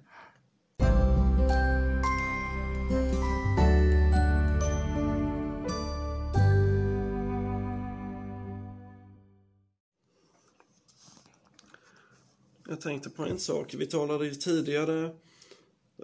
Jag 12.68 12.80
tänkte 12.80 13.10
på 13.10 13.26
en 13.26 13.38
sak. 13.38 13.74
Vi 13.74 13.86
talade 13.86 14.26
ju 14.26 14.34
tidigare 14.34 15.16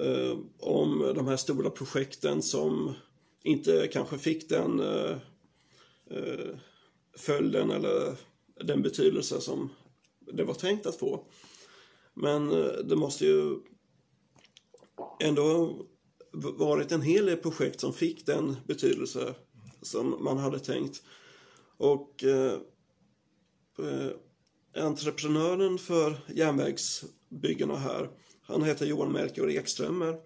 Eh, 0.01 0.38
om 0.59 1.12
de 1.14 1.28
här 1.28 1.36
stora 1.36 1.70
projekten 1.70 2.42
som 2.42 2.95
inte 3.42 3.88
kanske 3.92 4.18
fick 4.18 4.49
den 4.49 4.80
eh, 4.80 5.16
eh, 6.11 6.57
följden 7.16 7.70
eller 7.70 8.16
den 8.61 8.82
betydelse 8.82 9.40
som 9.40 9.70
det 10.20 10.45
var 10.45 10.55
tänkt 10.55 10.86
att 10.86 10.97
få. 10.97 11.26
Men 12.14 12.51
eh, 12.51 12.72
det 12.84 12.97
måste 12.97 13.26
ju 13.26 13.57
ändå 15.20 15.76
varit 16.32 16.92
en 16.92 17.03
hel 17.03 17.26
del 17.26 17.36
projekt 17.36 17.80
som 17.80 17.92
fick 17.92 18.26
den 18.26 18.57
betydelse 18.66 19.34
som 19.82 20.24
man 20.24 20.38
hade 20.38 20.59
tänkt. 20.59 21.03
Och 21.76 22.24
eh, 22.24 22.53
eh 23.78 24.11
entreprenören 24.76 25.78
för 25.78 26.16
järnvägsbyggena 26.28 27.76
här 27.76 28.11
han 28.47 28.62
heter 28.62 28.86
Johan 28.86 29.12
Melchior 29.12 29.51
Ekströmer. 29.51 30.16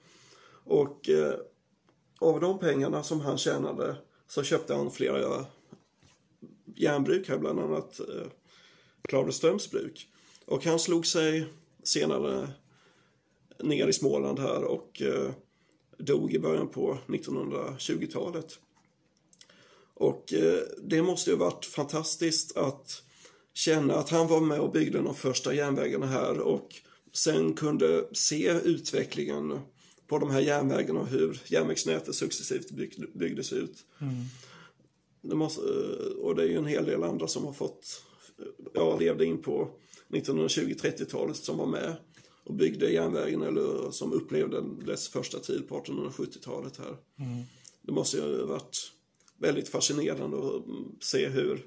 Och 0.65 1.09
eh, 1.09 1.35
av 2.19 2.41
de 2.41 2.59
pengarna 2.59 3.03
som 3.03 3.21
han 3.21 3.39
tjänade 3.39 3.97
så 4.27 4.43
köpte 4.43 4.75
han 4.75 4.91
flera 4.91 5.41
eh, 5.41 5.47
järnbruk 6.77 7.29
här, 7.29 7.39
bland 7.39 7.61
annat 7.61 8.01
eh, 8.01 8.27
Klavreströms 9.03 9.71
bruk. 9.71 10.09
Och 10.47 10.65
han 10.65 10.79
slog 10.79 11.07
sig 11.07 11.47
senare 11.83 12.43
eh, 12.43 13.67
ner 13.67 13.89
i 13.89 13.93
Småland 13.93 14.39
här 14.39 14.65
och 14.65 15.03
eh, 15.03 15.31
dog 15.99 16.35
i 16.35 16.39
början 16.39 16.69
på 16.69 16.99
1920-talet. 17.07 18.59
Och 19.95 20.33
eh, 20.33 20.63
det 20.83 21.03
måste 21.03 21.31
ju 21.31 21.37
varit 21.37 21.65
fantastiskt 21.65 22.57
att 22.57 23.03
känna 23.55 23.95
att 23.95 24.11
han 24.11 24.29
var 24.29 24.41
med 24.41 24.61
och 24.61 24.73
byggde 24.73 25.03
de 25.03 25.15
första 25.15 25.55
järnvägarna 25.55 26.07
här 26.07 26.41
och 26.41 26.75
sen 27.13 27.55
kunde 27.55 28.09
se 28.13 28.61
utvecklingen 28.65 29.61
på 30.07 30.19
de 30.19 30.31
här 30.31 30.41
järnvägarna 30.41 31.01
och 31.01 31.07
hur 31.07 31.41
järnvägsnätet 31.47 32.15
successivt 32.15 32.71
bygg, 32.71 33.05
byggdes 33.15 33.53
ut. 33.53 33.85
Mm. 34.01 34.15
Det 35.23 35.35
måste, 35.35 35.61
och 36.19 36.35
det 36.35 36.43
är 36.43 36.47
ju 36.47 36.57
en 36.57 36.67
hel 36.67 36.85
del 36.85 37.03
andra 37.03 37.29
som 37.29 37.45
har 37.45 37.53
fått, 37.53 38.03
ja, 38.75 38.99
levde 38.99 39.25
in 39.25 39.43
på 39.43 39.71
1920-30-talet 40.09 41.37
som 41.37 41.59
var 41.59 41.67
med 41.67 41.97
och 42.45 42.55
byggde 42.55 42.91
järnvägen 42.91 43.43
eller 43.43 43.91
som 43.91 44.13
upplevde 44.13 44.63
dess 44.87 45.09
första 45.09 45.39
tid 45.39 45.69
på 45.69 45.81
1870-talet 45.81 46.77
här. 46.77 46.97
Det 47.83 47.93
måste 47.93 48.17
ju 48.17 48.23
ha 48.23 48.47
varit 48.47 48.93
väldigt 49.39 49.69
fascinerande 49.69 50.37
att 50.37 50.65
se 51.01 51.29
hur 51.29 51.67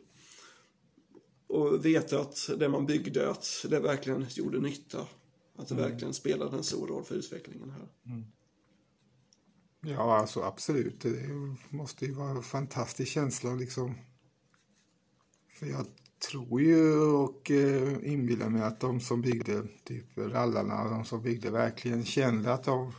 och 1.48 1.86
veta 1.86 2.20
att 2.20 2.50
det 2.58 2.70
man 2.70 2.86
byggde, 2.86 3.30
att 3.30 3.66
det 3.70 3.80
verkligen 3.80 4.26
gjorde 4.30 4.60
nytta. 4.60 5.08
Att 5.56 5.68
det 5.68 5.76
verkligen 5.76 6.14
spelade 6.14 6.58
en 6.58 6.64
stor 6.64 6.88
roll 6.88 7.04
för 7.04 7.16
utvecklingen 7.16 7.70
här. 7.70 7.88
Ja, 9.82 10.18
alltså 10.18 10.42
absolut. 10.42 11.02
Det 11.02 11.30
måste 11.70 12.06
ju 12.06 12.14
vara 12.14 12.30
en 12.30 12.44
fantastisk 12.44 13.12
känsla 13.12 13.54
liksom. 13.54 13.96
För 15.54 15.66
jag 15.66 15.86
tror 16.30 16.62
ju 16.62 17.00
och 17.00 17.52
eh, 17.52 18.12
inbillar 18.12 18.50
mig 18.50 18.62
att 18.62 18.80
de 18.80 19.00
som 19.00 19.22
byggde, 19.22 19.64
typ 19.84 20.18
rallarna, 20.18 20.90
de 20.90 21.06
som 21.06 21.22
byggde 21.22 21.50
verkligen 21.50 22.06
kände 22.06 22.54
att 22.54 22.64
de 22.64 22.94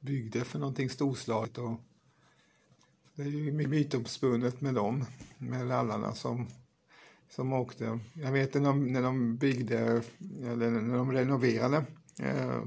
byggde 0.00 0.44
för 0.44 0.58
någonting 0.58 0.90
storslaget. 0.90 1.58
Och 1.58 1.80
det 3.14 3.22
är 3.22 3.26
ju 3.26 3.52
mytomspunnet 3.68 4.60
med 4.60 4.74
dem, 4.74 5.04
med 5.38 5.70
rallarna 5.70 6.14
som, 6.14 6.46
som 7.30 7.52
åkte. 7.52 7.98
Jag 8.12 8.32
vet 8.32 8.54
när 8.54 8.60
de, 8.60 8.92
när 8.92 9.02
de 9.02 9.36
byggde, 9.36 10.02
eller 10.44 10.70
när 10.70 10.96
de 10.96 11.12
renoverade 11.12 11.84
eh, 12.22 12.62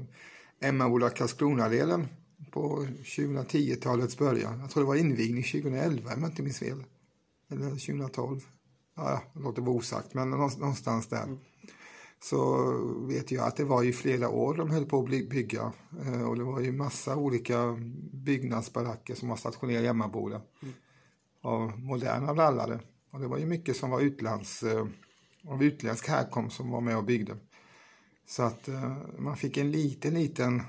Emmaboda 0.60 1.10
Karlskronadelen 1.10 2.08
på 2.50 2.86
2010-talets 3.04 4.18
början. 4.18 4.60
Jag 4.60 4.70
tror 4.70 4.82
det 4.82 4.88
var 4.88 4.96
invigning 4.96 5.42
2011 5.42 6.14
om 6.14 6.20
jag 6.22 6.30
inte 6.30 6.42
minns 6.42 6.58
fel. 6.58 6.84
Eller 7.50 7.70
2012. 7.70 8.40
Ja, 8.96 9.22
det 9.34 9.40
låter 9.40 9.62
vara 9.62 9.76
osagt, 9.76 10.14
men 10.14 10.30
någonstans 10.30 11.06
där. 11.06 11.38
Så 12.22 12.66
vet 13.08 13.30
jag 13.30 13.46
att 13.46 13.56
det 13.56 13.64
var 13.64 13.82
ju 13.82 13.92
flera 13.92 14.28
år 14.28 14.54
de 14.54 14.70
höll 14.70 14.84
på 14.86 14.98
att 14.98 15.08
bygga. 15.08 15.72
Eh, 16.04 16.22
Och 16.22 16.36
det 16.36 16.44
var 16.44 16.60
ju 16.60 16.72
massa 16.72 17.16
olika 17.16 17.76
byggnadsbaracker 18.12 19.14
som 19.14 19.28
var 19.28 19.36
stationerade 19.36 19.84
i 19.84 19.88
Emmaboda. 19.88 20.40
Av 21.42 21.78
moderna 21.80 22.34
rallare. 22.34 22.80
Och 23.12 23.20
det 23.20 23.26
var 23.26 23.38
ju 23.38 23.46
mycket 23.46 23.76
som 23.76 23.90
var 23.90 24.00
utlands, 24.00 24.62
eh, 24.62 24.86
av 25.46 25.64
utländsk 25.64 26.08
härkomst 26.08 26.56
som 26.56 26.70
var 26.70 26.80
med 26.80 26.96
och 26.96 27.04
byggde. 27.04 27.36
Så 28.26 28.42
att 28.42 28.68
eh, 28.68 28.96
man 29.18 29.36
fick 29.36 29.56
en 29.56 29.70
liten, 29.70 30.14
liten, 30.14 30.62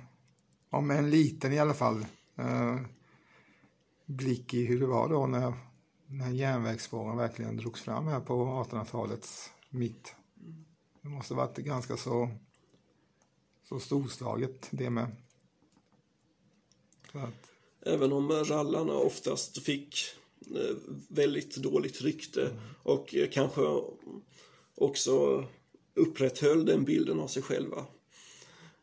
om 0.69 0.91
en 0.91 1.09
liten 1.09 1.53
i 1.53 1.59
alla 1.59 1.73
fall, 1.73 2.05
eh, 2.35 2.79
blick 4.05 4.53
i 4.53 4.65
hur 4.65 4.79
det 4.79 4.85
var 4.85 5.09
då 5.09 5.27
när, 5.27 5.53
när 6.07 6.29
järnvägsspåren 6.29 7.17
verkligen 7.17 7.57
drogs 7.57 7.81
fram 7.81 8.07
här 8.07 8.19
på 8.19 8.45
1800-talets 8.45 9.51
mitt. 9.69 10.15
Det 11.01 11.09
måste 11.09 11.33
varit 11.33 11.57
ganska 11.57 11.97
så, 11.97 12.29
så 13.63 13.79
storslaget 13.79 14.67
det 14.71 14.89
med. 14.89 15.15
Så 17.11 17.19
att, 17.19 17.51
Även 17.85 18.13
om 18.13 18.31
rallarna 18.31 18.93
oftast 18.93 19.63
fick 19.63 19.95
väldigt 21.07 21.55
dåligt 21.55 22.01
rykte 22.01 22.49
och 22.83 23.15
eh, 23.15 23.29
kanske 23.29 23.61
också 24.75 25.45
upprätthöll 25.95 26.65
den 26.65 26.83
bilden 26.83 27.19
av 27.19 27.27
sig 27.27 27.43
själva. 27.43 27.85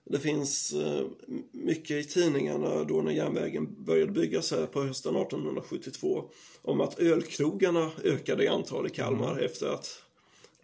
Det 0.04 0.18
finns 0.18 0.72
eh, 0.72 1.06
mycket 1.52 1.90
i 1.90 2.04
tidningarna 2.04 2.84
då 2.84 3.02
när 3.02 3.12
järnvägen 3.12 3.84
började 3.84 4.12
byggas 4.12 4.50
här 4.50 4.66
på 4.66 4.82
hösten 4.82 5.16
1872 5.16 6.24
om 6.62 6.80
att 6.80 6.98
ölkrogarna 6.98 7.90
ökade 8.04 8.44
i 8.44 8.48
antal 8.48 8.86
i 8.86 8.90
Kalmar 8.90 9.38
efter 9.38 9.66
att 9.66 10.02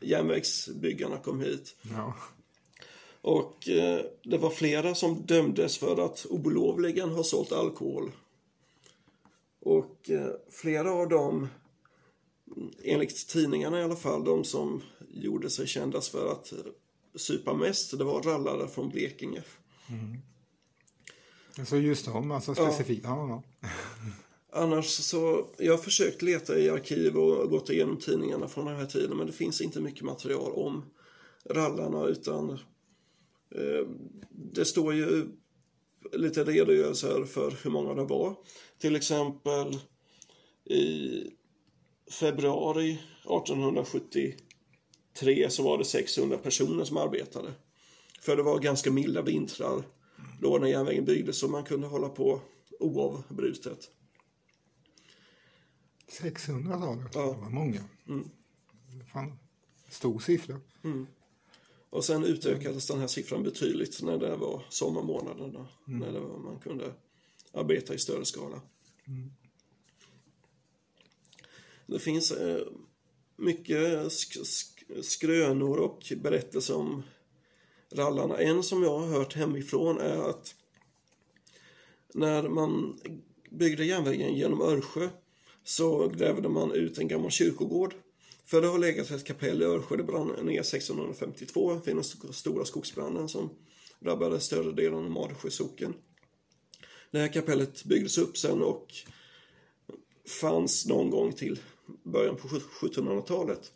järnvägsbyggarna 0.00 1.18
kom 1.18 1.40
hit. 1.40 1.76
ja. 1.96 2.14
Och 3.20 3.68
eh, 3.68 4.00
det 4.22 4.38
var 4.38 4.50
flera 4.50 4.94
som 4.94 5.22
dömdes 5.26 5.78
för 5.78 6.04
att 6.04 6.26
olovligen 6.30 7.10
ha 7.10 7.24
sålt 7.24 7.52
alkohol. 7.52 8.10
Och 9.66 10.10
eh, 10.10 10.30
flera 10.50 10.92
av 10.92 11.08
dem, 11.08 11.48
mm, 12.56 12.70
enligt 12.84 13.28
tidningarna 13.28 13.80
i 13.80 13.82
alla 13.82 13.96
fall, 13.96 14.24
de 14.24 14.44
som 14.44 14.82
gjorde 15.08 15.50
sig 15.50 15.66
kändas 15.66 16.08
för 16.08 16.32
att 16.32 16.52
supa 17.14 17.54
mest, 17.54 17.98
det 17.98 18.04
var 18.04 18.22
rallare 18.22 18.68
från 18.68 18.88
Blekinge. 18.88 19.42
Så 21.66 21.76
just 21.76 22.04
de, 22.04 22.30
alltså 22.30 22.54
specifikt. 22.54 23.04
Ja. 23.04 23.42
Ja, 23.62 23.70
Annars 24.62 24.86
så, 24.86 25.46
jag 25.58 25.72
har 25.72 25.82
försökt 25.82 26.22
leta 26.22 26.58
i 26.58 26.70
arkiv 26.70 27.16
och 27.16 27.50
gått 27.50 27.70
igenom 27.70 27.98
tidningarna 27.98 28.48
från 28.48 28.66
den 28.66 28.76
här 28.76 28.86
tiden 28.86 29.16
men 29.16 29.26
det 29.26 29.32
finns 29.32 29.60
inte 29.60 29.80
mycket 29.80 30.02
material 30.02 30.52
om 30.52 30.84
rallarna 31.50 32.06
utan 32.06 32.50
eh, 33.50 33.88
det 34.30 34.64
står 34.64 34.94
ju 34.94 35.26
lite 36.12 36.44
redogörelser 36.44 37.24
för 37.24 37.54
hur 37.62 37.70
många 37.70 37.94
det 37.94 38.04
var. 38.04 38.36
Till 38.78 38.96
exempel 38.96 39.78
i 40.64 41.22
februari 42.10 42.92
1873 42.92 45.50
så 45.50 45.62
var 45.62 45.78
det 45.78 45.84
600 45.84 46.38
personer 46.38 46.84
som 46.84 46.96
arbetade. 46.96 47.52
För 48.20 48.36
det 48.36 48.42
var 48.42 48.58
ganska 48.58 48.90
milda 48.90 49.22
vintrar 49.22 49.82
då 50.40 50.58
när 50.58 50.66
järnvägen 50.66 51.04
byggdes 51.04 51.38
så 51.38 51.48
man 51.48 51.64
kunde 51.64 51.86
hålla 51.86 52.08
på 52.08 52.40
oavbrutet. 52.80 53.90
600 56.08 56.80
sa 56.80 56.94
du? 56.94 57.02
Ja. 57.14 57.20
Det 57.20 57.40
var 57.40 57.50
många. 57.50 57.84
Fan, 59.12 59.38
stor 59.88 60.18
siffra. 60.18 60.60
Och 61.96 62.04
sen 62.04 62.24
utökades 62.24 62.86
den 62.86 63.00
här 63.00 63.06
siffran 63.06 63.42
betydligt 63.42 64.02
när 64.02 64.18
det 64.18 64.36
var 64.36 64.62
sommarmånaderna. 64.68 65.68
När 65.84 66.12
det 66.12 66.20
var, 66.20 66.38
man 66.38 66.58
kunde 66.58 66.94
arbeta 67.52 67.94
i 67.94 67.98
större 67.98 68.24
skala. 68.24 68.60
Det 71.86 71.98
finns 71.98 72.30
eh, 72.30 72.66
mycket 73.36 74.12
sk 74.12 74.46
sk 74.46 74.82
skrönor 75.02 75.78
och 75.78 76.12
berättelser 76.16 76.76
om 76.76 77.02
rallarna. 77.92 78.38
En 78.38 78.62
som 78.62 78.82
jag 78.82 78.98
har 78.98 79.06
hört 79.06 79.34
hemifrån 79.34 79.98
är 79.98 80.30
att 80.30 80.54
när 82.14 82.48
man 82.48 83.00
byggde 83.50 83.84
järnvägen 83.84 84.34
genom 84.34 84.62
Örsjö 84.62 85.08
så 85.64 86.08
grävde 86.08 86.48
man 86.48 86.72
ut 86.72 86.98
en 86.98 87.08
gammal 87.08 87.30
kyrkogård. 87.30 87.94
För 88.46 88.60
det 88.60 88.68
har 88.68 88.84
ett 89.14 89.24
kapell 89.24 89.62
i 89.62 89.64
Örsjö, 89.64 89.96
det 89.96 90.02
brann 90.02 90.28
ner 90.28 90.60
1652 90.60 91.80
vid 91.84 91.94
den 91.94 92.00
st- 92.00 92.32
stora 92.32 92.64
skogsbranden 92.64 93.28
som 93.28 93.50
drabbade 94.00 94.40
större 94.40 94.72
delen 94.72 94.94
av 95.04 95.10
Madesjö 95.10 95.50
socken. 95.50 95.94
Det 97.10 97.18
här 97.18 97.32
kapellet 97.32 97.84
byggdes 97.84 98.18
upp 98.18 98.38
sen 98.38 98.62
och 98.62 98.86
fanns 100.40 100.86
någon 100.86 101.10
gång 101.10 101.32
till 101.32 101.58
början 102.02 102.36
på 102.36 102.48
1700-talet. 102.48 103.72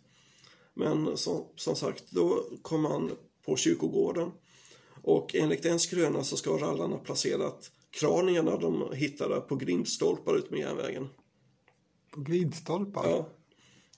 Men 0.74 1.16
som, 1.16 1.46
som 1.56 1.76
sagt, 1.76 2.04
då 2.10 2.46
kom 2.62 2.82
man 2.82 3.10
på 3.46 3.56
kyrkogården 3.56 4.30
och 5.02 5.34
enligt 5.34 5.64
en 5.64 5.80
skröna 5.80 6.24
så 6.24 6.36
ska 6.36 6.50
rallarna 6.50 6.98
placerat 6.98 7.70
kraningarna 7.90 8.56
de 8.56 8.92
hittade 8.92 9.40
på 9.40 9.56
grindstolpar 9.56 10.36
ut 10.36 10.50
med 10.50 10.60
järnvägen. 10.60 11.08
På 12.10 12.20
glidstolpar? 12.20 13.08
Ja. 13.10 13.28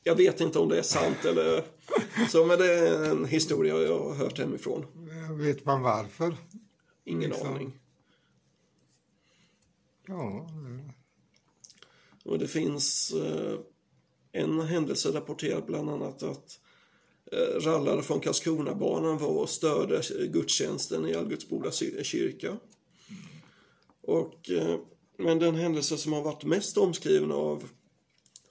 Jag 0.04 0.14
vet 0.14 0.40
inte 0.40 0.58
om 0.58 0.68
det 0.68 0.78
är 0.78 0.82
sant 0.82 1.24
eller 1.24 1.64
så, 2.30 2.46
men 2.46 2.58
det 2.58 2.74
är 2.74 3.10
en 3.10 3.24
historia 3.24 3.76
jag 3.76 3.98
har 3.98 4.14
hört 4.14 4.38
hemifrån. 4.38 4.86
Vet 5.38 5.64
man 5.64 5.82
varför? 5.82 6.36
Ingen 7.04 7.30
Liksom. 7.30 7.48
aning. 7.48 7.78
Ja, 10.06 10.50
Och 12.24 12.38
det 12.38 12.48
finns 12.48 13.12
eh, 13.12 13.58
en 14.32 14.60
händelse 14.60 15.08
rapporterad 15.08 15.64
bland 15.66 15.90
annat 15.90 16.22
att 16.22 16.58
eh, 17.32 17.60
rallare 17.60 18.02
från 18.02 18.20
Karlskronabanan 18.20 19.18
var 19.18 19.28
och 19.28 19.50
störde 19.50 20.02
gudstjänsten 20.28 21.06
i 21.06 21.14
Algutsboda 21.14 21.70
kyrka. 22.02 22.56
Och, 24.02 24.50
eh, 24.50 24.78
men 25.18 25.38
den 25.38 25.54
händelse 25.54 25.96
som 25.98 26.12
har 26.12 26.22
varit 26.22 26.44
mest 26.44 26.78
omskriven 26.78 27.32
av 27.32 27.68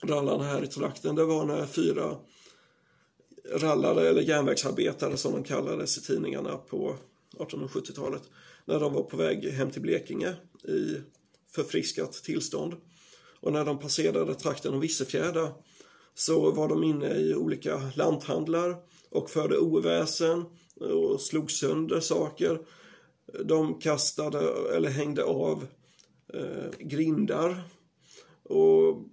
rallarna 0.02 0.44
här 0.44 0.64
i 0.64 0.66
trakten 0.66 1.14
det 1.14 1.24
var 1.24 1.44
när 1.44 1.66
fyra 1.66 2.16
rallare 3.54 4.08
eller 4.08 4.22
järnvägsarbetare 4.22 5.16
som 5.16 5.32
de 5.32 5.42
kallades 5.42 5.98
i 5.98 6.00
tidningarna 6.00 6.56
på 6.56 6.96
1870-talet 7.38 8.22
när 8.64 8.80
de 8.80 8.94
var 8.94 9.02
på 9.02 9.16
väg 9.16 9.50
hem 9.50 9.70
till 9.70 9.82
Blekinge 9.82 10.34
i 10.64 10.96
förfriskat 11.54 12.12
tillstånd. 12.12 12.74
Och 13.40 13.52
när 13.52 13.64
de 13.64 13.78
passerade 13.78 14.34
trakten 14.34 14.74
av 14.74 14.80
Vissefjärda 14.80 15.52
så 16.14 16.50
var 16.50 16.68
de 16.68 16.84
inne 16.84 17.14
i 17.14 17.34
olika 17.34 17.90
lanthandlar 17.94 18.76
och 19.10 19.30
förde 19.30 19.58
oväsen 19.58 20.44
och 20.80 21.20
slog 21.20 21.50
sönder 21.50 22.00
saker. 22.00 22.60
De 23.44 23.80
kastade 23.80 24.74
eller 24.76 24.90
hängde 24.90 25.24
av 25.24 25.66
eh, 26.34 26.78
grindar 26.78 27.62
och, 28.42 29.04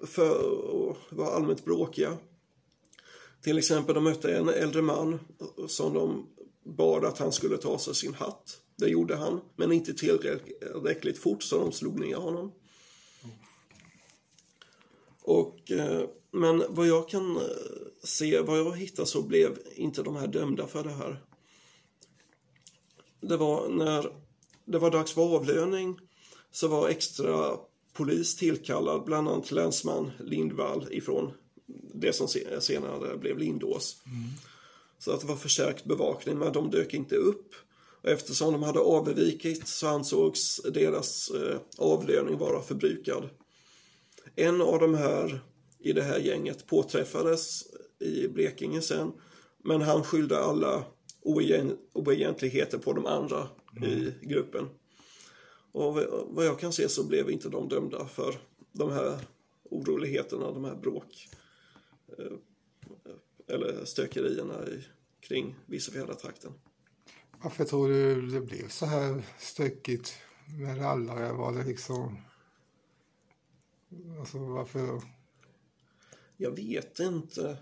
för, 0.00 0.90
att 0.90 0.96
var 1.10 1.32
allmänt 1.32 1.64
bråkiga. 1.64 2.18
Till 3.42 3.58
exempel 3.58 3.94
de 3.94 4.04
mötte 4.04 4.36
en 4.36 4.48
äldre 4.48 4.82
man 4.82 5.18
som 5.68 5.94
de 5.94 6.26
bad 6.64 7.04
att 7.04 7.18
han 7.18 7.32
skulle 7.32 7.56
ta 7.56 7.78
sig 7.78 7.94
sin 7.94 8.14
hatt. 8.14 8.60
Det 8.76 8.88
gjorde 8.88 9.16
han, 9.16 9.40
men 9.56 9.72
inte 9.72 9.94
tillräckligt 9.94 11.18
fort 11.18 11.42
så 11.42 11.58
de 11.58 11.72
slog 11.72 12.00
ner 12.00 12.16
honom. 12.16 12.52
Och, 15.22 15.70
eh, 15.70 16.08
men 16.30 16.64
vad 16.68 16.86
jag 16.86 17.08
kan 17.08 17.36
eh, 17.36 17.42
se, 18.04 18.40
vad 18.40 18.58
jag 18.58 18.76
hittar 18.76 19.04
så 19.04 19.22
blev 19.22 19.58
inte 19.74 20.02
de 20.02 20.16
här 20.16 20.26
dömda 20.26 20.66
för 20.66 20.84
det 20.84 20.90
här. 20.90 21.24
Det 23.20 23.36
var 23.36 23.68
när 23.68 24.12
det 24.64 24.78
var 24.78 24.90
dags 24.90 25.12
för 25.12 25.36
avlöning 25.36 25.98
så 26.50 26.68
var 26.68 26.88
extra 26.88 27.58
polis 27.98 28.36
tillkallad, 28.36 29.04
bland 29.04 29.28
annat 29.28 29.50
länsman 29.50 30.10
Lindvall 30.18 30.86
ifrån 30.90 31.32
det 31.94 32.12
som 32.12 32.28
senare 32.60 33.16
blev 33.16 33.38
Lindås. 33.38 34.02
Mm. 34.06 34.30
Så 34.98 35.12
att 35.12 35.20
det 35.20 35.26
var 35.26 35.36
förstärkt 35.36 35.84
bevakning, 35.84 36.38
men 36.38 36.52
de 36.52 36.70
dök 36.70 36.94
inte 36.94 37.16
upp. 37.16 37.54
Och 38.02 38.08
eftersom 38.08 38.52
de 38.52 38.62
hade 38.62 38.78
avvikit 38.78 39.68
så 39.68 39.86
ansågs 39.86 40.60
deras 40.74 41.30
eh, 41.30 41.58
avlöning 41.78 42.38
vara 42.38 42.62
förbrukad. 42.62 43.28
En 44.36 44.60
av 44.60 44.80
de 44.80 44.94
här 44.94 45.40
i 45.78 45.92
det 45.92 46.02
här 46.02 46.18
gänget 46.18 46.66
påträffades 46.66 47.62
i 48.00 48.28
Blekinge 48.28 48.82
sen, 48.82 49.12
men 49.64 49.82
han 49.82 50.04
skyllde 50.04 50.38
alla 50.38 50.84
oegentligheter 51.94 52.78
på 52.78 52.92
de 52.92 53.06
andra 53.06 53.48
mm. 53.76 53.90
i 53.90 54.14
gruppen. 54.22 54.68
Och 55.72 55.94
vad 56.28 56.46
jag 56.46 56.60
kan 56.60 56.72
se 56.72 56.88
så 56.88 57.04
blev 57.04 57.30
inte 57.30 57.48
de 57.48 57.68
dömda 57.68 58.06
för 58.06 58.40
de 58.72 58.92
här 58.92 59.18
oroligheterna, 59.64 60.52
de 60.52 60.64
här 60.64 60.76
bråk 60.76 61.28
eh, 62.18 62.36
eller 63.46 63.84
stökerierna 63.84 64.64
kring 65.20 65.54
Vissefjärdratrakten. 65.66 66.52
Varför 67.42 67.64
tror 67.64 67.88
du 67.88 68.26
det 68.26 68.40
blev 68.40 68.68
så 68.68 68.86
här 68.86 69.22
stökigt 69.38 70.14
med 70.58 70.78
rallare? 70.78 71.32
Var 71.32 71.52
det 71.52 71.64
liksom... 71.64 72.18
Alltså 74.18 74.38
varför? 74.38 75.02
Jag 76.36 76.50
vet 76.50 77.00
inte. 77.00 77.58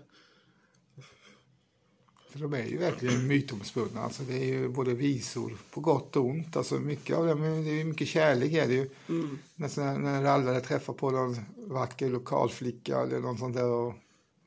För 2.37 2.43
de 2.43 2.53
är 2.53 2.65
ju 2.65 2.77
verkligen 2.77 3.27
mytomspunna. 3.27 4.01
Alltså 4.01 4.23
det 4.23 4.33
är 4.33 4.45
ju 4.45 4.69
både 4.69 4.93
visor 4.93 5.57
på 5.71 5.81
gott 5.81 6.15
och 6.15 6.25
ont. 6.25 6.57
Alltså 6.57 6.75
mycket 6.75 7.17
av 7.17 7.27
dem, 7.27 7.41
det 7.41 7.81
är 7.81 7.83
mycket 7.83 8.07
kärlek 8.07 8.53
är 8.53 8.67
det 8.67 8.73
ju. 8.73 8.89
Mm. 9.09 9.39
När, 9.55 9.97
när 9.97 10.23
rallare 10.23 10.61
träffar 10.61 10.93
på 10.93 11.11
någon 11.11 11.35
vacker 11.55 12.09
lokalflicka 12.09 12.99
eller 12.99 13.19
något 13.19 13.39
sånt 13.39 13.55
där 13.55 13.69
och, 13.69 13.93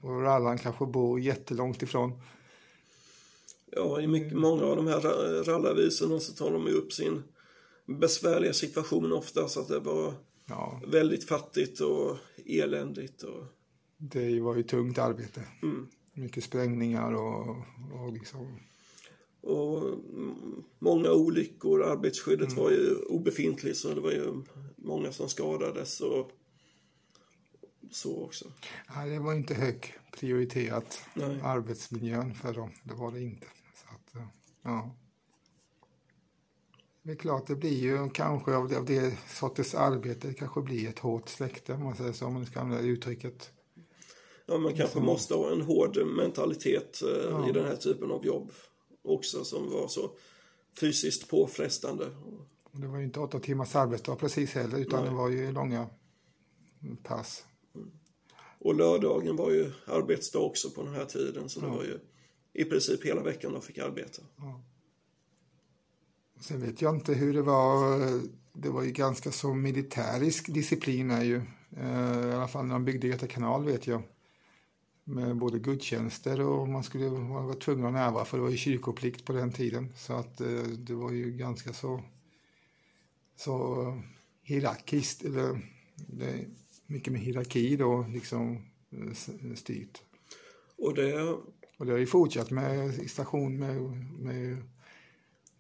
och 0.01 0.23
rallaren 0.23 0.59
kanske 0.59 0.87
bor 0.87 1.21
jättelångt 1.21 1.83
ifrån. 1.83 2.13
Ja, 3.73 4.01
i 4.01 4.07
mycket, 4.07 4.39
många 4.39 4.65
av 4.65 4.77
de 4.77 4.87
här 4.87 5.01
rallarvisorna 5.45 6.21
så 6.21 6.33
tar 6.33 6.53
de 6.53 6.67
ju 6.67 6.73
upp 6.73 6.93
sin 6.93 7.23
besvärliga 7.87 8.53
situation 8.53 9.13
ofta 9.13 9.49
så 9.49 9.61
att 9.61 9.69
det 9.69 9.81
var 9.81 10.15
ja. 10.47 10.81
väldigt 10.87 11.29
fattigt 11.29 11.81
och 11.81 12.17
eländigt. 12.47 13.23
Och... 13.23 13.45
Det 13.97 14.41
var 14.41 14.57
ju 14.57 14.63
tungt 14.63 14.99
arbete. 14.99 15.43
Mm. 15.63 15.87
Mycket 16.21 16.45
sprängningar 16.45 17.13
och, 17.13 17.57
och 17.93 18.13
liksom... 18.13 18.61
Och 19.41 19.99
många 20.79 21.13
olyckor, 21.13 21.83
arbetsskyddet 21.83 22.53
mm. 22.53 22.63
var 22.65 22.71
ju 22.71 22.95
obefintligt 22.95 23.77
så 23.79 23.95
det 23.95 24.01
var 24.01 24.11
ju 24.11 24.43
många 24.77 25.13
som 25.13 25.29
skadades 25.29 26.01
och 26.01 26.31
så 27.91 28.25
också. 28.25 28.53
Nej, 28.95 29.11
det 29.11 29.19
var 29.19 29.35
inte 29.35 29.55
högt 29.55 29.93
prioriterat, 30.13 31.05
Nej. 31.15 31.41
arbetsmiljön 31.43 32.35
för 32.35 32.55
dem. 32.55 32.71
Det 32.85 32.95
var 32.95 33.13
det 33.13 33.21
inte. 33.21 33.47
Så 33.75 33.87
att, 33.95 34.25
ja. 34.63 34.97
Det 37.03 37.13
är 37.13 37.17
klart, 37.17 37.47
det 37.47 37.57
blir 37.57 37.83
ju 37.83 38.11
kanske 38.11 38.55
av 38.57 38.69
det, 38.69 38.79
av 38.79 38.85
det 38.85 39.19
sortens 39.29 39.75
arbete, 39.75 40.29
det 40.29 40.35
kanske 40.35 40.61
blir 40.61 40.89
ett 40.89 40.99
hårt 40.99 41.29
släkte 41.29 41.73
om 41.73 41.85
man 41.85 41.97
säger 41.97 42.13
så, 42.13 42.27
om 42.27 42.35
man 42.35 42.47
ska 42.47 42.61
använda 42.61 42.85
uttrycket. 42.85 43.53
Ja, 44.51 44.59
man 44.59 44.75
kanske 44.75 44.99
mm. 44.99 45.07
måste 45.07 45.35
ha 45.35 45.53
en 45.53 45.61
hård 45.61 46.07
mentalitet 46.07 47.03
eh, 47.03 47.31
ja. 47.31 47.49
i 47.49 47.53
den 47.53 47.65
här 47.65 47.77
typen 47.77 48.11
av 48.11 48.27
jobb 48.27 48.53
också 49.03 49.45
som 49.45 49.71
var 49.71 49.89
så 49.89 50.11
fysiskt 50.81 51.29
påfrestande. 51.29 52.07
Det 52.73 52.87
var 52.87 52.99
ju 52.99 53.05
inte 53.05 53.21
åtta 53.21 53.39
timmars 53.39 53.77
arbetsdag 53.77 54.17
precis 54.17 54.53
heller 54.53 54.79
utan 54.79 55.01
Nej. 55.01 55.11
det 55.11 55.17
var 55.17 55.29
ju 55.29 55.53
långa 55.53 55.87
pass. 57.03 57.45
Mm. 57.75 57.91
Och 58.59 58.75
lördagen 58.75 59.37
var 59.37 59.51
ju 59.51 59.73
arbetsdag 59.87 60.39
också 60.39 60.71
på 60.71 60.83
den 60.83 60.95
här 60.95 61.05
tiden 61.05 61.49
så 61.49 61.61
ja. 61.61 61.67
det 61.67 61.77
var 61.77 61.85
ju 61.85 61.99
i 62.53 62.65
princip 62.65 63.05
hela 63.05 63.23
veckan 63.23 63.53
de 63.53 63.63
fick 63.63 63.79
arbeta. 63.79 64.23
Ja. 64.37 64.63
Sen 66.41 66.61
vet 66.61 66.83
jag 66.83 66.95
inte 66.95 67.15
hur 67.15 67.35
det 67.35 67.43
var. 67.43 67.99
Det 68.53 68.69
var 68.69 68.83
ju 68.83 68.91
ganska 68.91 69.33
så 69.33 69.55
militärisk 69.55 70.55
disciplin 70.55 71.11
är 71.11 71.25
ju. 71.25 71.43
Eh, 71.77 72.29
I 72.29 72.33
alla 72.33 72.49
fall 72.49 72.67
när 72.67 72.75
de 72.75 72.85
byggde 72.85 73.07
Göta 73.07 73.27
kanal 73.27 73.65
vet 73.65 73.87
jag 73.87 74.03
med 75.11 75.37
både 75.37 75.59
gudstjänster 75.59 76.41
och 76.41 76.69
man 76.69 76.85
skulle 76.85 77.09
vara 77.09 77.55
tvungen 77.55 77.87
att 77.87 77.93
närvara 77.93 78.25
för 78.25 78.37
det 78.37 78.43
var 78.43 78.51
ju 78.51 78.57
kyrkoplikt 78.57 79.25
på 79.25 79.33
den 79.33 79.53
tiden. 79.53 79.93
Så 79.97 80.13
att 80.13 80.41
eh, 80.41 80.63
det 80.63 80.95
var 80.95 81.13
ju 81.13 81.31
ganska 81.31 81.73
så, 81.73 82.03
så 83.37 84.03
hierarkiskt, 84.43 85.25
eller 85.25 85.61
det, 85.97 86.47
mycket 86.87 87.13
med 87.13 87.23
hierarki 87.23 87.77
då 87.77 88.07
liksom 88.13 88.67
eh, 88.91 89.55
styrt. 89.55 90.03
Och 90.79 90.95
det, 90.95 91.23
och 91.77 91.87
det 91.87 91.93
har 91.93 91.99
ju 91.99 92.07
fortsatt 92.07 92.51
med 92.51 92.95
i 92.95 93.09
station 93.09 93.59
med, 93.59 93.83
med 94.19 94.57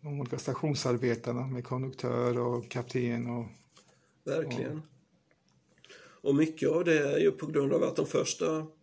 de 0.01 0.21
olika 0.21 0.39
stationsarbetarna 0.39 1.47
med 1.47 1.65
konduktör 1.65 2.39
och 2.39 2.71
kapten 2.71 3.31
och 3.31 3.47
Verkligen. 4.25 4.83
Och, 6.23 6.29
och 6.29 6.35
mycket 6.35 6.69
av 6.69 6.85
det 6.85 6.99
är 6.99 7.19
ju 7.19 7.31
på 7.31 7.47
grund 7.47 7.73
av 7.73 7.83
att 7.83 7.97
de 7.97 8.07
första 8.07 8.47
Eh, 8.57 8.80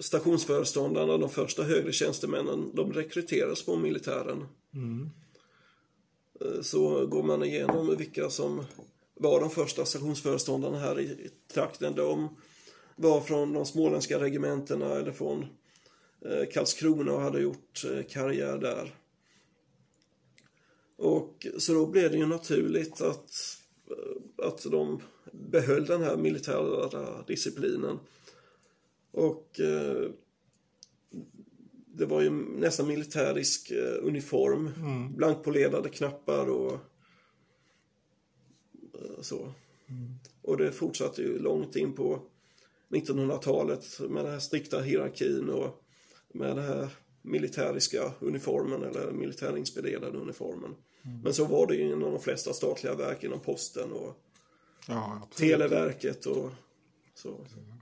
stationsföreståndarna, 0.00 1.18
de 1.18 1.30
första 1.30 1.62
högre 1.62 1.92
tjänstemännen, 1.92 2.70
de 2.74 2.92
rekryteras 2.92 3.62
på 3.62 3.76
militären. 3.76 4.46
Mm. 4.74 5.10
Eh, 6.40 6.60
så 6.62 7.06
går 7.06 7.22
man 7.22 7.44
igenom 7.44 7.96
vilka 7.96 8.30
som 8.30 8.64
var 9.14 9.40
de 9.40 9.50
första 9.50 9.84
stationsföreståndarna 9.84 10.78
här 10.78 11.00
i 11.00 11.30
trakten. 11.52 11.94
De 11.94 12.36
var 12.96 13.20
från 13.20 13.52
de 13.52 13.66
småländska 13.66 14.20
regementena 14.20 14.94
eller 14.94 15.12
från 15.12 15.46
eh, 16.24 16.48
Karlskrona 16.52 17.12
och 17.12 17.20
hade 17.20 17.40
gjort 17.40 17.84
karriär 18.08 18.58
där. 18.58 18.94
Och 20.96 21.46
så 21.58 21.72
då 21.72 21.86
blev 21.86 22.10
det 22.10 22.16
ju 22.16 22.26
naturligt 22.26 23.00
att, 23.00 23.58
att 24.36 24.62
de 24.70 25.00
behöll 25.32 25.86
den 25.86 26.02
här 26.02 26.16
militära 26.16 27.22
disciplinen. 27.26 27.98
Och 29.14 29.60
eh, 29.60 30.10
det 31.86 32.06
var 32.06 32.20
ju 32.20 32.30
nästan 32.30 32.86
militärisk 32.86 33.70
eh, 33.70 34.06
uniform, 34.06 34.70
mm. 34.76 35.16
blankpolerade 35.16 35.88
knappar 35.88 36.50
och 36.50 36.72
eh, 38.94 39.20
så. 39.20 39.52
Mm. 39.88 40.14
Och 40.42 40.56
det 40.56 40.72
fortsatte 40.72 41.22
ju 41.22 41.38
långt 41.38 41.76
in 41.76 41.94
på 41.94 42.22
1900-talet 42.88 44.00
med 44.00 44.24
den 44.24 44.32
här 44.32 44.40
strikta 44.40 44.80
hierarkin 44.80 45.50
och 45.50 45.84
med 46.32 46.56
den 46.56 46.64
här 46.64 46.88
militäriska 47.22 48.12
uniformen 48.20 48.82
eller 48.82 49.12
militärinspirerade 49.12 50.18
uniformen. 50.18 50.74
Mm. 51.04 51.20
Men 51.20 51.34
så 51.34 51.44
var 51.44 51.66
det 51.66 51.74
ju 51.74 51.82
inom 51.82 52.00
de 52.00 52.20
flesta 52.20 52.52
statliga 52.52 52.94
verk, 52.94 53.24
inom 53.24 53.40
posten 53.40 53.92
och 53.92 54.14
ja, 54.88 55.28
Televerket 55.36 56.26
och 56.26 56.50
så. 57.14 57.28
Eh, 57.28 57.74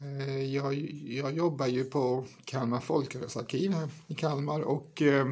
Eh, 0.00 0.54
jag, 0.54 0.74
jag 1.06 1.32
jobbar 1.32 1.66
ju 1.66 1.84
på 1.84 2.24
Kalmar 2.44 2.80
folkrörelsearkiv 2.80 3.72
här 3.72 3.88
i 4.06 4.14
Kalmar 4.14 4.60
och 4.60 5.02
eh, 5.02 5.30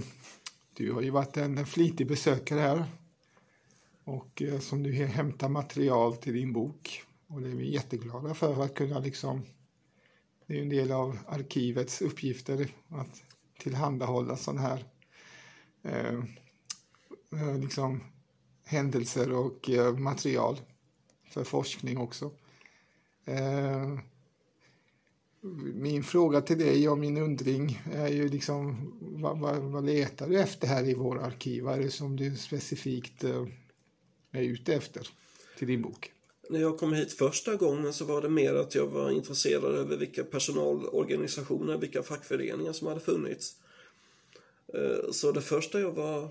du 0.76 0.92
har 0.92 1.02
ju 1.02 1.10
varit 1.10 1.36
en 1.36 1.66
flitig 1.66 2.06
besökare 2.06 2.60
här 2.60 2.84
och 4.04 4.42
eh, 4.42 4.58
som 4.58 4.82
du 4.82 4.92
hämtar 4.92 5.48
material 5.48 6.16
till 6.16 6.32
din 6.32 6.52
bok 6.52 7.02
och 7.26 7.40
det 7.40 7.48
är 7.48 7.54
vi 7.54 7.74
jätteglada 7.74 8.34
för 8.34 8.64
att 8.64 8.74
kunna 8.74 8.98
liksom 8.98 9.42
det 10.46 10.58
är 10.58 10.62
en 10.62 10.68
del 10.68 10.92
av 10.92 11.18
arkivets 11.26 12.02
uppgifter 12.02 12.68
att 12.88 13.22
tillhandahålla 13.58 14.36
sådana 14.36 14.60
här 14.60 14.84
eh, 15.82 16.20
liksom 17.60 18.00
händelser 18.64 19.32
och 19.32 19.70
eh, 19.70 19.96
material 19.96 20.60
för 21.30 21.44
forskning 21.44 21.98
också. 21.98 22.30
Eh, 23.24 23.98
min 25.74 26.02
fråga 26.02 26.40
till 26.40 26.58
dig 26.58 26.88
och 26.88 26.98
min 26.98 27.16
undring 27.16 27.82
är 27.92 28.08
ju 28.08 28.28
liksom 28.28 28.92
vad, 29.00 29.38
vad, 29.38 29.56
vad 29.56 29.86
letar 29.86 30.28
du 30.28 30.40
efter 30.40 30.66
här 30.66 30.88
i 30.88 30.94
vår 30.94 31.18
arkiv? 31.18 31.62
Vad 31.62 31.78
är 31.78 31.82
det 31.82 31.90
som 31.90 32.16
du 32.16 32.36
specifikt 32.36 33.24
eh, 33.24 33.46
är 34.32 34.42
ute 34.42 34.74
efter 34.74 35.08
till 35.58 35.68
din 35.68 35.82
bok? 35.82 36.12
När 36.50 36.60
jag 36.60 36.78
kom 36.78 36.92
hit 36.92 37.12
första 37.12 37.54
gången 37.54 37.92
så 37.92 38.04
var 38.04 38.22
det 38.22 38.28
mer 38.28 38.54
att 38.54 38.74
jag 38.74 38.86
var 38.86 39.10
intresserad 39.10 39.74
över 39.74 39.96
vilka 39.96 40.24
personalorganisationer, 40.24 41.78
vilka 41.78 42.02
fackföreningar 42.02 42.72
som 42.72 42.88
hade 42.88 43.00
funnits. 43.00 43.56
Eh, 44.74 45.10
så 45.12 45.32
det 45.32 45.40
första 45.40 45.80
jag 45.80 45.92
var, 45.92 46.28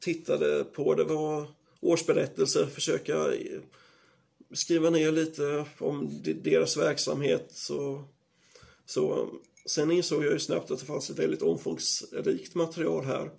tittade 0.00 0.64
på 0.64 0.94
det 0.94 1.04
var 1.04 1.46
årsberättelser, 1.80 2.66
försöka 2.66 3.32
skriva 4.52 4.90
ner 4.90 5.12
lite 5.12 5.64
om 5.78 6.22
deras 6.42 6.76
verksamhet. 6.76 7.68
och 7.70 8.21
så, 8.86 9.28
sen 9.66 9.90
insåg 9.90 10.24
jag 10.24 10.32
ju 10.32 10.38
snabbt 10.38 10.70
att 10.70 10.78
det 10.80 10.86
fanns 10.86 11.10
ett 11.10 11.18
väldigt 11.18 11.42
omfångsrikt 11.42 12.54
material 12.54 13.04
här. 13.04 13.30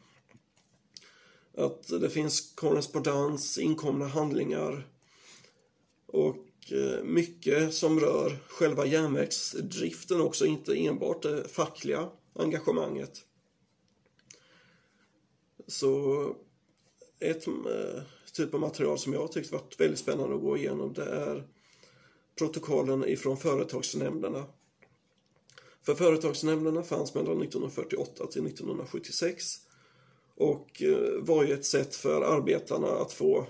Att 1.57 1.87
det 1.87 2.09
finns 2.09 2.53
korrespondens, 2.55 3.57
inkomna 3.57 4.07
handlingar 4.07 4.87
och 6.05 6.47
eh, 6.71 7.03
mycket 7.03 7.73
som 7.73 7.99
rör 7.99 8.37
själva 8.47 8.85
järnvägsdriften 8.85 10.21
också, 10.21 10.45
inte 10.45 10.75
enbart 10.75 11.21
det 11.21 11.47
fackliga 11.47 12.09
engagemanget. 12.33 13.21
Så 15.67 16.35
ett 17.19 17.47
eh, 17.47 18.01
typ 18.33 18.53
av 18.53 18.59
material 18.59 18.99
som 18.99 19.13
jag 19.13 19.31
tyckte 19.31 19.39
tyckt 19.39 19.51
varit 19.51 19.79
väldigt 19.79 19.99
spännande 19.99 20.35
att 20.35 20.41
gå 20.41 20.57
igenom 20.57 20.93
det 20.93 21.05
är 21.05 21.47
protokollen 22.37 23.07
ifrån 23.07 23.37
företagsnämnderna. 23.37 24.45
För 25.85 25.95
företagsnämnderna 25.95 26.83
fanns 26.83 27.15
mellan 27.15 27.41
1948 27.41 28.27
till 28.27 28.47
1976 28.47 29.45
och 30.35 30.81
eh, 30.81 31.21
var 31.21 31.43
ju 31.43 31.53
ett 31.53 31.65
sätt 31.65 31.95
för 31.95 32.21
arbetarna 32.21 32.87
att 32.87 33.13
få 33.13 33.47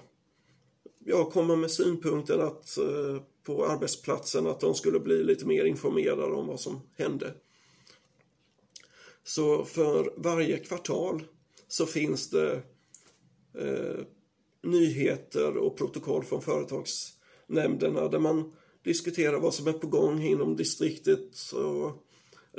ja, 1.06 1.30
komma 1.30 1.56
med 1.56 1.72
synpunkter 1.72 2.40
att, 2.40 2.78
eh, 2.78 3.22
på 3.44 3.66
arbetsplatsen, 3.66 4.48
att 4.48 4.60
de 4.60 4.76
skulle 4.76 5.00
bli 5.00 5.24
lite 5.24 5.46
mer 5.46 5.66
informerade 5.66 6.34
om 6.34 6.48
vad 6.48 6.60
som 6.60 6.82
hände. 6.98 7.34
Så 9.24 9.66
för 9.66 10.14
varje 10.18 10.58
kvartal 10.58 11.24
så 11.68 11.86
finns 11.86 12.30
det 12.30 12.54
eh, 13.58 14.06
nyheter 14.64 15.58
och 15.58 15.78
protokoll 15.78 16.24
från 16.24 16.42
företagsnämnderna 16.42 18.08
där 18.08 18.20
man 18.20 18.54
diskuterar 18.84 19.40
vad 19.40 19.54
som 19.54 19.68
är 19.68 19.74
på 19.74 19.88
gång 19.88 20.24
inom 20.24 20.56
distriktet 20.56 21.52
och 21.54 22.04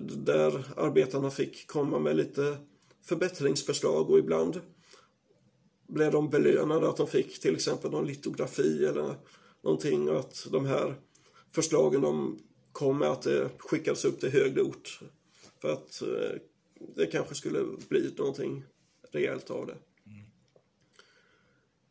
där 0.02 0.64
arbetarna 0.76 1.30
fick 1.30 1.66
komma 1.66 1.98
med 1.98 2.16
lite 2.16 2.56
förbättringsförslag 3.02 4.10
och 4.10 4.18
ibland 4.18 4.60
blev 5.86 6.12
de 6.12 6.30
belönade 6.30 6.88
att 6.88 6.96
de 6.96 7.06
fick 7.06 7.40
till 7.40 7.54
exempel 7.54 7.90
någon 7.90 8.06
litografi 8.06 8.84
eller 8.84 9.16
någonting 9.62 10.10
och 10.10 10.18
att 10.20 10.46
de 10.50 10.66
här 10.66 10.94
förslagen 11.52 12.00
de 12.00 12.38
kom 12.72 12.98
med 12.98 13.08
att 13.08 13.22
det 13.22 13.50
skickades 13.58 14.04
upp 14.04 14.20
till 14.20 14.30
högre 14.30 14.62
ort 14.62 15.00
för 15.60 15.72
att 15.72 16.02
eh, 16.02 16.40
det 16.96 17.06
kanske 17.06 17.34
skulle 17.34 17.64
bli 17.88 18.14
någonting 18.18 18.64
rejält 19.12 19.50
av 19.50 19.66
det. 19.66 19.76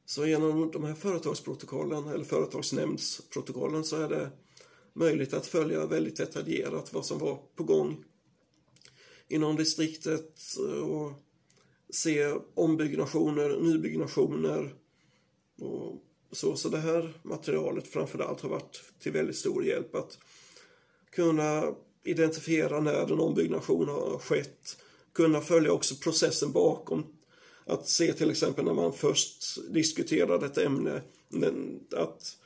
Så 0.06 0.26
genom 0.26 0.72
de 0.72 0.84
här 0.84 0.94
företagsprotokollen 0.94 2.08
eller 2.08 2.24
företagsnämndsprotokollen 2.24 3.84
så 3.84 3.96
är 3.96 4.10
det 4.10 4.30
möjligt 4.94 5.34
att 5.34 5.48
följa 5.48 5.86
väldigt 5.86 6.18
detaljerat 6.18 6.94
vad 6.94 7.06
som 7.06 7.20
var 7.20 7.40
på 7.56 7.64
gång 7.64 8.04
inom 9.28 9.56
distriktet 9.56 10.40
och 10.84 11.12
se 11.90 12.34
ombyggnationer, 12.54 13.60
nybyggnationer 13.60 14.76
och 15.60 16.02
så. 16.32 16.56
Så 16.56 16.70
det 16.70 16.78
här 16.78 17.14
materialet 17.24 17.88
framförallt 17.88 18.42
har 18.42 18.50
varit 18.50 18.84
till 19.00 19.12
väldigt 19.12 19.38
stor 19.38 19.66
hjälp 19.66 19.96
att 19.96 20.18
kunna 21.12 21.76
identifiera 22.04 22.80
när 22.80 23.12
en 23.14 23.20
ombyggnation 23.20 23.88
har 23.88 24.20
skett, 24.20 24.78
kunna 25.14 25.42
följa 25.42 25.72
också 25.72 25.96
processen 25.96 26.52
bakom 26.52 27.06
att 27.66 27.88
se 27.88 28.14
till 28.14 28.32
exempel 28.32 28.66
när 28.66 28.74
man 28.74 28.94
först 28.94 29.44
diskuterade 29.74 30.46
ett 30.46 30.58
ämne, 30.58 31.02
att 31.96 32.38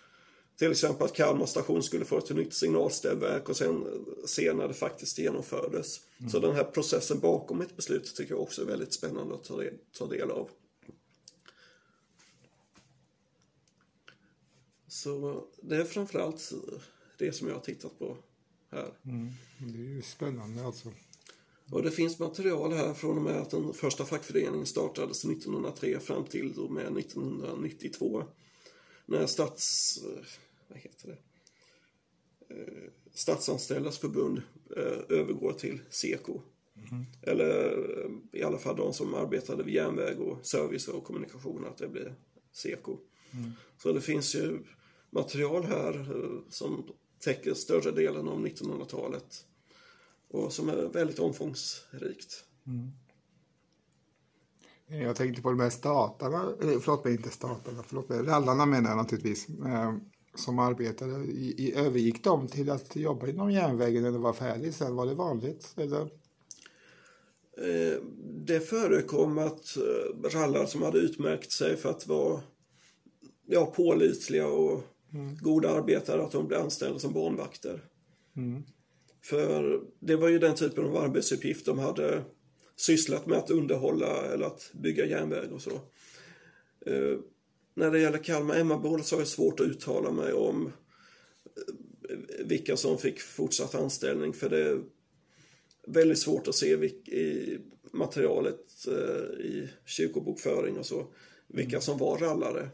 till 0.58 0.72
exempel 0.72 1.05
att 1.05 1.14
Kalmar 1.14 1.45
station 1.45 1.84
skulle 1.84 2.05
få 2.05 2.18
ett 2.18 2.30
nytt 2.30 2.53
signalställverk 2.53 3.49
och 3.49 3.58
sen 3.58 3.86
se 4.26 4.53
när 4.53 4.68
det 4.68 4.74
faktiskt 4.74 5.20
genomfördes. 5.20 6.01
Mm. 6.20 6.30
Så 6.30 6.39
den 6.39 6.55
här 6.55 6.64
processen 6.64 7.20
bakom 7.20 7.62
ett 7.62 7.76
beslut 7.76 8.16
tycker 8.16 8.34
jag 8.34 8.41
också 8.41 8.62
är 8.62 8.66
väldigt 8.66 8.93
spännande 8.93 9.36
att 9.36 9.43
ta 9.43 9.58
del, 9.58 9.74
ta 9.97 10.08
del 10.08 10.32
av. 10.32 10.49
Så 14.88 15.43
det 15.62 15.76
är 15.76 15.84
framförallt 15.84 16.51
det 17.18 17.32
som 17.32 17.47
jag 17.47 17.55
har 17.55 17.62
tittat 17.62 17.99
på 17.99 18.18
här. 18.72 18.93
Mm. 19.05 19.32
Det 19.60 19.80
är 19.80 19.95
ju 19.95 20.01
spännande 20.01 20.66
alltså. 20.66 20.91
Och 21.72 21.84
det 21.84 21.91
finns 21.91 22.20
material 22.20 22.74
här 22.74 22.93
från 22.93 23.18
och 23.18 23.24
med 23.24 23.38
att 23.38 23.49
den 23.49 23.74
första 23.74 24.05
fackföreningen 24.05 24.66
startades 24.66 25.26
1903 25.26 25.99
fram 25.99 26.24
till 26.26 26.60
och 26.60 26.72
med 26.72 26.97
1992. 26.97 28.24
När 29.05 29.26
stats... 29.26 29.99
Vad 30.68 30.80
heter 30.80 31.07
det? 31.07 31.18
Eh, 32.55 32.91
Statsanställdas 33.13 33.97
förbund 33.97 34.41
eh, 34.78 35.18
övergår 35.18 35.53
till 35.53 35.82
SEKO. 35.89 36.41
Mm. 36.91 37.05
Eller 37.22 37.78
eh, 38.05 38.39
i 38.39 38.43
alla 38.43 38.57
fall 38.57 38.76
de 38.76 38.93
som 38.93 39.13
arbetade 39.13 39.63
vid 39.63 39.74
järnväg 39.74 40.20
och 40.20 40.45
service 40.45 40.88
och 40.88 41.03
kommunikation, 41.03 41.65
att 41.65 41.78
det 41.78 41.88
blir 41.88 42.15
SEKO. 42.51 42.97
Mm. 43.32 43.51
Så 43.78 43.93
det 43.93 44.01
finns 44.01 44.36
ju 44.36 44.59
material 45.09 45.63
här 45.63 46.05
som 46.49 46.89
täcker 47.20 47.53
större 47.53 47.91
delen 47.91 48.28
av 48.28 48.47
1900-talet 48.47 49.45
och 50.28 50.53
som 50.53 50.70
är 50.70 50.76
väldigt 50.76 51.20
omfångsrikt. 51.20 52.45
Mm. 52.68 52.91
Jag 55.05 55.15
tänkte 55.15 55.41
på 55.41 55.49
de 55.49 55.59
här 55.59 55.70
statarna, 55.70 56.53
förlåt 56.59 57.05
mig, 57.05 57.13
inte 57.13 57.30
statarna, 57.30 57.84
förlåt 57.84 58.09
mig, 58.09 58.24
rallarna 58.24 58.65
menar 58.65 58.89
jag 58.89 58.97
naturligtvis, 58.97 59.47
som 60.38 60.60
arbetade. 60.60 61.26
I, 61.26 61.56
i, 61.58 61.74
övergick 61.76 62.24
de 62.24 62.48
till 62.48 62.70
att 62.70 62.96
jobba 62.96 63.28
inom 63.28 63.52
järnvägen 63.52 64.04
när 64.04 64.12
det 64.12 64.18
var 64.18 64.34
färdigt 64.34 64.76
sen? 64.76 64.96
Var 64.96 65.06
det 65.06 65.14
vanligt? 65.14 65.74
Eller? 65.78 66.02
Eh, 67.58 68.02
det 68.46 68.60
förekom 68.60 69.38
att 69.38 69.78
eh, 69.78 70.30
rallar 70.30 70.66
som 70.66 70.82
hade 70.82 70.98
utmärkt 70.98 71.52
sig 71.52 71.78
för 71.78 71.90
att 71.90 72.08
vara 72.08 72.42
ja, 73.46 73.66
pålitliga 73.66 74.48
och 74.48 74.84
mm. 75.14 75.38
goda 75.38 75.70
arbetare, 75.70 76.24
att 76.24 76.32
de 76.32 76.48
blev 76.48 76.62
anställda 76.62 77.00
som 77.00 77.14
barnvakter. 77.14 77.84
Mm. 78.38 78.64
För 79.24 79.82
det 80.00 80.16
var 80.16 80.30
ju 80.30 80.40
den 80.40 80.56
typen 80.56 80.86
av 80.86 80.98
arbetsuppgift 80.98 81.66
de 81.66 81.80
hade 81.80 82.24
sysslat 82.76 83.26
med 83.26 83.38
att 83.38 83.50
underhålla 83.50 84.26
eller 84.26 84.46
att 84.46 84.72
bygga 84.74 85.06
järnväg 85.06 85.52
och 85.52 85.62
så. 85.62 85.82
När 87.78 87.92
det 87.92 88.00
gäller 88.00 88.18
Kalmar-Emmaboda 88.18 89.04
så 89.04 89.16
har 89.16 89.22
jag 89.22 89.28
svårt 89.28 89.60
att 89.60 89.66
uttala 89.66 90.12
mig 90.12 90.34
om 90.34 90.72
eh, 92.10 92.46
vilka 92.46 92.78
som 92.78 92.98
fick 92.98 93.20
fortsatt 93.20 93.76
anställning 93.76 94.34
för 94.34 94.50
det 94.50 94.64
är 94.64 94.82
väldigt 95.88 96.20
svårt 96.20 96.48
att 96.48 96.56
se 96.56 96.74
i 96.76 97.60
materialet 97.92 98.88
eh, 98.88 99.46
i 99.46 99.70
kyrkobokföring 99.86 100.78
och 100.78 100.86
så 100.86 101.08
vilka 101.48 101.82
som 101.82 101.98
var 101.98 102.18
rallare. 102.18 102.70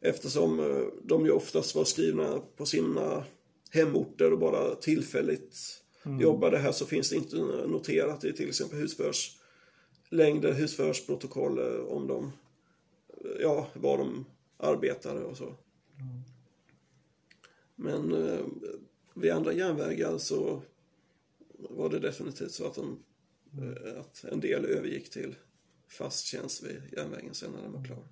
Eftersom 0.00 0.60
eh, 0.60 0.86
de 1.04 1.24
ju 1.24 1.30
oftast 1.30 1.74
var 1.74 1.84
skrivna 1.84 2.40
på 2.56 2.66
sina 2.66 3.24
hemorter 3.70 4.32
och 4.32 4.38
bara 4.38 4.74
tillfälligt 4.74 5.82
mm. 6.06 6.20
jobbade 6.20 6.58
här 6.58 6.72
så 6.72 6.86
finns 6.86 7.10
det 7.10 7.16
inte 7.16 7.36
noterat 7.66 8.24
i 8.24 8.32
till 8.32 8.48
exempel 8.48 8.78
husförs 8.78 9.38
längder, 10.10 10.52
husförsprotokoll 10.52 11.58
om 11.80 12.06
de, 12.06 12.32
ja, 13.40 13.68
var 13.74 13.98
de 13.98 14.24
arbetade 14.56 15.24
och 15.24 15.36
så. 15.36 15.44
Mm. 15.44 16.22
Men 17.76 18.12
eh, 18.12 18.44
vid 19.14 19.32
andra 19.32 19.52
järnvägar 19.52 20.18
så 20.18 20.62
var 21.58 21.90
det 21.90 21.98
definitivt 21.98 22.52
så 22.52 22.66
att, 22.66 22.74
de, 22.74 22.98
eh, 23.52 24.00
att 24.00 24.24
en 24.24 24.40
del 24.40 24.64
övergick 24.64 25.10
till 25.10 25.36
fast 25.88 26.24
tjänst 26.24 26.62
vid 26.62 26.82
järnvägen 26.96 27.34
sen 27.34 27.52
när 27.52 27.62
den 27.62 27.72
var 27.72 27.84
klar. 27.84 28.04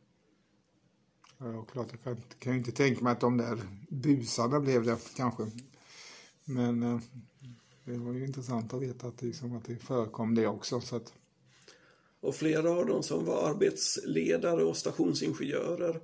Ja, 1.39 1.65
klart, 1.65 1.89
jag 1.91 2.03
kan, 2.03 2.17
kan 2.39 2.53
ju 2.53 2.59
inte 2.59 2.73
tänka 2.73 3.05
mig 3.05 3.13
att 3.13 3.21
de 3.21 3.37
där 3.37 3.59
busarna 3.89 4.61
blev 4.61 4.85
det 4.85 4.99
kanske. 5.17 5.51
Men 6.45 6.83
eh, 6.83 7.01
det 7.85 7.99
var 7.99 8.13
ju 8.13 8.27
intressant 8.27 8.75
att 8.75 8.83
veta 8.83 9.07
att, 9.07 9.23
liksom, 9.23 9.57
att 9.57 9.65
det 9.65 9.77
förekom 9.77 10.35
det 10.35 10.47
också. 10.47 10.81
Så 10.81 10.97
att... 10.97 11.13
Och 12.25 12.35
flera 12.35 12.71
av 12.71 12.87
dem 12.87 13.03
som 13.03 13.25
var 13.25 13.49
arbetsledare 13.51 14.65
och 14.65 14.77
stationsingenjörer 14.77 16.01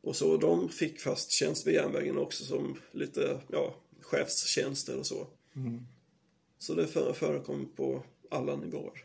och 0.00 0.16
så, 0.16 0.36
de 0.36 0.68
fick 0.68 1.00
fast 1.00 1.30
tjänst 1.30 1.66
vid 1.66 1.74
järnvägen 1.74 2.18
också 2.18 2.44
som 2.44 2.76
lite, 2.92 3.40
ja, 3.48 3.74
chefstjänster 4.00 4.98
och 4.98 5.06
så. 5.06 5.26
Mm. 5.56 5.80
Så 6.58 6.74
det 6.74 6.86
förekom 6.86 7.68
på 7.76 8.02
alla 8.30 8.56
nivåer. 8.56 9.04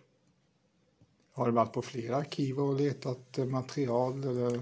Har 1.32 1.46
du 1.46 1.52
varit 1.52 1.74
på 1.74 1.82
flera 1.82 2.16
arkiv 2.16 2.60
och 2.60 2.80
letat 2.80 3.38
material? 3.38 4.24
Eller? 4.24 4.62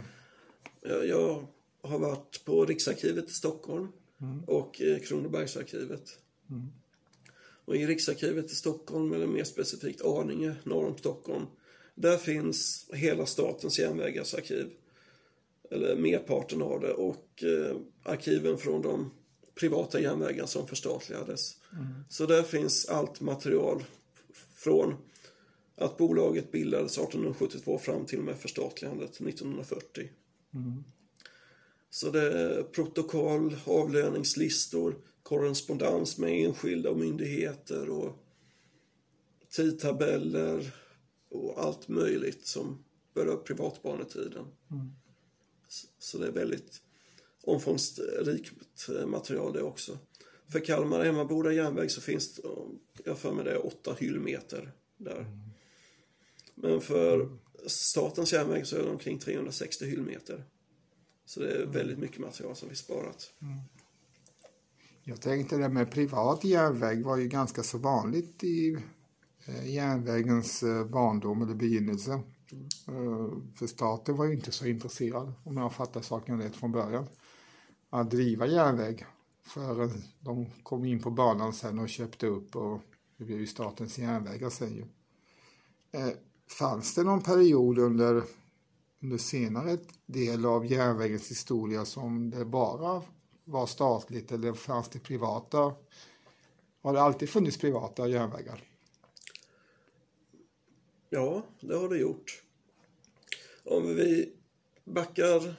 Jag, 1.05 1.45
har 1.81 1.99
varit 1.99 2.45
på 2.45 2.65
Riksarkivet 2.65 3.29
i 3.29 3.33
Stockholm 3.33 3.87
och 4.47 4.81
eh, 4.81 4.99
Kronobergsarkivet. 4.99 6.19
Och 7.65 7.75
i 7.75 7.87
Riksarkivet 7.87 8.51
i 8.51 8.55
Stockholm, 8.55 9.13
eller 9.13 9.27
mer 9.27 9.43
specifikt 9.43 10.01
Arninge, 10.01 10.55
norr 10.63 10.87
om 10.87 10.97
Stockholm, 10.97 11.45
där 12.01 12.17
finns 12.17 12.89
hela 12.93 13.25
Statens 13.25 13.79
järnvägars 13.79 14.33
arkiv. 14.33 14.69
Eller 15.71 15.95
merparten 15.95 16.61
av 16.61 16.79
det 16.79 16.93
och 16.93 17.43
eh, 17.43 17.77
arkiven 18.03 18.57
från 18.57 18.81
de 18.81 19.11
privata 19.55 19.99
järnvägar 19.99 20.45
som 20.45 20.67
förstatligades. 20.67 21.57
Så 22.09 22.25
där 22.25 22.43
finns 22.43 22.85
allt 22.85 23.21
material 23.21 23.83
från 24.55 24.95
att 25.75 25.97
bolaget 25.97 26.51
bildades 26.51 26.97
1872 26.97 27.77
fram 27.77 28.05
till 28.05 28.19
och 28.19 28.25
med 28.25 28.37
förstatligandet 28.37 29.09
1940. 29.09 30.09
Så 31.89 32.09
det 32.09 32.31
är 32.31 32.63
protokoll, 32.63 33.55
avlöningslistor, 33.65 34.95
korrespondens 35.23 36.17
med 36.17 36.45
enskilda 36.45 36.89
och 36.89 36.97
myndigheter 36.97 37.89
och 37.89 38.25
tidtabeller 39.49 40.71
och 41.29 41.63
allt 41.63 41.87
möjligt 41.87 42.47
som 42.47 42.83
berör 43.13 43.37
privatbanetiden. 43.37 44.45
S- 45.67 45.85
Så 45.99 46.17
det 46.17 46.27
är 46.27 46.31
väldigt 46.31 46.81
omfångsrikt 47.43 48.51
material 49.07 49.53
det 49.53 49.61
också. 49.61 49.97
För 50.47 50.59
Kalmar 50.59 51.05
Emmaboda 51.05 51.51
järnväg 51.53 51.89
så 51.91 52.01
finns 52.01 52.39
jag 53.05 53.17
för 53.17 53.31
mig 53.33 53.45
det, 53.45 53.57
åtta 53.57 53.93
hyllmeter 53.99 54.71
där. 54.97 55.25
Men 56.55 56.81
för 56.81 57.37
Statens 57.65 58.33
järnväg 58.33 58.65
så 58.67 58.75
är 58.77 58.83
det 58.83 58.89
omkring 58.89 59.19
360 59.19 59.85
hyllmeter. 59.85 60.43
Så 61.25 61.39
det 61.39 61.51
är 61.51 61.65
väldigt 61.65 61.97
mycket 61.99 62.19
material 62.19 62.55
som 62.55 62.69
vi 62.69 62.75
sparat. 62.75 63.33
Jag 65.03 65.21
tänkte 65.21 65.57
det 65.57 65.69
med 65.69 65.91
privat 65.91 66.43
järnväg 66.43 67.03
var 67.03 67.17
ju 67.17 67.27
ganska 67.27 67.63
så 67.63 67.77
vanligt 67.77 68.43
i 68.43 68.73
eh, 68.73 68.79
Eh, 69.49 69.73
järnvägens 69.73 70.63
eh, 70.63 70.85
barndom 70.85 71.41
eller 71.41 71.55
begynnelse. 71.55 72.11
Eh, 72.87 73.29
för 73.55 73.67
staten 73.67 74.15
var 74.15 74.25
ju 74.25 74.33
inte 74.33 74.51
så 74.51 74.67
intresserad, 74.67 75.33
om 75.43 75.57
jag 75.57 75.73
fattar 75.73 76.01
saken 76.01 76.41
rätt 76.41 76.55
från 76.55 76.71
början, 76.71 77.07
att 77.89 78.11
driva 78.11 78.47
järnväg 78.47 79.05
förrän 79.43 80.03
de 80.19 80.45
kom 80.63 80.85
in 80.85 81.01
på 81.01 81.11
banan 81.11 81.53
sen 81.53 81.79
och 81.79 81.89
köpte 81.89 82.27
upp 82.27 82.55
och 82.55 82.81
det 83.17 83.25
blev 83.25 83.39
ju 83.39 83.47
statens 83.47 83.97
järnvägar 83.97 84.49
sen 84.49 84.75
ju. 84.75 84.85
Fanns 86.59 86.95
det 86.95 87.03
någon 87.03 87.21
period 87.21 87.79
under, 87.79 88.23
under 89.01 89.17
senare 89.17 89.77
del 90.05 90.45
av 90.45 90.65
järnvägens 90.65 91.31
historia 91.31 91.85
som 91.85 92.29
det 92.29 92.45
bara 92.45 93.01
var 93.43 93.65
statligt 93.65 94.31
eller 94.31 94.53
fanns 94.53 94.89
det 94.89 94.99
privata? 94.99 95.73
Har 96.81 96.93
det 96.93 97.01
alltid 97.01 97.29
funnits 97.29 97.57
privata 97.57 98.07
järnvägar? 98.07 98.68
Ja, 101.09 101.43
det 101.59 101.75
har 101.75 101.89
det 101.89 101.97
gjort. 101.97 102.41
Om 103.63 103.95
vi 103.95 104.31
backar 104.83 105.55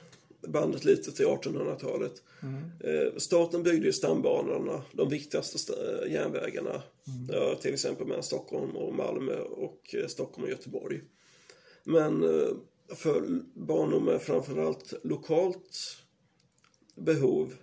bandet 0.47 0.85
lite 0.85 1.11
till 1.11 1.25
1800-talet. 1.25 2.23
Eh, 2.83 3.17
staten 3.17 3.63
byggde 3.63 3.85
ju 3.85 3.93
stambanorna, 3.93 4.83
de 4.91 5.09
viktigaste 5.09 5.73
eh, 5.73 6.11
järnvägarna. 6.11 6.83
Ja, 7.29 7.55
till 7.55 7.73
exempel 7.73 8.07
mellan 8.07 8.23
Stockholm 8.23 8.75
och 8.75 8.95
Malmö 8.95 9.39
och 9.39 9.95
eh, 9.95 10.07
Stockholm 10.07 10.43
och 10.43 10.49
Göteborg. 10.49 11.01
Men 11.83 12.23
eh, 12.23 12.49
för 12.95 13.41
banor 13.53 13.99
med 13.99 14.21
framförallt 14.21 14.93
lokalt 15.03 15.97
behov 16.95 17.53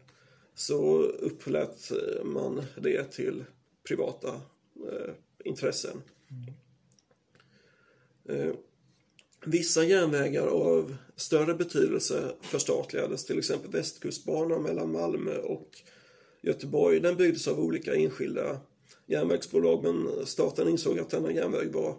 så 0.54 1.02
upplät 1.02 1.92
man 2.24 2.62
det 2.82 3.04
till 3.04 3.44
privata 3.88 4.40
intressen. 5.44 6.02
Eh, 6.30 6.54
Eh, 8.28 8.54
vissa 9.46 9.84
järnvägar 9.84 10.46
av 10.46 10.96
större 11.16 11.54
betydelse 11.54 12.32
förstatligades, 12.40 13.24
till 13.24 13.38
exempel 13.38 13.70
Västkustbanan 13.70 14.62
mellan 14.62 14.92
Malmö 14.92 15.36
och 15.36 15.82
Göteborg. 16.42 17.00
Den 17.00 17.16
byggdes 17.16 17.48
av 17.48 17.60
olika 17.60 17.94
enskilda 17.94 18.60
järnvägsbolag 19.06 19.82
men 19.82 20.26
staten 20.26 20.68
insåg 20.68 20.98
att 20.98 21.10
denna 21.10 21.32
järnväg 21.32 21.72
var 21.72 21.96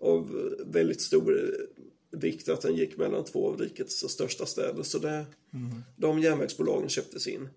av 0.00 0.50
väldigt 0.66 1.00
stor 1.00 1.56
vikt 2.10 2.48
att 2.48 2.60
den 2.60 2.76
gick 2.76 2.96
mellan 2.96 3.24
två 3.24 3.48
av 3.48 3.58
rikets 3.60 4.08
största 4.08 4.46
städer. 4.46 4.82
Så 4.82 4.98
det, 4.98 5.26
de 5.96 6.18
järnvägsbolagen 6.18 6.88
köptes 6.88 7.26
in. 7.26 7.48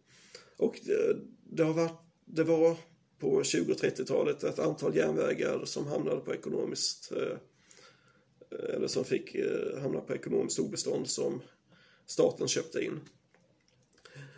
Och 0.58 0.80
det, 0.84 1.18
det, 1.44 1.64
har 1.64 1.74
varit, 1.74 2.00
det 2.26 2.44
var 2.44 2.78
på 3.20 3.44
20 3.44 3.72
och 3.72 3.80
30-talet 3.80 4.44
ett 4.44 4.60
antal 4.60 4.96
järnvägar 4.96 5.66
som 5.66 5.88
hamnade 5.88 6.22
på 6.22 6.34
ekonomiskt 6.34 7.12
eh, 7.12 7.38
Eh, 8.52 8.76
eller 8.76 8.88
som 8.88 9.06
fick 9.06 9.36
eh, 9.36 9.82
hamna 9.82 10.02
på 10.02 10.16
ekonomiskt 10.16 10.60
obestånd 10.60 11.10
som 11.10 11.42
staten 12.06 12.48
köpte 12.48 12.86
in. 12.86 13.00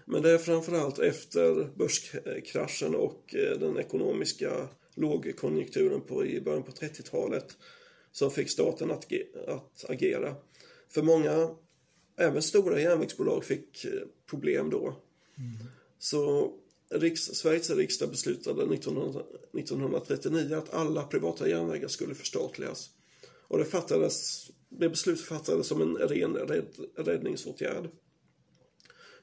Men 0.05 0.21
det 0.21 0.31
är 0.31 0.37
framförallt 0.37 0.99
efter 0.99 1.69
börskraschen 1.75 2.95
och 2.95 3.35
eh, 3.35 3.59
den 3.59 3.77
ekonomiska 3.77 4.67
lågkonjunkturen 4.95 6.01
på, 6.01 6.25
i 6.25 6.41
början 6.41 6.63
på 6.63 6.71
30-talet 6.71 7.57
som 8.11 8.31
fick 8.31 8.49
staten 8.49 8.91
att, 8.91 9.05
att 9.47 9.89
agera. 9.89 10.35
För 10.89 11.01
många, 11.01 11.49
även 12.17 12.41
stora 12.41 12.81
järnvägsbolag, 12.81 13.45
fick 13.45 13.85
eh, 13.85 13.91
problem 14.29 14.69
då. 14.69 14.95
Så 15.99 16.53
riks, 16.89 17.21
Sveriges 17.21 17.69
riksdag 17.69 18.09
beslutade 18.09 18.73
1900, 18.75 19.21
1939 19.53 20.55
att 20.55 20.73
alla 20.73 21.03
privata 21.03 21.49
järnvägar 21.49 21.87
skulle 21.87 22.15
förstatligas. 22.15 22.89
Och 23.47 23.57
det, 23.57 23.65
fattades, 23.65 24.47
det 24.69 24.89
beslutet 24.89 25.25
fattades 25.25 25.67
som 25.67 25.81
en 25.81 25.97
ren 25.97 26.35
rädd, 26.35 26.65
räddningsåtgärd. 26.95 27.89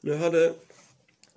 Nu 0.00 0.14
hade 0.14 0.54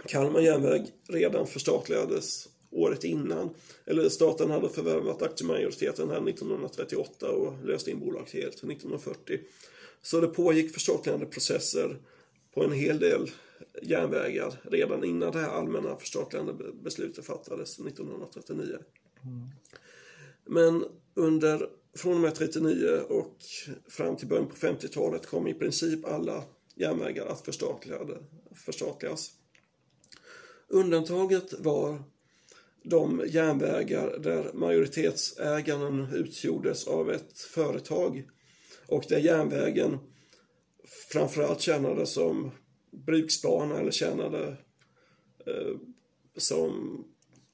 Kalmar 0.05 0.39
järnväg 0.39 0.85
redan 1.07 1.47
förstatligades 1.47 2.49
året 2.71 3.03
innan. 3.03 3.49
Eller 3.85 4.09
staten 4.09 4.51
hade 4.51 4.69
förvärvat 4.69 5.21
aktiemajoriteten 5.21 6.09
här 6.09 6.29
1938 6.29 7.31
och 7.31 7.65
löste 7.65 7.91
in 7.91 7.99
bolaget 7.99 8.33
helt 8.33 8.55
1940. 8.55 9.39
Så 10.01 10.21
det 10.21 10.27
pågick 10.27 10.73
förstatligandeprocesser 10.73 11.97
på 12.53 12.63
en 12.63 12.71
hel 12.71 12.99
del 12.99 13.31
järnvägar 13.81 14.61
redan 14.63 15.03
innan 15.03 15.31
det 15.31 15.39
här 15.39 15.49
allmänna 15.49 15.95
förstatligande 15.95 16.53
beslutet 16.83 17.25
fattades 17.25 17.79
1939. 17.79 18.77
Men 20.45 20.85
under, 21.13 21.69
från 21.97 22.13
och 22.13 22.19
med 22.19 22.35
39 22.35 22.99
och 23.09 23.37
fram 23.89 24.15
till 24.15 24.27
början 24.27 24.47
på 24.47 24.55
50-talet 24.55 25.25
kom 25.25 25.47
i 25.47 25.53
princip 25.53 26.05
alla 26.05 26.43
järnvägar 26.75 27.25
att 27.25 27.45
förstatligas. 28.65 29.31
Undantaget 30.67 31.53
var 31.59 32.03
de 32.83 33.23
järnvägar 33.27 34.17
där 34.19 34.53
majoritetsägaren 34.53 36.07
utgjordes 36.13 36.87
av 36.87 37.11
ett 37.11 37.39
företag 37.39 38.29
och 38.87 39.05
där 39.09 39.19
järnvägen 39.19 39.97
framförallt 41.11 41.61
tjänade 41.61 42.05
som 42.05 42.51
bruksbana 42.91 43.79
eller 43.79 43.91
tjänade 43.91 44.57
eh, 45.45 45.75
som 46.37 47.03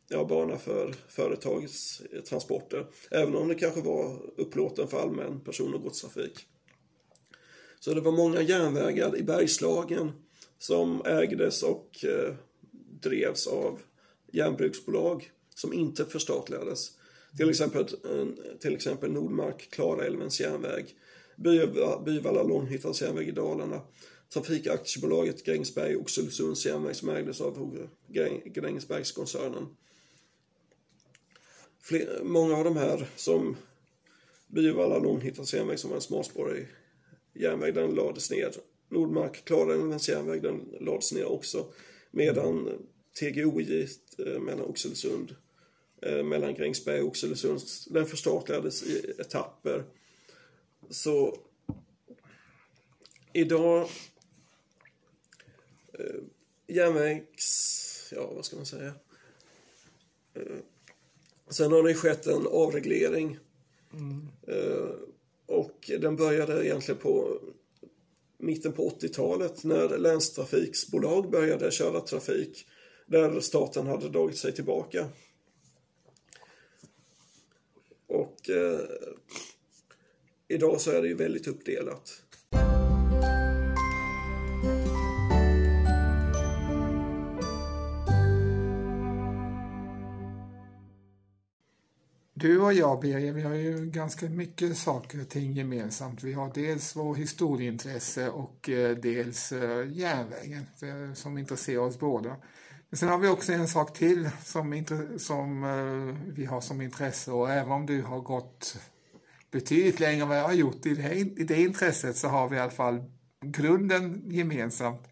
ja, 0.09 0.25
bana 0.25 0.57
för 0.57 0.95
företagets 1.07 2.01
transporter. 2.29 2.85
Även 3.11 3.35
om 3.35 3.47
det 3.47 3.55
kanske 3.55 3.81
var 3.81 4.19
upplåten 4.37 4.87
för 4.87 5.01
allmän 5.01 5.39
person 5.39 5.73
och 5.73 5.81
godstrafik. 5.81 6.45
Så 7.79 7.93
det 7.93 8.01
var 8.01 8.11
många 8.11 8.41
järnvägar 8.41 9.17
i 9.17 9.23
Bergslagen 9.23 10.11
som 10.57 11.05
ägdes 11.05 11.63
och 11.63 12.05
eh, 12.05 12.33
drevs 13.01 13.47
av 13.47 13.79
järnbruksbolag 14.31 15.31
som 15.55 15.73
inte 15.73 16.05
förstatligades. 16.05 16.91
Till 17.37 17.49
exempel, 17.49 17.81
eh, 17.81 18.25
till 18.59 18.75
exempel 18.75 19.11
Nordmark, 19.11 19.69
Klarälvens 19.71 20.41
järnväg, 20.41 20.85
Byvalla 22.05 22.43
Långhyttans 22.43 23.01
järnväg 23.01 23.27
i 23.27 23.31
Dalarna, 23.31 23.81
Trafikaktiebolaget 24.33 25.45
Grängesberg 25.45 25.95
Oxelösunds 25.95 26.65
järnväg 26.65 26.95
som 26.95 27.09
ägdes 27.09 27.41
av 27.41 27.87
Grängesbergskoncernen. 28.45 29.67
Fler, 31.83 32.23
många 32.23 32.55
av 32.55 32.63
de 32.63 32.77
här 32.77 33.07
som 33.15 33.57
Byvalla 34.47 34.99
Långhyttans 34.99 35.53
järnväg 35.53 35.77
som 35.79 35.89
var 35.89 35.97
en 35.97 36.01
smalspårig 36.01 36.67
järnväg, 37.33 37.73
den 37.73 37.95
lades 37.95 38.31
ner. 38.31 38.51
Nordmark 38.89 39.45
Klarälvens 39.45 40.09
järnväg, 40.09 40.41
den 40.41 40.75
lades 40.79 41.11
ner 41.11 41.25
också. 41.25 41.73
Medan 42.11 42.69
TGOJ 43.19 43.87
eh, 44.17 44.39
mellan 44.39 44.65
Oxelösund, 44.65 45.35
eh, 46.01 46.23
mellan 46.23 46.53
Grängesberg 46.53 47.01
och 47.01 47.07
Oxelösund, 47.07 47.61
den 47.89 48.05
förstatligades 48.05 48.83
i 48.83 49.13
etapper. 49.19 49.83
Så 50.89 51.37
idag 53.33 53.89
eh, 55.99 56.21
järnvägs... 56.67 58.13
Ja, 58.15 58.33
vad 58.35 58.45
ska 58.45 58.55
man 58.55 58.65
säga? 58.65 58.93
Eh, 60.33 60.57
Sen 61.49 61.71
har 61.71 61.83
det 61.83 61.93
skett 61.93 62.27
en 62.27 62.47
avreglering. 62.47 63.37
Mm. 63.93 64.27
och 65.45 65.91
den 65.99 66.15
började 66.15 66.65
egentligen 66.65 67.01
på 67.01 67.39
mitten 68.37 68.73
på 68.73 68.89
80-talet 68.89 69.63
när 69.63 69.97
länstrafiksbolag 69.97 71.29
började 71.31 71.71
köra 71.71 72.01
trafik 72.01 72.67
där 73.05 73.39
staten 73.39 73.87
hade 73.87 74.09
dragit 74.09 74.37
sig 74.37 74.51
tillbaka. 74.51 75.09
Och 78.07 78.49
eh, 78.49 78.79
idag 80.47 80.81
så 80.81 80.91
är 80.91 81.01
det 81.01 81.07
ju 81.07 81.15
väldigt 81.15 81.47
uppdelat. 81.47 82.23
Och 92.63 92.73
jag, 92.73 92.99
Birger, 93.01 93.33
vi 93.33 93.41
har 93.41 93.53
ju 93.53 93.85
ganska 93.85 94.25
mycket 94.25 94.77
saker 94.77 95.21
och 95.21 95.29
ting 95.29 95.53
gemensamt. 95.53 96.23
Vi 96.23 96.33
har 96.33 96.51
dels 96.53 96.95
vår 96.95 97.15
historieintresse 97.15 98.29
och 98.29 98.69
eh, 98.69 98.97
dels 98.97 99.51
eh, 99.51 99.91
järnvägen 99.91 100.65
som 101.15 101.37
intresserar 101.37 101.79
oss 101.79 101.99
båda. 101.99 102.35
Men 102.89 102.97
sen 102.97 103.09
har 103.09 103.17
vi 103.17 103.27
också 103.27 103.53
en 103.53 103.67
sak 103.67 103.93
till 103.93 104.29
som, 104.43 104.85
som 105.17 105.63
eh, 105.63 106.33
vi 106.33 106.45
har 106.45 106.61
som 106.61 106.81
intresse 106.81 107.31
och 107.31 107.51
även 107.51 107.71
om 107.71 107.85
du 107.85 108.01
har 108.01 108.19
gått 108.19 108.77
betydligt 109.51 109.99
längre 109.99 110.21
än 110.21 110.29
vad 110.29 110.37
jag 110.37 110.43
har 110.43 110.53
gjort 110.53 110.85
i 110.85 110.95
det, 110.95 111.15
i 111.15 111.43
det 111.43 111.61
intresset 111.61 112.17
så 112.17 112.27
har 112.27 112.49
vi 112.49 112.55
i 112.55 112.59
alla 112.59 112.71
fall 112.71 113.03
grunden 113.45 114.21
gemensamt. 114.25 115.07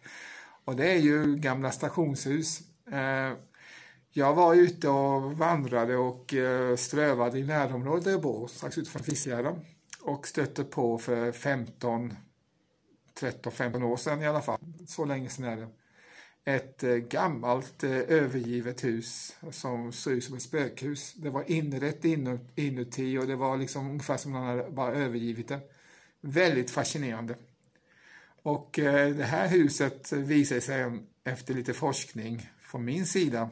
Och 0.65 0.75
det 0.75 0.91
är 0.91 0.99
ju 0.99 1.35
gamla 1.35 1.71
stationshus. 1.71 2.59
Jag 4.14 4.34
var 4.34 4.55
ute 4.55 4.89
och 4.89 5.38
vandrade 5.38 5.97
och 5.97 6.34
eh, 6.34 6.76
strövade 6.76 7.39
i 7.39 7.43
närområdet 7.43 8.03
där 8.03 8.12
jag 8.12 8.22
bor, 8.22 8.47
strax 8.47 8.78
utanför 8.78 8.99
Fiskehärad, 8.99 9.59
Och 10.01 10.28
stötte 10.28 10.64
på 10.64 10.97
för 10.97 11.32
15, 11.32 12.14
13-15 13.20 13.84
år 13.84 13.97
sedan 13.97 14.22
i 14.22 14.28
alla 14.28 14.41
fall, 14.41 14.59
så 14.88 15.05
länge 15.05 15.30
sedan 15.30 15.45
är 15.45 15.57
det. 15.57 15.68
Ett 16.45 16.84
eh, 16.84 16.95
gammalt 16.95 17.84
eh, 17.84 17.91
övergivet 17.91 18.84
hus 18.84 19.36
som 19.51 19.91
såg 19.91 20.14
ut 20.14 20.24
som 20.24 20.36
ett 20.36 20.41
spökhus. 20.41 21.14
Det 21.14 21.30
var 21.30 21.51
inrett 21.51 22.05
inuti 22.55 23.18
och 23.18 23.28
det 23.28 23.36
var 23.36 23.57
liksom 23.57 23.89
ungefär 23.89 24.18
som 24.18 24.32
man 24.32 24.43
hade 24.43 24.72
bara 24.72 24.93
övergivit 24.93 25.47
det. 25.47 25.59
Väldigt 26.22 26.72
fascinerande. 26.72 27.36
Och 28.43 28.70
det 28.74 29.24
här 29.24 29.47
huset 29.47 30.12
visade 30.14 30.62
sig 30.62 30.99
efter 31.24 31.53
lite 31.53 31.74
forskning 31.74 32.49
från 32.62 32.86
min 32.86 33.05
sida 33.05 33.49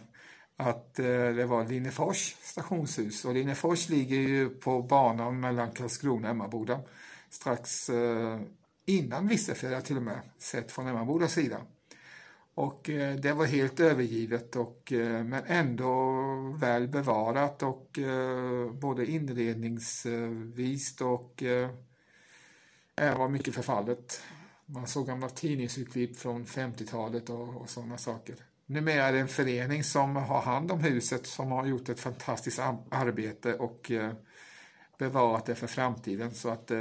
att 0.59 0.99
eh, 0.99 1.05
det 1.05 1.45
var 1.45 1.65
Linnefors 1.65 2.35
stationshus 2.41 3.25
och 3.25 3.33
Linnefors 3.33 3.89
ligger 3.89 4.17
ju 4.17 4.49
på 4.49 4.81
banan 4.81 5.39
mellan 5.39 5.71
Karlskrona 5.71 6.27
och 6.27 6.31
Emmaboda 6.31 6.79
strax 7.29 7.89
eh, 7.89 8.39
innan 8.85 9.27
Vissefjärda 9.27 9.81
till 9.81 9.97
och 9.97 10.03
med, 10.03 10.19
sett 10.37 10.71
från 10.71 10.87
Emmabodas 10.87 11.33
sida. 11.33 11.61
Och 12.53 12.89
eh, 12.89 13.15
det 13.15 13.33
var 13.33 13.45
helt 13.45 13.79
övergivet 13.79 14.55
och, 14.55 14.93
eh, 14.93 15.23
men 15.23 15.43
ändå 15.47 16.13
väl 16.59 16.87
bevarat 16.87 17.63
och 17.63 17.99
eh, 17.99 18.71
både 18.71 19.05
inredningsvis 19.05 21.01
och 21.01 21.43
eh, 21.43 21.69
även 22.95 23.19
var 23.19 23.29
mycket 23.29 23.55
förfallet. 23.55 24.21
Man 24.65 24.87
såg 24.87 25.07
gamla 25.07 25.29
tidningsutklipp 25.29 26.17
från 26.17 26.45
50-talet 26.45 27.29
och, 27.29 27.61
och 27.61 27.69
sådana 27.69 27.97
saker. 27.97 28.48
Numera 28.69 29.03
är 29.03 29.13
det 29.13 29.19
en 29.19 29.27
förening 29.27 29.83
som 29.83 30.15
har 30.15 30.41
hand 30.41 30.71
om 30.71 30.79
huset 30.79 31.27
som 31.27 31.51
har 31.51 31.65
gjort 31.65 31.89
ett 31.89 31.99
fantastiskt 31.99 32.59
ar- 32.59 32.83
arbete 32.91 33.53
och 33.53 33.91
eh, 33.91 34.11
bevarat 34.97 35.45
det 35.45 35.55
för 35.55 35.67
framtiden 35.67 36.33
så 36.33 36.49
att 36.49 36.71
eh, 36.71 36.77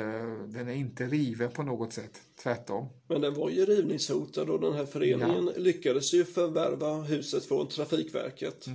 den 0.47 0.68
är 0.68 0.72
inte 0.74 1.07
riven 1.07 1.51
på 1.51 1.62
något 1.62 1.93
sätt, 1.93 2.20
tvärtom. 2.43 2.89
Men 3.09 3.20
den 3.20 3.34
var 3.34 3.51
ju 3.51 3.64
rivningshotad 3.64 4.51
och 4.51 4.61
den 4.61 4.72
här 4.72 4.86
föreningen 4.86 5.51
lyckades 5.57 6.14
ju 6.14 6.24
förvärva 6.24 7.03
huset 7.03 7.45
från 7.45 7.68
Trafikverket. 7.68 8.66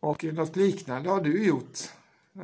Och 0.00 0.24
något 0.24 0.56
liknande 0.56 1.10
har 1.10 1.20
du 1.20 1.46
gjort, 1.46 1.78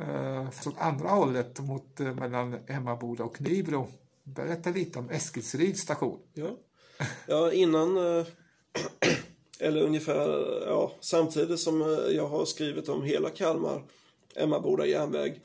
eh, 0.01 0.49
från 0.49 0.73
andra 0.77 1.09
hållet 1.09 1.59
mot 1.59 1.99
eh, 1.99 2.15
mellan 2.15 2.57
Emmaboda 2.67 3.23
och 3.23 3.41
Nybro. 3.41 3.87
Berätta 4.23 4.69
lite 4.69 4.99
om 4.99 5.09
Eskilsryds 5.09 5.81
station. 5.81 6.19
Ja, 6.33 6.57
ja 7.27 7.51
innan, 7.51 7.97
eh, 7.97 8.25
eller 9.59 9.81
ungefär 9.81 10.27
ja, 10.67 10.91
samtidigt 10.99 11.59
som 11.59 11.81
eh, 11.81 12.15
jag 12.15 12.27
har 12.27 12.45
skrivit 12.45 12.89
om 12.89 13.03
hela 13.03 13.29
Kalmar, 13.29 13.83
Emmaboda 14.35 14.85
järnväg, 14.85 15.39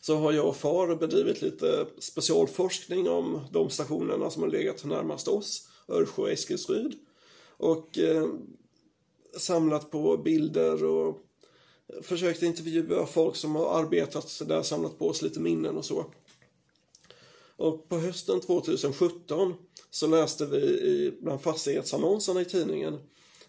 så 0.00 0.16
har 0.16 0.32
jag 0.32 0.48
och 0.48 0.56
far 0.56 0.96
bedrivit 0.96 1.42
lite 1.42 1.86
specialforskning 1.98 3.08
om 3.08 3.40
de 3.50 3.70
stationerna 3.70 4.30
som 4.30 4.42
har 4.42 4.50
legat 4.50 4.84
närmast 4.84 5.28
oss, 5.28 5.68
Örsjö 5.88 6.22
och 6.22 6.30
Eskilsryd. 6.30 6.94
Och 7.56 7.98
eh, 7.98 8.26
samlat 9.36 9.90
på 9.90 10.16
bilder 10.16 10.84
och 10.84 11.26
försökt 12.02 12.42
intervjua 12.42 13.06
folk 13.06 13.36
som 13.36 13.54
har 13.54 13.78
arbetat 13.80 14.42
där, 14.46 14.62
samlat 14.62 14.98
på 14.98 15.08
oss 15.08 15.22
lite 15.22 15.40
minnen 15.40 15.76
och 15.76 15.84
så. 15.84 16.06
Och 17.62 17.88
på 17.88 17.98
hösten 17.98 18.40
2017 18.40 19.54
så 19.90 20.06
läste 20.06 20.46
vi 20.46 20.58
i, 20.58 21.18
bland 21.20 21.42
fastighetsannonserna 21.42 22.40
i 22.40 22.44
tidningen 22.44 22.98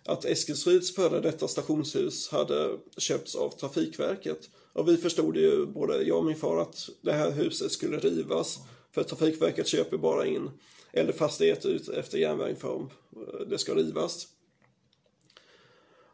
att 0.05 0.25
Eskilsryds 0.25 0.95
före 0.95 1.19
detta 1.19 1.47
stationshus 1.47 2.29
hade 2.29 2.77
köpts 2.97 3.35
av 3.35 3.49
Trafikverket. 3.49 4.49
Och 4.73 4.87
vi 4.87 4.97
förstod 4.97 5.37
ju, 5.37 5.65
både 5.65 6.03
jag 6.03 6.17
och 6.17 6.25
min 6.25 6.35
far, 6.35 6.61
att 6.61 6.89
det 7.01 7.13
här 7.13 7.31
huset 7.31 7.71
skulle 7.71 7.99
rivas. 7.99 8.59
För 8.91 9.03
Trafikverket 9.03 9.67
köper 9.67 9.97
bara 9.97 10.25
in 10.25 10.49
eller 10.91 11.13
fastigheter 11.13 11.69
ut 11.69 11.89
efter 11.89 12.17
järnvägen 12.17 12.55
för 12.55 12.69
om 12.69 12.89
eh, 13.15 13.47
det 13.47 13.57
ska 13.57 13.75
rivas. 13.75 14.27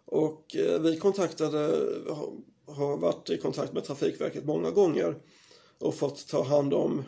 Och 0.06 0.56
eh, 0.56 0.82
vi 0.82 0.98
kontaktade, 0.98 1.60
har 2.66 2.98
varit 2.98 3.30
i 3.30 3.38
kontakt 3.38 3.74
med 3.74 3.84
Trafikverket 3.84 4.46
många 4.46 4.72
gånger 4.72 5.16
och 5.78 5.96
fått 5.96 6.28
ta 6.28 6.44
hand 6.44 6.74
om 6.74 7.04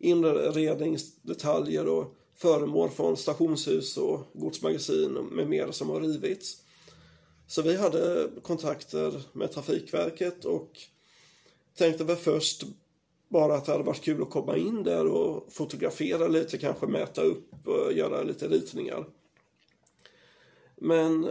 inredningsdetaljer 0.00 1.88
och 1.88 2.14
föremål 2.34 2.90
från 2.90 3.16
stationshus 3.16 3.96
och 3.96 4.20
godsmagasin 4.32 5.12
med 5.12 5.48
mera 5.48 5.72
som 5.72 5.88
har 5.88 6.00
rivits. 6.00 6.56
Så 7.46 7.62
vi 7.62 7.76
hade 7.76 8.30
kontakter 8.42 9.22
med 9.32 9.52
Trafikverket 9.52 10.44
och 10.44 10.78
tänkte 11.76 12.04
väl 12.04 12.16
först 12.16 12.64
bara 13.28 13.54
att 13.54 13.66
det 13.66 13.72
hade 13.72 13.84
varit 13.84 14.02
kul 14.04 14.22
att 14.22 14.30
komma 14.30 14.56
in 14.56 14.82
där 14.82 15.06
och 15.06 15.52
fotografera 15.52 16.28
lite, 16.28 16.58
kanske 16.58 16.86
mäta 16.86 17.22
upp 17.22 17.68
och 17.68 17.92
göra 17.92 18.22
lite 18.22 18.48
ritningar. 18.48 19.04
Men 20.76 21.30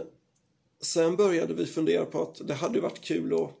sen 0.80 1.16
började 1.16 1.54
vi 1.54 1.66
fundera 1.66 2.04
på 2.04 2.22
att 2.22 2.40
det 2.44 2.54
hade 2.54 2.80
varit 2.80 3.00
kul 3.00 3.34
att 3.34 3.59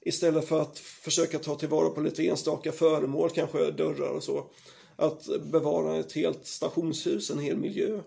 istället 0.00 0.48
för 0.48 0.60
att 0.60 0.78
försöka 0.78 1.38
ta 1.38 1.54
tillvara 1.54 1.90
på 1.90 2.00
lite 2.00 2.26
enstaka 2.26 2.72
föremål, 2.72 3.30
kanske 3.30 3.70
dörrar 3.70 4.10
och 4.10 4.22
så, 4.22 4.50
att 4.96 5.26
bevara 5.42 5.96
ett 5.96 6.12
helt 6.12 6.46
stationshus, 6.46 7.30
en 7.30 7.38
hel 7.38 7.56
miljö. 7.56 8.00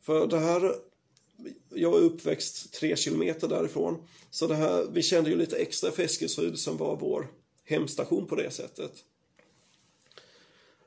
För 0.00 0.26
det 0.26 0.38
här, 0.38 0.74
jag 1.74 1.94
är 1.94 2.00
uppväxt 2.00 2.74
tre 2.74 2.96
kilometer 2.96 3.48
därifrån, 3.48 3.96
så 4.30 4.46
det 4.46 4.54
här, 4.54 4.86
vi 4.92 5.02
kände 5.02 5.30
ju 5.30 5.36
lite 5.36 5.56
extra 5.56 5.90
för 5.90 6.02
Eskilstuna 6.02 6.56
som 6.56 6.76
var 6.76 6.96
vår 6.96 7.28
hemstation 7.64 8.26
på 8.26 8.34
det 8.34 8.50
sättet. 8.50 8.92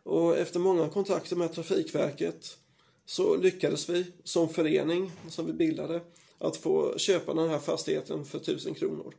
Och 0.04 0.38
efter 0.38 0.60
många 0.60 0.90
kontakter 0.90 1.36
med 1.36 1.54
Trafikverket 1.54 2.58
så 3.06 3.36
lyckades 3.38 3.90
vi 3.90 4.06
som 4.24 4.50
förening 4.50 5.12
som 5.30 5.46
vi 5.46 5.54
bildade 5.54 6.02
att 6.38 6.58
få 6.58 6.98
köpa 6.98 7.34
den 7.34 7.50
här 7.50 7.60
fastigheten 7.60 8.26
för 8.26 8.38
1000 8.38 8.74
kronor. 8.74 9.14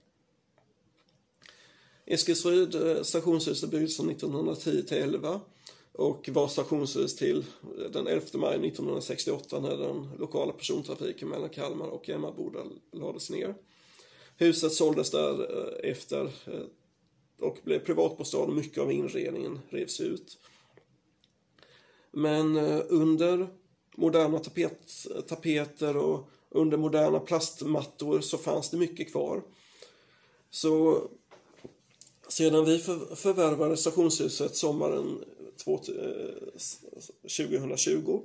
Eskilsryd 2.06 2.74
eh, 2.74 3.02
stationshus 3.02 3.62
är 3.62 3.66
byggdes 3.66 3.96
från 3.96 4.10
1910 4.10 4.82
till 4.82 4.96
11 4.96 5.40
och 5.92 6.28
var 6.32 6.48
stationshus 6.48 7.16
till 7.16 7.44
den 7.92 8.06
11 8.06 8.26
maj 8.34 8.54
1968 8.54 9.60
när 9.60 9.76
den 9.76 10.08
lokala 10.18 10.52
persontrafiken 10.52 11.28
mellan 11.28 11.48
Kalmar 11.48 11.86
och 11.86 12.08
Emmaboda 12.08 12.60
lades 12.92 13.30
ner. 13.30 13.54
Huset 14.36 14.72
såldes 14.72 15.10
därefter 15.10 16.24
eh, 16.46 16.54
eh, 16.54 16.64
och 17.40 17.58
blev 17.64 17.78
privatbostad 17.78 18.38
och 18.38 18.54
mycket 18.54 18.82
av 18.82 18.92
inredningen 18.92 19.60
revs 19.70 20.00
ut. 20.00 20.38
Men 22.10 22.56
under 22.88 23.48
moderna 23.96 24.38
tapet, 24.38 25.06
tapeter 25.28 25.96
och 25.96 26.28
under 26.50 26.76
moderna 26.76 27.20
plastmattor 27.20 28.20
så 28.20 28.38
fanns 28.38 28.70
det 28.70 28.76
mycket 28.76 29.12
kvar. 29.12 29.42
Så 30.50 31.02
sedan 32.32 32.64
vi 32.64 32.78
förvärvade 33.16 33.76
stationshuset 33.76 34.56
sommaren 34.56 35.24
2020 35.64 38.12
eh, 38.12 38.20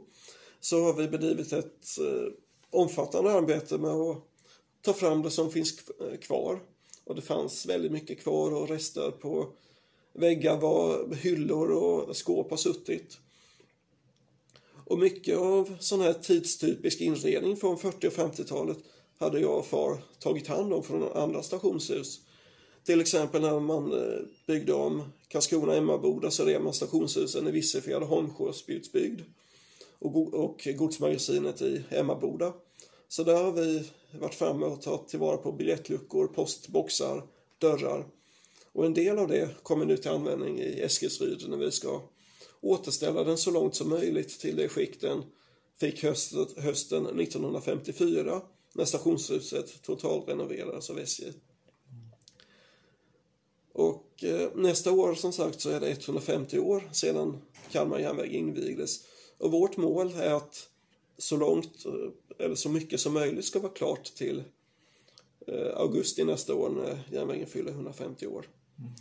så 0.59 0.83
har 0.83 0.93
vi 0.93 1.07
bedrivit 1.07 1.53
ett 1.53 1.99
eh, 1.99 2.33
omfattande 2.69 3.31
arbete 3.31 3.77
med 3.77 3.91
att 3.91 4.17
ta 4.81 4.93
fram 4.93 5.21
det 5.21 5.31
som 5.31 5.51
finns 5.51 5.89
eh, 5.99 6.17
kvar. 6.17 6.59
Och 7.03 7.15
det 7.15 7.21
fanns 7.21 7.65
väldigt 7.65 7.91
mycket 7.91 8.19
kvar 8.19 8.51
och 8.51 8.69
rester 8.69 9.11
på 9.11 9.53
väggar 10.13 10.57
var 10.57 11.15
hyllor 11.15 11.71
och 11.71 12.17
skåp 12.17 12.49
har 12.49 12.57
suttit. 12.57 13.17
Och 14.85 14.99
mycket 14.99 15.37
av 15.37 15.75
sån 15.79 16.01
här 16.01 16.13
tidstypisk 16.13 17.01
inredning 17.01 17.57
från 17.57 17.77
40 17.77 18.07
och 18.07 18.13
50-talet 18.13 18.77
hade 19.17 19.39
jag 19.39 19.59
och 19.59 19.65
far 19.65 19.97
tagit 20.19 20.47
hand 20.47 20.73
om 20.73 20.83
från 20.83 21.11
andra 21.11 21.43
stationshus. 21.43 22.21
Till 22.87 23.01
exempel 23.01 23.41
när 23.41 23.59
man 23.59 23.93
eh, 23.93 24.19
byggde 24.45 24.73
om 24.73 25.03
Karlskrona 25.27 25.75
Emmaboda 25.75 26.31
så 26.31 26.45
rev 26.45 26.61
man 26.61 26.73
stationshusen 26.73 27.47
i 27.47 27.51
Vissefjärd 27.51 28.01
och 28.01 28.07
Holmsjöspjutsbygd 28.07 29.21
och, 29.99 30.33
och 30.33 30.67
godsmagasinet 30.75 31.61
i 31.61 31.83
Emmaboda. 31.89 32.53
Så 33.07 33.23
där 33.23 33.43
har 33.43 33.51
vi 33.51 33.83
varit 34.11 34.35
framme 34.35 34.65
och 34.65 34.81
tagit 34.81 35.07
tillvara 35.07 35.37
på 35.37 35.51
biljettluckor, 35.51 36.27
postboxar, 36.27 37.23
dörrar. 37.57 38.05
Och 38.71 38.85
en 38.85 38.93
del 38.93 39.19
av 39.19 39.27
det 39.27 39.63
kommer 39.63 39.85
nu 39.85 39.97
till 39.97 40.11
användning 40.11 40.59
i 40.59 40.81
Eskilsryd 40.81 41.49
när 41.49 41.57
vi 41.57 41.71
ska 41.71 42.01
återställa 42.61 43.23
den 43.23 43.37
så 43.37 43.51
långt 43.51 43.75
som 43.75 43.89
möjligt 43.89 44.39
till 44.39 44.55
det 44.55 44.69
skick 44.69 45.01
den 45.01 45.23
fick 45.79 46.03
hösten 46.57 47.19
1954 47.19 48.41
när 48.73 48.85
stationshuset 48.85 49.81
totalrenoverades 49.81 50.89
av 50.89 50.99
SJ. 50.99 51.25
Och 53.77 54.23
eh, 54.23 54.49
nästa 54.55 54.91
år 54.91 55.15
som 55.15 55.33
sagt 55.33 55.61
så 55.61 55.69
är 55.69 55.79
det 55.79 55.89
150 55.89 56.59
år 56.59 56.89
sedan 56.91 57.37
Kalmar 57.71 57.99
järnväg 57.99 58.27
invigdes. 58.27 59.05
Och 59.37 59.51
vårt 59.51 59.77
mål 59.77 60.13
är 60.15 60.33
att 60.33 60.69
så 61.17 61.37
långt, 61.37 61.85
eh, 61.85 62.45
eller 62.45 62.55
så 62.55 62.69
mycket 62.69 62.99
som 62.99 63.13
möjligt 63.13 63.45
ska 63.45 63.59
vara 63.59 63.71
klart 63.71 64.03
till 64.03 64.43
eh, 65.47 65.77
augusti 65.77 66.23
nästa 66.23 66.55
år 66.55 66.69
när 66.69 66.99
järnvägen 67.11 67.47
fyller 67.47 67.71
150 67.71 68.27
år. 68.27 68.49
Mm. 68.79 68.91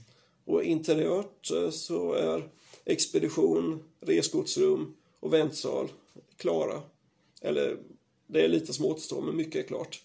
Och 0.45 0.65
interiört 0.65 1.51
så 1.71 2.13
är 2.13 2.49
expedition, 2.85 3.83
resgodsrum 4.01 4.97
och 5.21 5.33
väntsal 5.33 5.89
klara. 6.37 6.83
Eller 7.41 7.79
det 8.27 8.45
är 8.45 8.49
lite 8.49 8.73
som 8.73 8.85
återstår, 8.85 9.23
men 9.23 9.37
mycket 9.37 9.65
är 9.65 9.69
klart. 9.69 10.03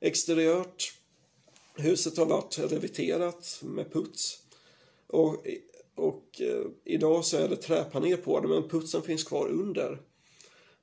Exteriört, 0.00 0.92
huset 1.74 2.16
har 2.16 2.26
varit 2.26 2.58
reviterat 2.58 3.60
med 3.62 3.92
puts. 3.92 4.38
Och, 5.06 5.46
och 5.94 6.40
eh, 6.40 6.66
idag 6.84 7.24
så 7.24 7.36
är 7.36 7.48
det 7.48 7.56
träpanel 7.56 8.16
på 8.16 8.40
det, 8.40 8.48
men 8.48 8.68
putsen 8.68 9.02
finns 9.02 9.24
kvar 9.24 9.48
under. 9.48 10.00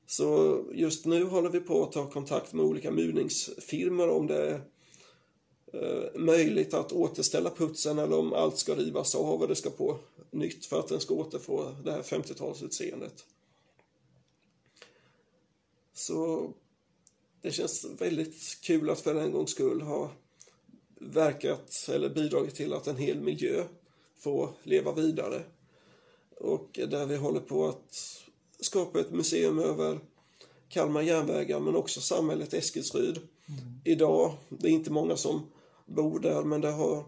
Så 0.08 0.64
just 0.74 1.06
nu 1.06 1.24
håller 1.24 1.50
vi 1.50 1.60
på 1.60 1.84
att 1.84 1.92
ta 1.92 2.10
kontakt 2.10 2.54
med 2.54 2.66
olika 2.66 2.92
murningsfirmor 2.92 4.10
om 4.10 4.28
det 4.28 4.50
är 4.50 4.62
eh, 5.74 6.20
möjligt 6.20 6.74
att 6.74 6.94
återställa 6.94 7.50
putsen 7.50 8.00
eller 8.00 8.18
om 8.20 8.34
allt 8.34 8.58
ska 8.58 8.76
rivas 8.76 9.16
av 9.16 9.42
och 9.42 9.48
det 9.48 9.56
ska 9.56 9.70
på 9.70 10.00
nytt 10.32 10.66
för 10.66 10.80
att 10.80 10.88
den 10.88 11.00
ska 11.00 11.14
återfå 11.14 11.76
det 11.84 11.92
här 11.92 12.02
50-talsutseendet. 12.02 13.26
Så 15.94 16.50
det 17.42 17.52
känns 17.52 17.86
väldigt 17.98 18.62
kul 18.62 18.90
att 18.90 19.00
för 19.00 19.16
en 19.16 19.32
gångs 19.32 19.52
skull 19.52 19.82
ha 19.82 20.12
verkat 21.00 21.90
eller 21.94 22.10
bidragit 22.10 22.56
till 22.56 22.74
att 22.74 22.88
en 22.88 22.98
hel 22.98 23.22
miljö 23.22 23.64
får 24.18 24.50
leva 24.64 24.92
vidare. 24.92 25.44
Och 26.38 26.80
där 26.88 27.06
vi 27.06 27.16
håller 27.16 27.40
på 27.40 27.68
att 27.68 28.22
skapa 28.60 29.00
ett 29.00 29.12
museum 29.12 29.60
över 29.60 30.00
Kalmar 30.70 31.02
järnvägar 31.02 31.60
men 31.60 31.76
också 31.76 32.02
samhället 32.02 32.54
Eskilsryd. 32.54 33.18
Mm. 33.18 33.82
Idag, 33.86 34.34
det 34.50 34.68
är 34.68 34.72
inte 34.72 34.92
många 34.92 35.18
som 35.18 35.52
bor 35.86 36.20
där 36.20 36.44
men 36.44 36.62
det 36.62 36.72
har 36.72 37.06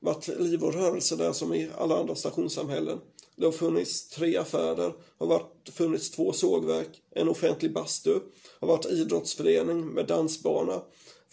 varit 0.00 0.28
liv 0.28 0.64
och 0.64 0.74
rörelse 0.74 1.16
där 1.16 1.32
som 1.32 1.54
i 1.54 1.70
alla 1.78 2.00
andra 2.00 2.14
stationssamhällen. 2.14 3.00
Det 3.36 3.44
har 3.44 3.52
funnits 3.52 4.08
tre 4.08 4.36
affärer, 4.36 4.92
har 5.18 5.26
varit, 5.26 5.68
funnits 5.72 6.10
två 6.10 6.32
sågverk, 6.32 7.02
en 7.10 7.28
offentlig 7.28 7.72
bastu, 7.72 8.20
har 8.60 8.68
varit 8.68 8.86
idrottsförening 8.86 9.86
med 9.86 10.06
dansbana, 10.06 10.82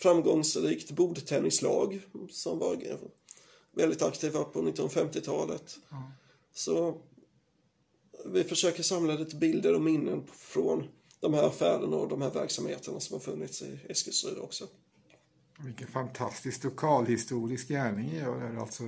framgångsrikt 0.02 0.92
bordtennislag 0.92 2.02
som 2.30 2.60
var 2.60 2.78
väldigt 3.72 4.02
aktiva 4.02 4.44
på 4.44 4.62
1950-talet. 4.62 5.78
Mm. 5.92 6.04
Så 6.54 7.02
vi 8.26 8.44
försöker 8.44 8.84
samla 8.84 9.14
lite 9.14 9.36
bilder 9.36 9.76
och 9.76 9.82
minnen 9.82 10.24
från 10.28 10.88
de 11.20 11.34
här 11.34 11.44
affärerna 11.44 11.96
och 11.96 12.08
de 12.08 12.22
här 12.22 12.32
verksamheterna 12.32 13.00
som 13.00 13.14
har 13.14 13.20
funnits 13.20 13.62
i 13.62 13.80
Eskilstuna 13.90 14.42
också. 14.42 14.68
Vilken 15.60 15.88
fantastisk 15.88 16.64
lokalhistorisk 16.64 17.68
gärning 17.68 18.16
gör 18.16 18.52
det 18.52 18.62
alltså. 18.62 18.84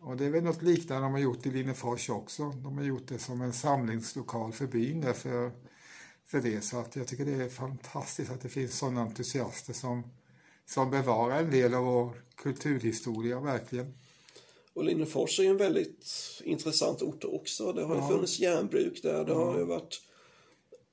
Och 0.00 0.16
det 0.16 0.24
är 0.24 0.30
väl 0.30 0.44
något 0.44 0.62
liknande 0.62 1.02
de 1.02 1.12
har 1.12 1.20
gjort 1.20 1.46
i 1.46 1.50
Linnefors 1.50 2.10
också. 2.10 2.50
De 2.50 2.78
har 2.78 2.84
gjort 2.84 3.08
det 3.08 3.18
som 3.18 3.40
en 3.40 3.52
samlingslokal 3.52 4.52
för 4.52 4.66
byn 4.66 5.00
därför, 5.00 5.52
för 6.30 6.40
det. 6.40 6.64
Så 6.64 6.76
att 6.76 6.96
jag 6.96 7.06
tycker 7.08 7.24
det 7.24 7.44
är 7.44 7.48
fantastiskt 7.48 8.30
att 8.30 8.40
det 8.40 8.48
finns 8.48 8.78
sådana 8.78 9.00
entusiaster 9.00 9.72
som, 9.72 10.02
som 10.66 10.90
bevarar 10.90 11.38
en 11.38 11.50
del 11.50 11.74
av 11.74 11.84
vår 11.84 12.22
kulturhistoria 12.34 13.40
verkligen. 13.40 13.94
Och 14.72 14.84
Linnefors 14.84 15.40
är 15.40 15.44
en 15.44 15.56
väldigt 15.56 16.06
intressant 16.44 17.02
ort 17.02 17.24
också. 17.24 17.72
Det 17.72 17.84
har 17.84 17.96
ja. 17.96 18.02
ju 18.02 18.14
funnits 18.14 18.38
järnbruk 18.38 19.02
där. 19.02 19.24
Det 19.24 19.32
ja. 19.32 19.44
har 19.44 19.58
ju 19.58 19.64
varit 19.64 20.00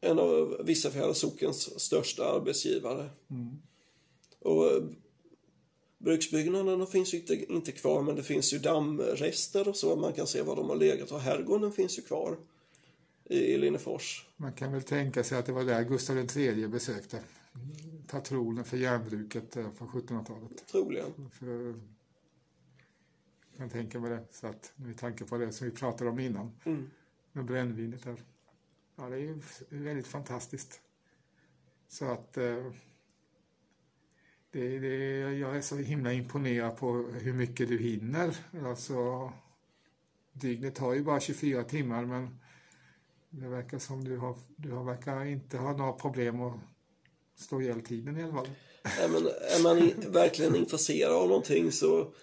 en 0.02 0.20
av 0.20 0.62
Vissafjärda 0.66 1.14
sockens 1.14 1.80
största 1.80 2.26
arbetsgivare. 2.26 3.10
Mm. 3.30 3.58
Och 4.40 4.72
eh, 4.72 4.84
bruksbyggnaderna 5.98 6.86
finns 6.86 7.14
ju 7.14 7.18
inte, 7.18 7.54
inte 7.54 7.72
kvar 7.72 8.02
men 8.02 8.16
det 8.16 8.24
finns 8.24 8.54
ju 8.54 8.60
dammrester 8.60 9.68
och 9.68 9.76
så. 9.76 9.96
Man 9.96 10.14
kan 10.14 10.28
se 10.28 10.42
var 10.42 10.56
de 10.56 10.70
har 10.70 10.76
legat 10.76 11.12
och 11.12 11.20
herrgården 11.20 11.72
finns 11.72 11.98
ju 11.98 12.02
kvar 12.02 12.38
i, 13.30 13.58
Linnefors. 13.58 14.28
Man 14.38 14.54
kan 14.54 14.72
väl 14.72 14.84
tänka 14.84 15.24
sig 15.24 15.38
att 15.38 15.45
det 15.45 15.52
var 15.52 15.64
där 15.64 15.84
Gustav 15.84 16.18
III 16.18 16.68
besökte 16.68 17.24
patronen 18.08 18.64
för 18.64 18.78
järnbruket 18.78 19.58
eh, 19.58 19.70
på 19.70 19.86
1700-talet. 19.86 20.68
Troligen. 20.68 21.30
För, 21.32 21.76
jag 23.52 23.58
kan 23.58 23.70
tänka 23.70 23.99
mig 23.99 24.10
det. 24.10 24.26
Så 24.32 24.48
att, 24.48 24.74
med 24.76 24.98
tanke 24.98 25.26
på 25.26 25.38
det 25.38 25.52
som 25.52 25.68
vi 25.68 25.74
pratade 25.74 26.10
om 26.10 26.20
innan. 26.20 26.52
Mm. 26.66 26.90
Med 27.32 27.45
brännvinet 27.45 28.04
där. 28.04 28.18
Ja, 28.95 29.10
det 29.10 29.16
är 29.16 29.20
ju 29.20 29.41
väldigt 29.70 30.08
fantastiskt. 30.08 30.82
Så 31.88 32.06
att 32.06 32.38
eh, 32.38 32.72
det, 34.52 34.80
det, 34.80 34.98
jag 35.38 35.58
är 35.58 35.62
så 35.62 35.78
himla 35.78 36.14
imponerad 36.14 36.78
på 36.78 36.94
hur 36.94 37.34
mycket 37.34 37.68
du 37.68 37.78
hinner. 37.78 38.38
Alltså, 38.66 39.32
dygnet 40.34 40.78
har 40.78 40.94
ju 40.94 41.04
bara 41.04 41.20
24 41.20 41.64
timmar 41.64 42.06
men 42.06 42.40
det 43.30 43.48
verkar 43.48 43.80
som 43.80 44.04
du 44.04 44.18
har, 44.18 44.38
du 44.56 44.72
har 44.72 44.84
verkar 44.84 45.26
inte 45.26 45.58
ha 45.58 45.78
några 45.78 45.94
problem 45.94 46.41
att 46.41 46.60
stå 47.36 47.62
ihjäl 47.62 47.82
tiden 47.82 48.20
i 48.20 48.24
alla 48.24 48.34
fall. 48.34 48.49
Nej, 48.84 49.10
men 49.10 49.28
är 49.28 49.64
man 49.64 49.91
verkligen 50.12 50.56
intresserad 50.56 51.14
av 51.14 51.28
någonting 51.28 51.72
så 51.72 52.14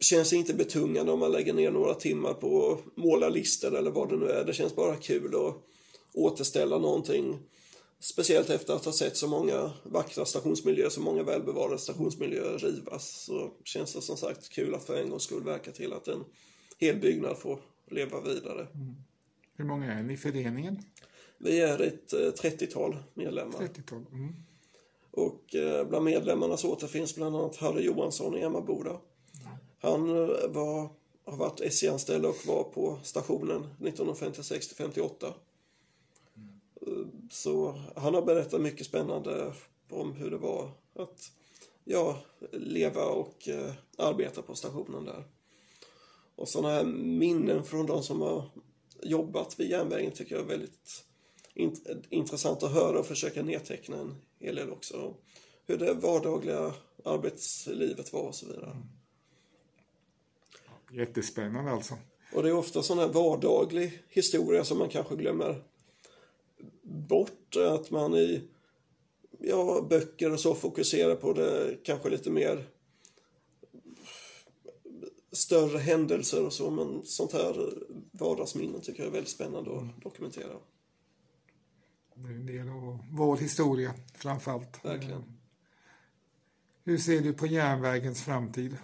känns 0.00 0.30
det 0.30 0.36
inte 0.36 0.54
betungande 0.54 1.12
om 1.12 1.18
man 1.18 1.32
lägger 1.32 1.52
ner 1.52 1.70
några 1.70 1.94
timmar 1.94 2.34
på 2.34 2.72
att 2.72 2.96
måla 2.96 3.28
listor 3.28 3.76
eller 3.76 3.90
vad 3.90 4.08
det 4.08 4.16
nu 4.16 4.26
är. 4.26 4.44
Det 4.44 4.52
känns 4.52 4.76
bara 4.76 4.96
kul 4.96 5.34
att 5.34 5.56
återställa 6.14 6.78
någonting. 6.78 7.38
Speciellt 8.00 8.50
efter 8.50 8.74
att 8.74 8.84
ha 8.84 8.92
sett 8.92 9.16
så 9.16 9.28
många 9.28 9.72
vackra 9.82 10.24
stationsmiljöer, 10.24 10.88
så 10.88 11.00
många 11.00 11.22
välbevarade 11.22 11.78
stationsmiljöer 11.78 12.58
rivas. 12.58 13.24
Så 13.26 13.52
känns 13.64 13.94
det 13.94 14.02
som 14.02 14.16
sagt 14.16 14.48
kul 14.48 14.74
att 14.74 14.84
för 14.84 14.96
en 14.96 15.10
gångs 15.10 15.22
skull 15.22 15.44
verka 15.44 15.72
till 15.72 15.92
att 15.92 16.08
en 16.08 16.24
hel 16.78 16.96
byggnad 16.96 17.38
får 17.38 17.60
leva 17.90 18.20
vidare. 18.20 18.66
Mm. 18.74 18.94
Hur 19.56 19.64
många 19.64 19.92
är 19.92 20.02
ni 20.02 20.12
i 20.12 20.16
föreningen? 20.16 20.82
Vi 21.38 21.60
är 21.60 21.82
ett 21.82 22.12
30-tal 22.12 22.92
eh, 22.92 22.98
medlemmar. 23.14 23.58
30-tal. 23.58 24.06
Mm. 24.12 24.34
Och 25.10 25.54
eh, 25.54 25.88
bland 25.88 26.04
medlemmarna 26.04 26.56
så 26.56 26.72
återfinns 26.72 27.14
bland 27.14 27.36
annat 27.36 27.56
Harry 27.56 27.82
Johansson 27.82 28.36
i 28.36 28.40
Emmaboda. 28.40 29.00
Han 29.78 30.08
eh, 30.08 30.48
var, 30.48 30.88
har 31.24 31.36
varit 31.36 31.60
SJ-anställd 31.60 32.26
och 32.26 32.46
var 32.46 32.64
på 32.64 32.98
stationen 33.02 33.66
1956-58. 33.78 35.32
Mm. 36.36 37.28
Så 37.30 37.82
han 37.96 38.14
har 38.14 38.22
berättat 38.22 38.60
mycket 38.60 38.86
spännande 38.86 39.52
om 39.90 40.12
hur 40.12 40.30
det 40.30 40.38
var 40.38 40.70
att 40.94 41.32
ja, 41.84 42.18
leva 42.52 43.04
och 43.04 43.48
arbeta 43.98 44.42
på 44.42 44.54
stationen 44.54 45.04
där. 45.04 45.24
Och 46.36 46.48
sådana 46.48 46.74
här 46.74 46.84
minnen 46.84 47.64
från 47.64 47.86
de 47.86 48.02
som 48.02 48.20
har 48.20 48.50
jobbat 49.02 49.60
vid 49.60 49.70
järnvägen 49.70 50.10
tycker 50.10 50.34
jag 50.34 50.44
är 50.44 50.48
väldigt 50.48 51.04
int 51.54 51.86
intressant 52.10 52.62
att 52.62 52.72
höra 52.72 52.98
och 52.98 53.06
försöka 53.06 53.42
nedteckna 53.42 53.96
en 53.96 54.14
hel 54.40 54.54
del 54.54 54.70
också. 54.70 55.14
Hur 55.66 55.76
det 55.76 55.94
vardagliga 55.94 56.74
arbetslivet 57.04 58.12
var 58.12 58.22
och 58.22 58.34
så 58.34 58.46
vidare. 58.46 58.70
Mm. 58.70 58.82
Jättespännande 60.92 61.70
alltså. 61.70 61.94
Och 62.32 62.42
det 62.42 62.48
är 62.48 62.54
ofta 62.54 62.82
sån 62.82 62.98
här 62.98 63.08
vardaglig 63.08 64.02
historia 64.08 64.64
som 64.64 64.78
man 64.78 64.88
kanske 64.88 65.16
glömmer 65.16 65.62
bort. 66.82 67.56
Att 67.56 67.90
man 67.90 68.14
i 68.14 68.42
ja, 69.38 69.86
böcker 69.90 70.32
och 70.32 70.40
så 70.40 70.54
fokuserar 70.54 71.16
på 71.16 71.32
det 71.32 71.76
kanske 71.82 72.08
lite 72.08 72.30
mer 72.30 72.64
större 75.34 75.78
händelser 75.78 76.46
och 76.46 76.52
så. 76.52 76.70
Men 76.70 77.02
sånt 77.04 77.32
här 77.32 77.72
vardagsminnen 78.12 78.80
tycker 78.80 79.00
jag 79.00 79.08
är 79.08 79.12
väldigt 79.12 79.32
spännande 79.32 79.76
att 79.76 80.02
dokumentera. 80.02 80.56
Det 82.14 82.28
är 82.28 82.34
en 82.34 82.46
del 82.46 82.68
av 82.68 82.98
vår 83.10 83.36
historia 83.36 83.94
framförallt. 84.14 84.84
Verkligen. 84.84 85.24
Hur 86.84 86.98
ser 86.98 87.20
du 87.20 87.32
på 87.32 87.46
järnvägens 87.46 88.22
framtid? 88.24 88.76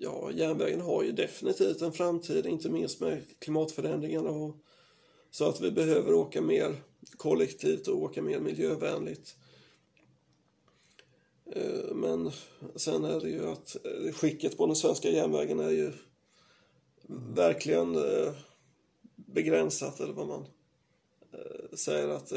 Ja, 0.00 0.30
järnvägen 0.30 0.80
har 0.80 1.02
ju 1.02 1.12
definitivt 1.12 1.82
en 1.82 1.92
framtid, 1.92 2.46
inte 2.46 2.70
minst 2.70 3.00
med 3.00 3.22
klimatförändringarna. 3.38 4.30
Och 4.30 4.56
så 5.30 5.48
att 5.48 5.60
vi 5.60 5.70
behöver 5.70 6.14
åka 6.14 6.42
mer 6.42 6.82
kollektivt 7.16 7.88
och 7.88 8.02
åka 8.02 8.22
mer 8.22 8.40
miljövänligt. 8.40 9.36
Eh, 11.52 11.94
Men 11.94 12.30
sen 12.74 13.04
är 13.04 13.20
det 13.20 13.30
ju 13.30 13.46
att 13.46 13.76
eh, 13.84 14.12
skicket 14.12 14.56
på 14.56 14.66
den 14.66 14.76
svenska 14.76 15.08
järnvägen 15.08 15.60
är 15.60 15.70
ju 15.70 15.92
verkligen 17.34 17.96
eh, 17.96 18.32
begränsat, 19.16 20.00
eller 20.00 20.12
vad 20.12 20.26
man 20.26 20.46
säger 21.72 22.08
att 22.08 22.32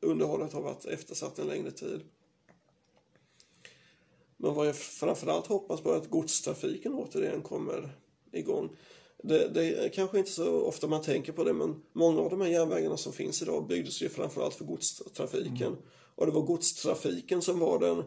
underhållet 0.00 0.52
har 0.52 0.62
varit 0.62 0.84
eftersatt 0.84 1.38
en 1.38 1.46
längre 1.46 1.70
tid. 1.70 2.00
Men 4.36 4.54
vad 4.54 4.66
jag 4.66 4.76
framförallt 4.76 5.46
hoppas 5.46 5.80
på 5.80 5.92
är 5.92 5.96
att 5.96 6.10
godstrafiken 6.10 6.94
återigen 6.94 7.42
kommer 7.42 7.96
igång. 8.32 8.76
Det, 9.22 9.48
det 9.48 9.84
är 9.84 9.88
kanske 9.88 10.18
inte 10.18 10.30
så 10.30 10.62
ofta 10.62 10.86
man 10.86 11.02
tänker 11.02 11.32
på 11.32 11.44
det, 11.44 11.52
men 11.52 11.82
många 11.92 12.20
av 12.20 12.30
de 12.30 12.40
här 12.40 12.48
järnvägarna 12.48 12.96
som 12.96 13.12
finns 13.12 13.42
idag 13.42 13.66
byggdes 13.66 14.02
ju 14.02 14.08
framförallt 14.08 14.54
för 14.54 14.64
godstrafiken. 14.64 15.76
Och 16.14 16.26
det 16.26 16.32
var 16.32 16.42
godstrafiken 16.42 17.42
som 17.42 17.58
var 17.58 17.78
den 17.78 18.04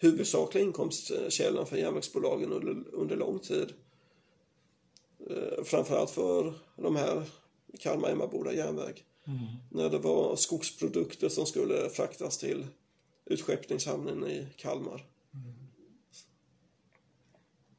huvudsakliga 0.00 0.64
inkomstkällan 0.64 1.66
för 1.66 1.76
järnvägsbolagen 1.76 2.52
under, 2.52 2.84
under 2.92 3.16
lång 3.16 3.38
tid. 3.38 3.72
Eh, 5.30 5.64
framförallt 5.64 6.10
för 6.10 6.54
de 6.76 6.96
här 6.96 7.24
Kalmar-Emmaboda 7.78 8.52
järnväg. 8.52 9.04
När 9.70 9.90
det 9.90 9.98
var 9.98 10.36
skogsprodukter 10.36 11.28
som 11.28 11.46
skulle 11.46 11.88
fraktas 11.90 12.38
till 12.38 12.66
utskeppningshamnen 13.24 14.26
i 14.26 14.46
Kalmar. 14.56 15.06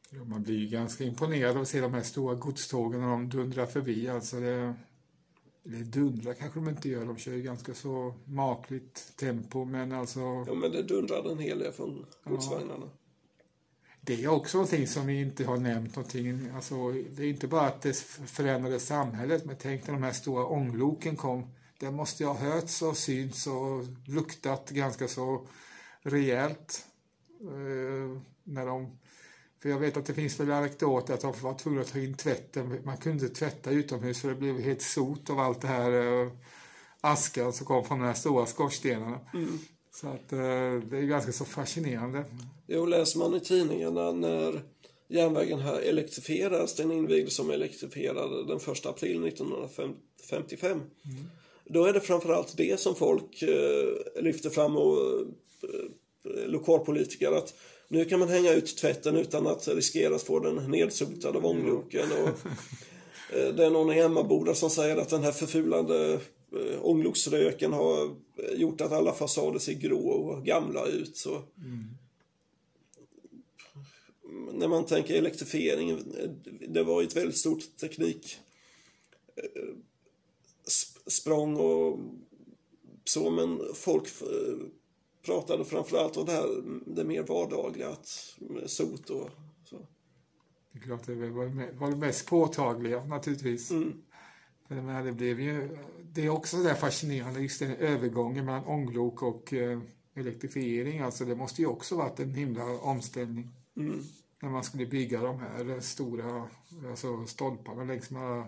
Ja, 0.10 0.24
man 0.24 0.44
blir 0.44 0.58
ju 0.58 0.68
ganska 0.68 1.04
imponerad 1.04 1.56
av 1.56 1.62
att 1.62 1.68
se 1.68 1.82
de 1.82 1.94
här 1.94 2.04
stora 2.04 2.36
godstågen 2.36 3.02
när 3.02 3.08
de 3.08 3.30
dundrar 3.30 3.66
förbi. 3.66 4.08
Alltså 4.08 4.40
det, 4.40 4.76
eller 5.66 5.80
dundrar 5.84 6.34
kanske 6.34 6.60
de 6.60 6.70
inte 6.70 6.90
gör, 6.90 7.06
de 7.06 7.18
kör 7.18 7.32
ju 7.34 7.42
ganska 7.42 7.74
så 7.74 8.14
makligt 8.26 9.14
tempo. 9.18 9.66
Men 9.66 9.92
alltså, 9.92 10.20
Ja, 10.20 10.54
men 10.54 10.72
det 10.72 10.84
dundrade 10.84 11.32
en 11.32 11.40
hel 11.40 11.60
del 11.60 11.72
från 11.72 12.06
godsvagnarna. 12.24 12.90
det 14.02 14.24
är 14.24 14.28
också 14.28 14.58
någonting 14.58 14.88
som 14.88 15.08
vi 15.08 15.22
inte 15.22 15.46
har 15.46 15.58
nämnt 15.58 15.96
någonting. 15.96 16.50
Alltså, 16.56 16.92
det 16.92 17.24
är 17.24 17.30
inte 17.30 17.48
bara 17.48 17.68
att 17.68 17.82
det 17.82 17.98
förändrade 18.26 18.80
samhället, 18.80 19.46
men 19.46 19.56
tänk 19.60 19.88
när 19.88 19.94
de 19.94 20.04
här 20.04 20.12
stora 20.12 20.46
ångloken 20.46 21.16
kom. 21.16 21.48
Det 21.80 21.92
måste 21.92 22.24
ju 22.24 22.28
ha 22.30 22.36
hörts 22.36 22.82
och 22.82 22.98
synts 22.98 23.48
och 23.48 23.84
luktat 24.06 24.70
ganska 24.70 25.08
så 25.08 25.48
rejält. 26.02 26.86
Eh, 27.42 28.22
när 28.44 28.66
de, 28.66 28.98
för 29.62 29.70
jag 29.70 29.80
vet 29.80 29.98
att 29.98 30.06
det 30.06 30.14
finns 30.14 30.40
väl 30.40 30.52
anekdoter 30.52 31.14
att 31.14 31.22
de 31.22 31.34
var 31.42 31.54
tvungna 31.54 31.82
att 31.82 31.92
ta 31.94 32.00
in 32.00 32.14
tvätten. 32.14 32.78
Man 32.84 32.98
kunde 32.98 33.26
inte 33.26 33.40
tvätta 33.40 33.72
utomhus 33.72 34.22
för 34.22 34.30
det 34.30 34.36
blev 34.36 34.60
helt 34.60 34.82
sot 34.82 35.30
av 35.30 35.40
allt 35.40 35.62
det 35.62 35.68
här 35.68 36.22
eh, 36.24 36.32
askan 37.02 37.54
som 37.54 37.66
kom 37.66 37.86
från 37.86 38.00
de 38.00 38.06
här 38.06 38.14
stora 38.14 38.46
skorstenarna. 38.46 39.20
Så 39.94 40.08
att 40.08 40.34
eh, 40.34 40.40
det 40.90 40.98
är 40.98 41.06
ganska 41.06 41.32
så 41.32 41.46
fascinerande. 41.46 42.26
Jo, 42.68 42.86
läser 42.86 43.20
man 43.20 43.36
i 43.36 43.40
tidningarna 43.40 44.12
när 44.12 44.62
järnvägen 45.08 45.60
här 45.60 45.80
elektrifieras, 45.80 46.76
den 46.76 46.92
invigdes 46.92 47.36
som 47.36 47.52
elektrifierad 47.52 48.48
den 48.48 48.58
1 48.58 48.86
april 48.86 49.28
1955. 49.28 50.82
Då 51.66 51.86
är 51.86 51.94
det 51.94 52.02
framförallt 52.02 52.58
det 52.58 52.80
som 52.80 52.96
folk 52.96 53.42
eh, 53.42 54.24
lyfter 54.24 54.50
fram 54.50 54.78
och 54.78 54.98
eh, 55.64 56.48
lokalpolitiker 56.48 57.32
att 57.32 57.54
nu 57.92 58.06
kan 58.06 58.20
man 58.20 58.30
hänga 58.30 58.54
ut 58.54 58.78
tvätten 58.78 59.16
utan 59.16 59.48
att 59.48 59.68
riskera 59.68 60.16
att 60.16 60.22
få 60.22 60.40
den 60.40 60.72
nedsotad 60.72 61.36
av 61.36 61.46
ångloken. 61.46 62.10
Och, 62.12 62.30
eh, 63.38 63.54
det 63.54 63.66
är 63.66 63.70
någon 63.70 63.94
i 63.94 64.00
Emmaboda 64.00 64.56
som 64.56 64.70
säger 64.70 64.98
att 64.98 65.10
den 65.10 65.24
här 65.24 65.32
förfulande 65.32 66.14
eh, 66.52 66.86
ångloksröken 66.86 67.74
har 67.74 68.06
eh, 68.06 68.54
gjort 68.54 68.82
att 68.82 68.92
alla 68.92 69.14
fasader 69.14 69.60
ser 69.60 69.74
grå 69.74 70.10
och 70.10 70.46
gamla 70.46 70.86
ut. 70.86 71.18
Så. 71.18 71.42
När 74.54 74.68
man 74.68 74.86
tänker 74.86 75.16
elektrifiering, 75.16 76.00
det 76.68 76.84
var 76.84 77.02
ju 77.02 77.08
ett 77.08 77.16
väldigt 77.16 77.38
stort 77.38 77.78
teknik 77.80 78.38
eh, 79.36 79.74
sp- 80.66 81.10
språng 81.10 81.58
och 81.58 82.00
så, 83.06 83.30
men 83.30 83.62
folk 83.76 84.08
pratade 85.22 85.66
framförallt 85.66 86.18
om 86.18 86.26
det 86.26 86.32
här, 86.32 86.48
det 86.86 87.04
mer 87.04 87.24
vardagliga, 87.24 87.90
att 87.90 88.38
sot 88.66 89.10
och 89.10 89.30
så. 89.66 89.88
Det 90.72 90.80
är 90.80 90.84
klart 90.84 91.06
det 91.06 91.30
var 91.30 91.46
det 91.46 91.90
det 91.90 91.96
mest 91.96 92.28
påtagliga 92.28 93.06
naturligtvis. 93.06 93.72
Mm. 93.72 93.94
För 94.68 94.76
jag 94.76 94.86
menar, 94.86 95.04
det, 95.04 95.12
blev 95.12 95.40
ju, 95.40 95.78
det 96.14 96.26
är 96.26 96.30
också 96.30 96.58
så 96.58 96.64
där 96.64 96.74
fascinerande, 96.74 97.42
just 97.42 97.60
den 97.60 97.76
övergången 97.76 98.46
mellan 98.46 98.66
ånglok 98.66 99.24
och 99.24 99.54
eh, 99.54 99.80
elektrifiering. 100.14 101.00
Alltså 101.00 101.26
det 101.26 101.36
måste 101.36 101.62
ju 101.62 101.68
också 101.68 101.96
varit 101.96 102.20
en 102.20 102.34
himla 102.34 102.80
omställning. 102.80 103.50
Mm. 103.78 104.04
När 104.42 104.50
man 104.50 104.64
skulle 104.64 104.86
bygga 104.86 105.22
de 105.22 105.40
här 105.40 105.80
stora 105.80 106.48
alltså 106.90 107.26
stolparna 107.26 107.84
längs 107.84 108.12
med 108.12 108.24
alla, 108.24 108.48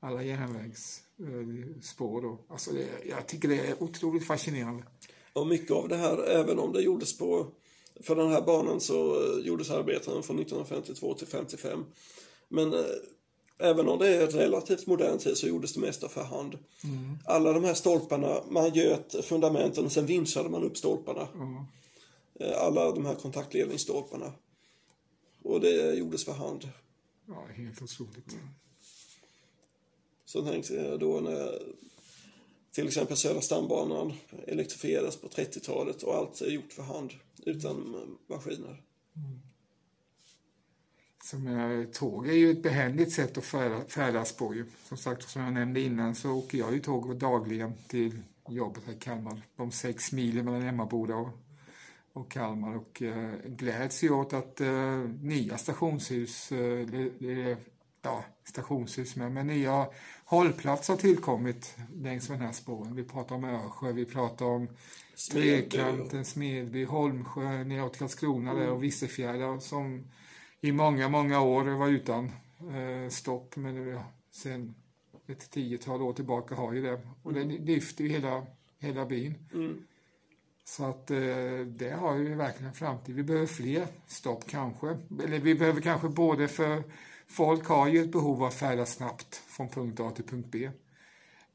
alla 0.00 0.22
järnvägsspår. 0.22 2.22
Då. 2.22 2.38
Alltså 2.48 2.72
det, 2.72 2.88
jag 3.08 3.26
tycker 3.26 3.48
det 3.48 3.66
är 3.66 3.82
otroligt 3.82 4.26
fascinerande. 4.26 4.84
Och 5.36 5.46
mycket 5.46 5.70
av 5.70 5.88
det 5.88 5.96
här, 5.96 6.26
även 6.28 6.58
om 6.58 6.72
det 6.72 6.82
gjordes 6.82 7.18
på... 7.18 7.46
För 8.00 8.16
den 8.16 8.30
här 8.30 8.42
banan 8.42 8.80
så 8.80 9.22
eh, 9.22 9.46
gjordes 9.46 9.70
arbetena 9.70 10.22
från 10.22 10.38
1952 10.38 11.14
till 11.14 11.26
55. 11.26 11.84
Men 12.48 12.72
eh, 12.72 12.80
även 13.58 13.88
om 13.88 13.98
det 13.98 14.08
är 14.08 14.26
relativt 14.26 14.86
modern 14.86 15.18
tid 15.18 15.36
så 15.36 15.46
gjordes 15.48 15.72
det 15.72 15.80
mesta 15.80 16.08
för 16.08 16.22
hand. 16.22 16.58
Alla 17.24 17.52
de 17.52 17.64
här 17.64 17.74
stolparna, 17.74 18.42
man 18.48 18.74
göt 18.74 19.24
fundamenten 19.24 19.84
och 19.84 19.92
sen 19.92 20.06
vinschade 20.06 20.48
man 20.48 20.64
upp 20.64 20.76
stolparna. 20.76 21.28
Eh, 22.40 22.62
Alla 22.62 22.92
de 22.92 23.06
här 23.06 23.14
kontaktledningsstolparna. 23.14 24.32
Och 25.42 25.60
det 25.60 25.94
gjordes 25.94 26.24
för 26.24 26.32
hand. 26.32 26.68
Ja, 27.28 27.46
helt 27.54 27.82
otroligt. 27.82 28.36
Så 30.24 30.42
tänkte 30.44 30.74
jag 30.74 31.00
då 31.00 31.20
när 31.20 31.62
till 32.76 32.86
exempel 32.86 33.16
Södra 33.16 33.40
stambanan 33.40 34.12
elektrifierades 34.46 35.20
på 35.20 35.28
30-talet 35.28 36.02
och 36.02 36.14
allt 36.14 36.40
är 36.40 36.50
gjort 36.50 36.72
för 36.72 36.82
hand 36.82 37.12
utan 37.46 37.96
maskiner. 38.26 38.82
Mm. 39.16 39.40
Så 41.24 41.38
menar, 41.38 41.84
tåg 41.84 42.28
är 42.28 42.32
ju 42.32 42.50
ett 42.50 42.62
behändigt 42.62 43.12
sätt 43.12 43.38
att 43.38 43.44
färdas 43.92 44.32
på. 44.32 44.54
Ju. 44.54 44.66
Som 44.84 44.96
sagt, 44.96 45.28
som 45.28 45.42
jag 45.42 45.52
nämnde 45.52 45.80
innan 45.80 46.14
så 46.14 46.30
åker 46.30 46.58
jag 46.58 46.74
ju 46.74 46.80
tåg 46.80 47.16
dagligen 47.16 47.72
till 47.88 48.18
jobbet 48.48 48.82
här 48.86 48.92
i 48.92 48.98
Kalmar. 48.98 49.42
De 49.56 49.72
sex 49.72 50.12
milen 50.12 50.44
mellan 50.44 50.62
Emmaboda 50.62 51.14
och, 51.14 51.38
och 52.12 52.30
Kalmar. 52.30 52.76
Och 52.76 53.02
eh, 53.02 53.34
gläds 53.44 54.04
ju 54.04 54.10
åt 54.10 54.32
att 54.32 54.60
eh, 54.60 54.98
nya 55.22 55.58
stationshus, 55.58 56.52
eh, 56.52 56.86
det, 56.86 57.10
det, 57.18 57.56
ja, 58.02 58.24
stationshus 58.44 59.16
med, 59.16 59.32
men 59.32 59.46
nya 59.46 59.86
hållplatser 60.26 60.92
har 60.92 61.00
tillkommit 61.00 61.76
längs 61.94 62.28
med 62.28 62.38
den 62.38 62.46
här 62.46 62.52
spåren. 62.52 62.94
Vi 62.94 63.04
pratar 63.04 63.36
om 63.36 63.44
Örsjö, 63.44 63.92
vi 63.92 64.04
pratar 64.04 64.46
om 64.46 64.68
Smedby 65.14 65.70
Trekanten, 65.70 66.24
Smedby, 66.24 66.84
Holmsjö, 66.84 67.64
neråt 67.64 67.98
Karlskrona 67.98 68.54
där 68.54 68.70
och 68.70 68.84
Vissefjärda 68.84 69.60
som 69.60 70.04
i 70.60 70.72
många, 70.72 71.08
många 71.08 71.40
år 71.40 71.64
var 71.64 71.88
utan 71.88 72.24
eh, 72.60 73.08
stopp. 73.10 73.56
Men 73.56 73.74
nu, 73.74 74.00
sen 74.30 74.74
ett 75.26 75.50
tiotal 75.50 76.02
år 76.02 76.12
tillbaka 76.12 76.54
har 76.54 76.72
ju 76.72 76.82
det. 76.82 77.00
Och 77.22 77.32
det 77.32 77.44
lyfter 77.44 78.04
ju 78.04 78.10
hela, 78.10 78.46
hela 78.78 79.06
byn. 79.06 79.34
Så 80.64 80.84
att 80.84 81.10
eh, 81.10 81.18
det 81.66 81.96
har 81.98 82.16
ju 82.16 82.34
verkligen 82.34 82.68
en 82.68 82.74
framtid. 82.74 83.14
Vi 83.14 83.22
behöver 83.22 83.46
fler 83.46 83.86
stopp 84.06 84.46
kanske. 84.46 84.86
Eller 85.24 85.38
vi 85.38 85.54
behöver 85.54 85.80
kanske 85.80 86.08
både 86.08 86.48
för 86.48 86.82
folk 87.28 87.66
har 87.66 87.88
ju 87.88 88.00
ett 88.00 88.12
behov 88.12 88.42
av 88.42 88.48
att 88.48 88.54
färdas 88.54 88.94
snabbt 88.94 89.34
från 89.34 89.68
punkt 89.68 90.00
A 90.00 90.10
till 90.10 90.24
punkt 90.24 90.48
B. 90.50 90.70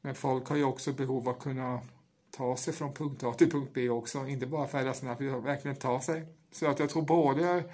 Men 0.00 0.14
folk 0.14 0.46
har 0.46 0.56
ju 0.56 0.64
också 0.64 0.92
behov 0.92 1.28
av 1.28 1.34
att 1.34 1.42
kunna 1.42 1.80
ta 2.30 2.56
sig 2.56 2.74
från 2.74 2.94
punkt 2.94 3.22
A 3.22 3.34
till 3.34 3.50
punkt 3.50 3.70
B 3.74 3.88
också. 3.88 4.26
Inte 4.26 4.46
bara 4.46 4.68
färdas 4.68 4.98
snabbt, 4.98 5.20
utan 5.20 5.44
verkligen 5.44 5.76
ta 5.76 6.00
sig. 6.00 6.26
Så 6.52 6.66
att 6.66 6.78
jag 6.78 6.90
tror 6.90 7.02
både 7.02 7.64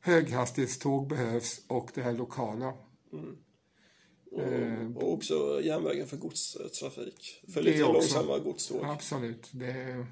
höghastighetståg 0.00 1.08
behövs 1.08 1.62
och 1.68 1.90
det 1.94 2.02
här 2.02 2.12
lokala. 2.12 2.74
Och, 4.30 5.02
och 5.02 5.12
också 5.12 5.60
järnvägen 5.62 6.06
för 6.06 6.16
godstrafik. 6.16 7.44
För 7.54 7.62
lite 7.62 7.78
långsamma 7.78 8.38
godståg. 8.38 8.84
Absolut. 8.84 9.48
Det 9.52 10.06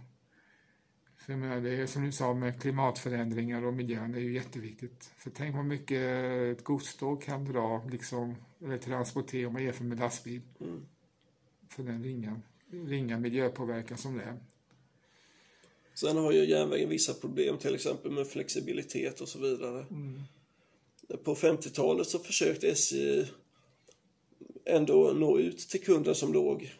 jag 1.33 1.39
menar, 1.39 1.61
det 1.61 1.71
är 1.71 1.87
som 1.87 2.05
du 2.05 2.13
sa 2.13 2.35
med 2.35 2.61
klimatförändringar 2.61 3.65
och 3.65 3.75
miljön, 3.75 4.15
är 4.15 4.19
ju 4.19 4.35
jätteviktigt. 4.35 5.11
För 5.17 5.31
tänk 5.31 5.57
vad 5.57 5.65
mycket 5.65 6.01
ett 6.53 6.65
godståg 6.65 7.23
kan 7.23 7.45
dra, 7.45 7.85
liksom, 7.91 8.37
eller 8.65 8.79
transportera 8.79 9.47
om 9.47 9.53
man 9.53 9.65
jämför 9.65 9.85
med 9.85 9.99
lastbil. 9.99 10.41
För 11.69 11.83
den 11.83 12.05
ringa, 12.05 12.41
ringa 12.71 13.19
miljöpåverkan 13.19 13.99
som 13.99 14.17
det 14.17 14.23
är. 14.23 14.39
Sen 15.95 16.17
har 16.17 16.33
ju 16.33 16.45
järnvägen 16.45 16.89
vissa 16.89 17.15
problem, 17.15 17.59
till 17.59 17.75
exempel 17.75 18.13
med 18.13 18.27
flexibilitet 18.27 19.21
och 19.21 19.29
så 19.29 19.39
vidare. 19.39 19.87
På 21.25 21.35
50-talet 21.35 22.07
så 22.07 22.19
försökte 22.19 22.69
SJ 22.69 23.27
ändå 24.65 25.13
nå 25.13 25.39
ut 25.39 25.59
till 25.59 25.85
kunder 25.85 26.15
som 26.15 26.33
låg 26.33 26.75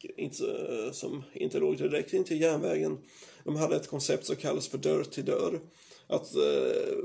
inte, 0.00 0.44
som 0.92 1.22
inte 1.32 1.58
låg 1.58 1.76
direkt 1.76 2.12
in 2.12 2.24
till 2.24 2.40
järnvägen. 2.40 2.98
De 3.46 3.56
hade 3.56 3.76
ett 3.76 3.88
koncept 3.88 4.26
som 4.26 4.36
kallas 4.36 4.68
för 4.68 4.78
dörr 4.78 5.04
till 5.04 5.24
dörr. 5.24 5.60
Att 6.06 6.34
eh, 6.34 6.98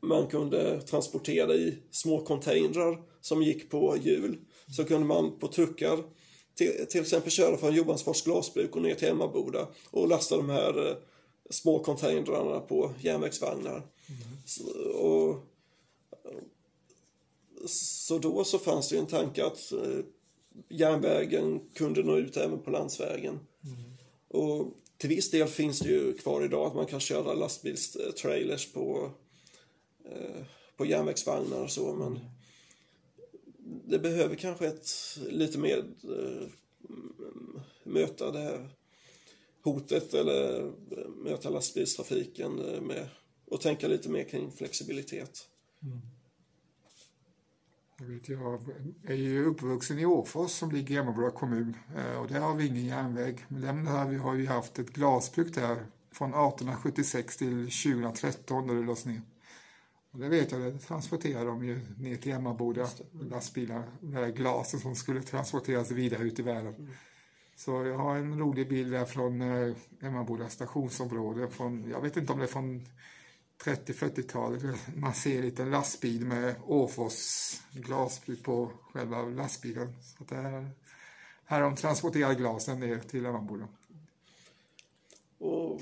man 0.00 0.26
kunde 0.26 0.80
transportera 0.80 1.54
i 1.54 1.78
små 1.90 2.24
containrar 2.24 3.02
som 3.20 3.42
gick 3.42 3.70
på 3.70 3.96
hjul. 4.02 4.38
Så 4.76 4.84
kunde 4.84 5.06
man 5.06 5.38
på 5.38 5.48
truckar 5.48 5.98
till, 6.54 6.86
till 6.88 7.00
exempel 7.00 7.30
köra 7.30 7.56
från 7.56 7.74
Johansfors 7.74 8.22
glasbruk 8.22 8.76
och 8.76 8.82
ner 8.82 8.94
till 8.94 9.08
Emmaboda 9.08 9.68
och 9.90 10.08
lasta 10.08 10.36
de 10.36 10.50
här 10.50 10.88
eh, 10.88 10.96
små 11.50 11.78
containrarna 11.78 12.60
på 12.60 12.92
järnvägsvagnar. 13.00 13.86
Så, 14.46 14.62
och, 14.90 15.44
så 17.68 18.18
då 18.18 18.44
så 18.44 18.58
fanns 18.58 18.88
det 18.88 18.98
en 18.98 19.06
tanke 19.06 19.46
att 19.46 19.72
eh, 19.72 20.04
järnvägen 20.68 21.60
kunde 21.74 22.02
nå 22.02 22.16
ut 22.16 22.36
även 22.36 22.58
på 22.58 22.70
landsvägen. 22.70 23.38
Och 24.28 24.74
till 24.98 25.08
viss 25.08 25.30
del 25.30 25.48
finns 25.48 25.78
det 25.78 25.88
ju 25.88 26.14
kvar 26.14 26.44
idag 26.44 26.66
att 26.66 26.74
man 26.74 26.86
kan 26.86 27.00
köra 27.00 27.34
lastbilstrailers 27.34 28.72
på, 28.72 29.10
eh, 30.04 30.44
på 30.76 30.86
järnvägsvagnar 30.86 31.62
och 31.62 31.70
så, 31.70 31.94
men 31.94 32.18
det 33.88 33.98
behöver 33.98 34.36
kanske 34.36 34.66
ett 34.66 34.88
lite 35.28 35.58
mer 35.58 35.78
eh, 36.04 36.48
möta 37.84 38.30
det 38.30 38.38
här 38.38 38.68
hotet 39.62 40.14
eller 40.14 40.60
eh, 40.60 41.08
möta 41.08 41.50
lastbilstrafiken 41.50 42.58
eh, 42.58 42.80
med 42.80 43.08
och 43.46 43.60
tänka 43.60 43.88
lite 43.88 44.08
mer 44.08 44.24
kring 44.24 44.52
flexibilitet. 44.52 45.48
Mm. 45.82 46.17
Jag, 48.00 48.06
vet, 48.06 48.28
jag 48.28 48.60
är 49.04 49.14
ju 49.14 49.44
uppvuxen 49.44 49.98
i 49.98 50.06
Åfors 50.06 50.50
som 50.50 50.70
ligger 50.70 50.94
i 50.94 50.98
Emmaboda 50.98 51.30
kommun 51.30 51.76
eh, 51.96 52.20
och 52.20 52.28
där 52.28 52.40
har 52.40 52.54
vi 52.54 52.66
ingen 52.66 52.84
järnväg. 52.84 53.44
Men 53.48 53.60
den 53.60 53.86
har 53.86 54.06
vi 54.06 54.16
har 54.16 54.34
ju 54.34 54.46
haft 54.46 54.78
ett 54.78 54.92
glasbruk 54.92 55.54
där 55.54 55.86
från 56.12 56.28
1876 56.28 57.36
till 57.36 57.70
2013 57.70 58.66
då 58.66 58.74
det 58.74 58.80
lades 58.80 59.06
ner. 59.06 59.22
Och 60.10 60.18
det 60.18 60.28
vet 60.28 60.52
jag, 60.52 60.60
det 60.60 60.78
transporterade 60.78 61.46
de 61.46 61.64
ju 61.64 61.80
ner 61.98 62.16
till 62.16 62.32
Emmaboda, 62.32 62.88
lastbilar, 63.12 63.84
med 64.00 64.36
glasen 64.36 64.80
som 64.80 64.94
skulle 64.94 65.22
transporteras 65.22 65.90
vidare 65.90 66.22
ut 66.22 66.38
i 66.38 66.42
världen. 66.42 66.90
Så 67.56 67.86
jag 67.86 67.98
har 67.98 68.16
en 68.16 68.38
rolig 68.38 68.68
bild 68.68 68.92
där 68.92 69.04
från 69.04 69.40
eh, 69.40 69.76
Emmaboda 70.02 70.48
stationsområde. 70.48 71.48
Från, 71.48 71.90
jag 71.90 72.00
vet 72.00 72.16
inte 72.16 72.32
om 72.32 72.38
det 72.38 72.44
är 72.44 72.48
från 72.48 72.86
30-40-talet. 73.64 74.62
Man 74.96 75.14
ser 75.14 75.36
en 75.38 75.44
liten 75.44 75.70
lastbil 75.70 76.24
med 76.26 76.54
Åfors 76.66 77.52
glasbruk 77.72 78.42
på 78.42 78.72
själva 78.92 79.22
lastbilen. 79.22 79.92
Så 80.02 80.22
att 80.22 80.28
det 80.28 80.36
är, 80.36 80.70
här 81.44 81.60
har 81.60 81.70
de 81.70 81.76
transporterat 81.76 82.36
glasen 82.36 82.80
ner 82.80 82.98
till 82.98 83.26
Emmaboda. 83.26 83.68
Och 85.38 85.80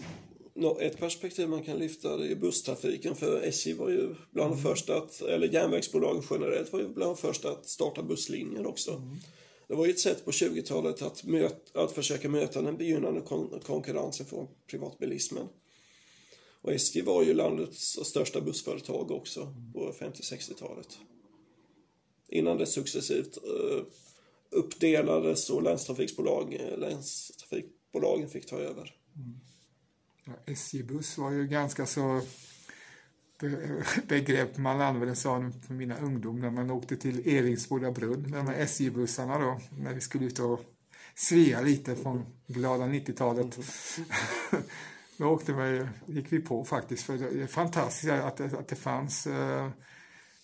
nå- 0.54 0.78
ett 0.80 0.98
perspektiv 0.98 1.48
man 1.48 1.62
kan 1.62 1.78
lyfta 1.78 2.16
det 2.16 2.32
är 2.32 2.36
busstrafiken 2.36 3.14
för 3.14 3.42
SJ 3.42 3.72
var 3.74 3.88
ju 3.88 4.14
bland 4.30 4.50
de 4.50 4.62
första 4.62 4.96
att, 4.96 5.20
eller 5.20 5.48
järnvägsbolagen 5.48 6.22
generellt 6.30 6.72
var 6.72 6.80
ju 6.80 6.88
bland 6.88 7.10
de 7.10 7.16
första 7.16 7.50
att 7.50 7.66
starta 7.66 8.02
busslinjer 8.02 8.66
också. 8.66 9.02
Det 9.68 9.74
var 9.74 9.86
ju 9.86 9.90
ett 9.90 10.00
sätt 10.00 10.24
på 10.24 10.30
20-talet 10.30 11.02
att, 11.02 11.24
möt, 11.24 11.76
att 11.76 11.92
försöka 11.92 12.28
möta 12.28 12.62
den 12.62 12.76
begynnande 12.76 13.20
kon- 13.20 13.60
konkurrensen 13.66 14.26
från 14.26 14.48
privatbilismen. 14.70 15.48
Och 16.66 16.72
SJ 16.72 17.02
var 17.02 17.22
ju 17.22 17.34
landets 17.34 17.98
största 18.04 18.40
bussföretag 18.40 19.10
också 19.10 19.54
på 19.72 19.92
50-60-talet. 19.92 20.98
Innan 22.28 22.58
det 22.58 22.66
successivt 22.66 23.36
eh, 23.36 23.84
uppdelades 24.50 25.50
och 25.50 25.62
länstrafikbolag, 25.62 26.60
länstrafikbolagen 26.78 28.28
fick 28.28 28.46
ta 28.46 28.56
över. 28.56 28.94
Ja, 30.24 30.32
SJ-buss 30.46 31.18
var 31.18 31.30
ju 31.30 31.46
ganska 31.46 31.86
så 31.86 32.20
be- 33.40 33.84
begrepp 34.08 34.56
man 34.56 34.80
använde 34.80 35.16
sa 35.16 35.52
för 35.66 35.74
mina 35.74 36.00
ungdomar 36.00 36.40
när 36.40 36.50
man 36.50 36.70
åkte 36.70 36.96
till 36.96 37.28
Eringsboda 37.28 37.90
brunn 37.90 38.22
med 38.22 38.38
de 38.38 38.46
här 38.46 38.60
SJ-bussarna 38.60 39.38
då 39.38 39.60
när 39.78 39.94
vi 39.94 40.00
skulle 40.00 40.24
ut 40.24 40.38
och 40.38 40.60
svea 41.14 41.60
lite 41.60 41.96
från 41.96 42.26
glada 42.46 42.84
90-talet. 42.84 43.58
då 45.18 45.26
åkte 45.26 45.52
vi, 45.52 45.86
gick 46.06 46.32
vi 46.32 46.40
på 46.40 46.64
faktiskt 46.64 47.02
för 47.02 47.18
det 47.18 47.42
är 47.42 47.46
fantastiskt 47.46 48.12
att 48.12 48.36
det, 48.36 48.44
att 48.44 48.68
det 48.68 48.76
fanns 48.76 49.26
eh, 49.26 49.70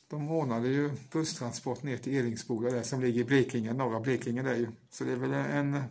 de 0.09 0.31
ordnade 0.31 0.69
ju 0.69 0.90
busstransport 1.12 1.82
ner 1.82 1.97
till 1.97 2.15
Eringsboda 2.15 2.70
där 2.70 2.82
som 2.82 3.01
ligger 3.01 3.20
i 3.20 3.24
Blekinge, 3.24 3.73
norra 3.73 4.01
Blekinge 4.01 4.43
där 4.43 4.57
ju. 4.57 4.69
Så 4.90 5.05
det 5.05 5.12
är 5.12 5.16
väl 5.16 5.32
en 5.32 5.82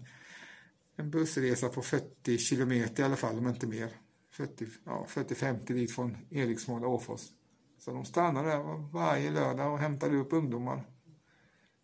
en 1.02 1.12
bussresa 1.12 1.70
på 1.70 1.82
40 1.82 2.38
kilometer 2.38 3.04
i 3.04 3.06
alla 3.06 3.16
fall, 3.16 3.38
om 3.38 3.48
inte 3.48 3.68
mer. 3.68 3.90
40, 4.32 4.66
ja, 4.86 5.06
40-50 5.10 5.74
dit 5.74 5.96
från 5.96 6.18
Eriksmål 6.30 6.86
och 6.86 6.94
Åfors. 6.94 7.22
Så 7.80 7.92
de 7.92 8.06
stannade 8.06 8.50
där 8.50 8.92
varje 8.92 9.32
lördag 9.32 9.74
och 9.74 9.80
hämtade 9.80 10.18
upp 10.18 10.34
ungdomar 10.34 10.84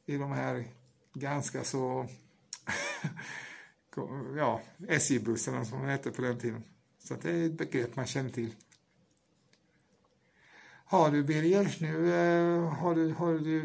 i 0.06 0.18
de 0.18 0.32
här 0.32 0.68
ganska 1.14 1.64
så 1.64 2.07
ja, 4.38 4.61
SJ-bussarna 4.88 5.65
som 5.65 5.82
de 5.82 5.88
hette 5.88 6.11
på 6.11 6.22
den 6.22 6.40
tiden. 6.40 6.64
Så 7.08 7.16
det 7.22 7.30
är 7.32 7.46
ett 7.46 7.52
begrepp 7.58 7.96
man 7.96 8.06
känner 8.06 8.30
till. 8.30 8.56
Har 10.86 11.12
du 11.12 11.24
Birger, 11.24 11.78
nu 11.82 12.14
eh, 12.14 12.70
har 12.74 12.96
du, 12.96 13.12
har 13.14 13.34
du, 13.34 13.60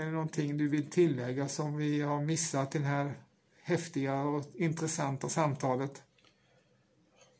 är 0.00 0.04
det 0.04 0.10
någonting 0.10 0.56
du 0.56 0.68
vill 0.68 0.90
tillägga 0.90 1.48
som 1.48 1.76
vi 1.76 2.00
har 2.00 2.20
missat 2.20 2.74
i 2.74 2.78
det 2.78 2.84
här 2.84 3.14
häftiga 3.62 4.22
och 4.22 4.44
intressanta 4.54 5.28
samtalet? 5.28 6.02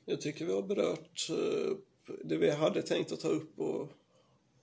Jag 0.05 0.21
tycker 0.21 0.47
vi 0.47 0.53
har 0.53 0.63
berört 0.63 1.29
eh, 1.31 1.77
det 2.25 2.37
vi 2.37 2.51
hade 2.51 2.83
tänkt 2.83 3.13
att 3.13 3.21
ta 3.21 3.29
upp 3.29 3.59
och 3.59 3.89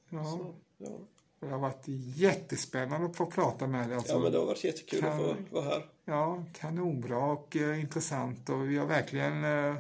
Ja, 0.10 0.24
så, 0.24 0.56
ja. 0.78 1.00
det 1.40 1.48
har 1.48 1.60
varit 1.60 1.84
jättespännande 2.16 3.08
att 3.08 3.16
få 3.16 3.26
prata 3.26 3.68
med 3.68 3.90
dig. 3.90 3.98
Alltså. 3.98 4.14
ja, 4.14 4.20
men 4.20 4.32
det 4.32 4.38
har 4.38 4.46
varit 4.46 4.64
jättekul 4.64 5.06
att 5.06 5.18
få 5.18 5.34
Kan- 5.34 5.48
vara 5.52 5.64
här. 5.66 5.86
Ja, 6.06 6.44
kanonbra 6.54 7.18
och 7.32 7.56
eh, 7.56 7.80
intressant 7.80 8.50
och 8.50 8.70
vi 8.70 8.78
har 8.78 8.86
verkligen 8.86 9.44
eh, 9.44 9.76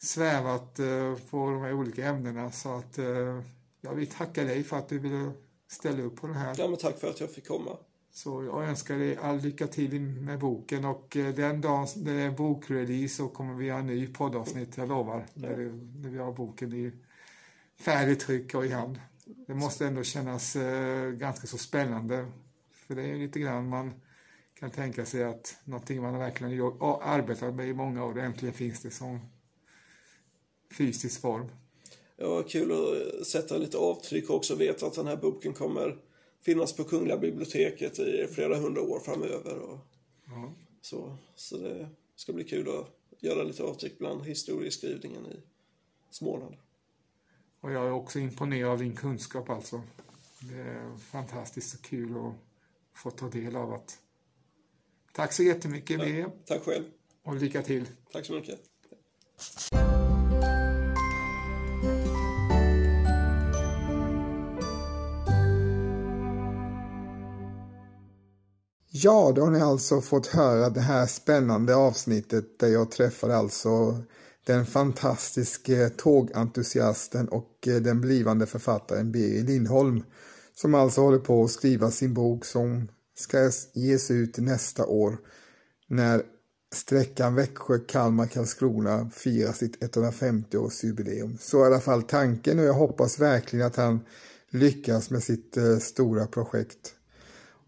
svävat 0.00 0.78
eh, 0.78 1.14
på 1.30 1.50
de 1.50 1.62
här 1.62 1.72
olika 1.72 2.06
ämnena 2.06 2.50
så 2.50 2.74
att 2.74 2.98
eh, 2.98 3.42
jag 3.80 3.94
vill 3.94 4.06
tacka 4.06 4.44
dig 4.44 4.64
för 4.64 4.78
att 4.78 4.88
du 4.88 4.98
ville 4.98 5.32
ställa 5.68 6.02
upp 6.02 6.16
på 6.16 6.26
det 6.26 6.34
här. 6.34 6.54
Ja, 6.58 6.68
men 6.68 6.76
tack 6.76 6.98
för 6.98 7.10
att 7.10 7.20
jag 7.20 7.30
fick 7.30 7.48
komma. 7.48 7.76
Så 8.12 8.44
jag 8.44 8.64
önskar 8.64 8.96
dig 8.96 9.16
all 9.16 9.40
lycka 9.40 9.66
till 9.66 10.00
med 10.00 10.38
boken 10.38 10.84
och 10.84 11.16
eh, 11.16 11.34
den 11.34 11.60
dagen 11.60 11.86
det 11.96 12.12
är 12.12 12.30
bokrelease 12.30 13.14
så 13.14 13.28
kommer 13.28 13.54
vi 13.54 13.70
ha 13.70 13.78
en 13.78 13.86
ny 13.86 14.06
poddavsnitt, 14.06 14.76
jag 14.76 14.88
lovar, 14.88 15.26
när, 15.34 15.56
det, 15.56 15.72
när 16.02 16.08
vi 16.08 16.18
har 16.18 16.32
boken 16.32 16.72
i 16.72 16.92
färdigt 17.80 18.20
tryck 18.20 18.54
och 18.54 18.66
i 18.66 18.68
hand. 18.68 19.00
Det 19.46 19.54
måste 19.54 19.86
ändå 19.86 20.02
kännas 20.02 20.56
ganska 21.12 21.46
så 21.46 21.58
spännande, 21.58 22.26
för 22.72 22.94
det 22.94 23.02
är 23.02 23.16
lite 23.16 23.40
grann 23.40 23.68
man 23.68 23.92
kan 24.60 24.70
tänka 24.70 25.04
sig 25.04 25.24
att 25.24 25.56
någonting 25.64 26.02
man 26.02 26.18
verkligen 26.18 26.72
arbetat 27.02 27.54
med 27.54 27.68
i 27.68 27.74
många 27.74 28.04
år, 28.04 28.18
äntligen 28.18 28.54
finns 28.54 28.80
det 28.80 28.90
som 28.90 29.20
fysisk 30.70 31.20
form. 31.20 31.46
Ja, 32.16 32.42
kul 32.42 32.72
att 32.72 33.26
sätta 33.26 33.56
lite 33.58 33.78
avtryck 33.78 34.30
också. 34.30 34.54
Veta 34.54 34.86
att 34.86 34.94
den 34.94 35.06
här 35.06 35.16
boken 35.16 35.54
kommer 35.54 35.98
finnas 36.40 36.72
på 36.76 36.84
Kungliga 36.84 37.16
biblioteket 37.18 37.98
i 37.98 38.26
flera 38.34 38.56
hundra 38.56 38.82
år 38.82 39.00
framöver. 39.00 39.58
Och 39.58 39.78
Ja. 40.26 40.52
så, 40.80 41.16
så 41.34 41.56
det 41.58 41.88
ska 42.16 42.32
bli 42.32 42.44
kul 42.44 42.68
att 42.68 42.86
göra 43.22 43.42
lite 43.42 43.62
avtryck 43.62 43.98
bland 43.98 44.22
historieskrivningen 44.26 45.26
i 45.26 45.36
Småland. 46.10 46.56
Och 47.60 47.72
jag 47.72 47.86
är 47.86 47.92
också 47.92 48.18
imponerad 48.18 48.70
av 48.70 48.78
din 48.78 48.96
kunskap 48.96 49.50
alltså. 49.50 49.82
Det 50.40 50.60
är 50.60 50.96
fantastiskt 50.96 51.74
och 51.74 51.84
kul 51.84 52.16
att 52.16 52.34
få 52.94 53.10
ta 53.10 53.28
del 53.28 53.56
av 53.56 53.72
att 53.72 53.98
Tack 55.12 55.32
så 55.32 55.42
jättemycket 55.42 56.00
Birger 56.00 56.30
Tack 56.46 56.62
själv. 56.62 56.84
och 57.22 57.36
lycka 57.36 57.62
till. 57.62 57.86
Tack 58.12 58.26
så 58.26 58.32
mycket. 58.32 58.60
Ja, 69.02 69.32
då 69.34 69.42
har 69.42 69.50
ni 69.50 69.60
alltså 69.60 70.00
fått 70.00 70.26
höra 70.26 70.70
det 70.70 70.80
här 70.80 71.06
spännande 71.06 71.74
avsnittet 71.74 72.58
där 72.58 72.68
jag 72.68 72.90
träffar 72.90 73.30
alltså 73.30 74.02
den 74.46 74.66
fantastiske 74.66 75.88
tågentusiasten 75.88 77.28
och 77.28 77.68
eh, 77.68 77.76
den 77.76 78.00
blivande 78.00 78.46
författaren 78.46 79.12
Birger 79.12 79.44
Lindholm 79.44 80.02
som 80.54 80.74
alltså 80.74 81.00
håller 81.00 81.18
på 81.18 81.44
att 81.44 81.50
skriva 81.50 81.90
sin 81.90 82.14
bok 82.14 82.44
som 82.44 82.88
ska 83.14 83.50
ges 83.74 84.10
ut 84.10 84.38
nästa 84.38 84.86
år 84.86 85.18
när 85.86 86.22
sträckan 86.74 87.34
Växjö-Kalmar-Karlskrona 87.34 89.10
firar 89.10 89.52
sitt 89.52 89.82
150-årsjubileum. 89.82 91.38
Så 91.40 91.60
är 91.60 91.64
i 91.64 91.66
alla 91.66 91.80
fall 91.80 92.02
tanken 92.02 92.58
och 92.58 92.64
jag 92.64 92.74
hoppas 92.74 93.18
verkligen 93.18 93.66
att 93.66 93.76
han 93.76 94.00
lyckas 94.50 95.10
med 95.10 95.22
sitt 95.22 95.56
eh, 95.56 95.78
stora 95.78 96.26
projekt. 96.26 96.94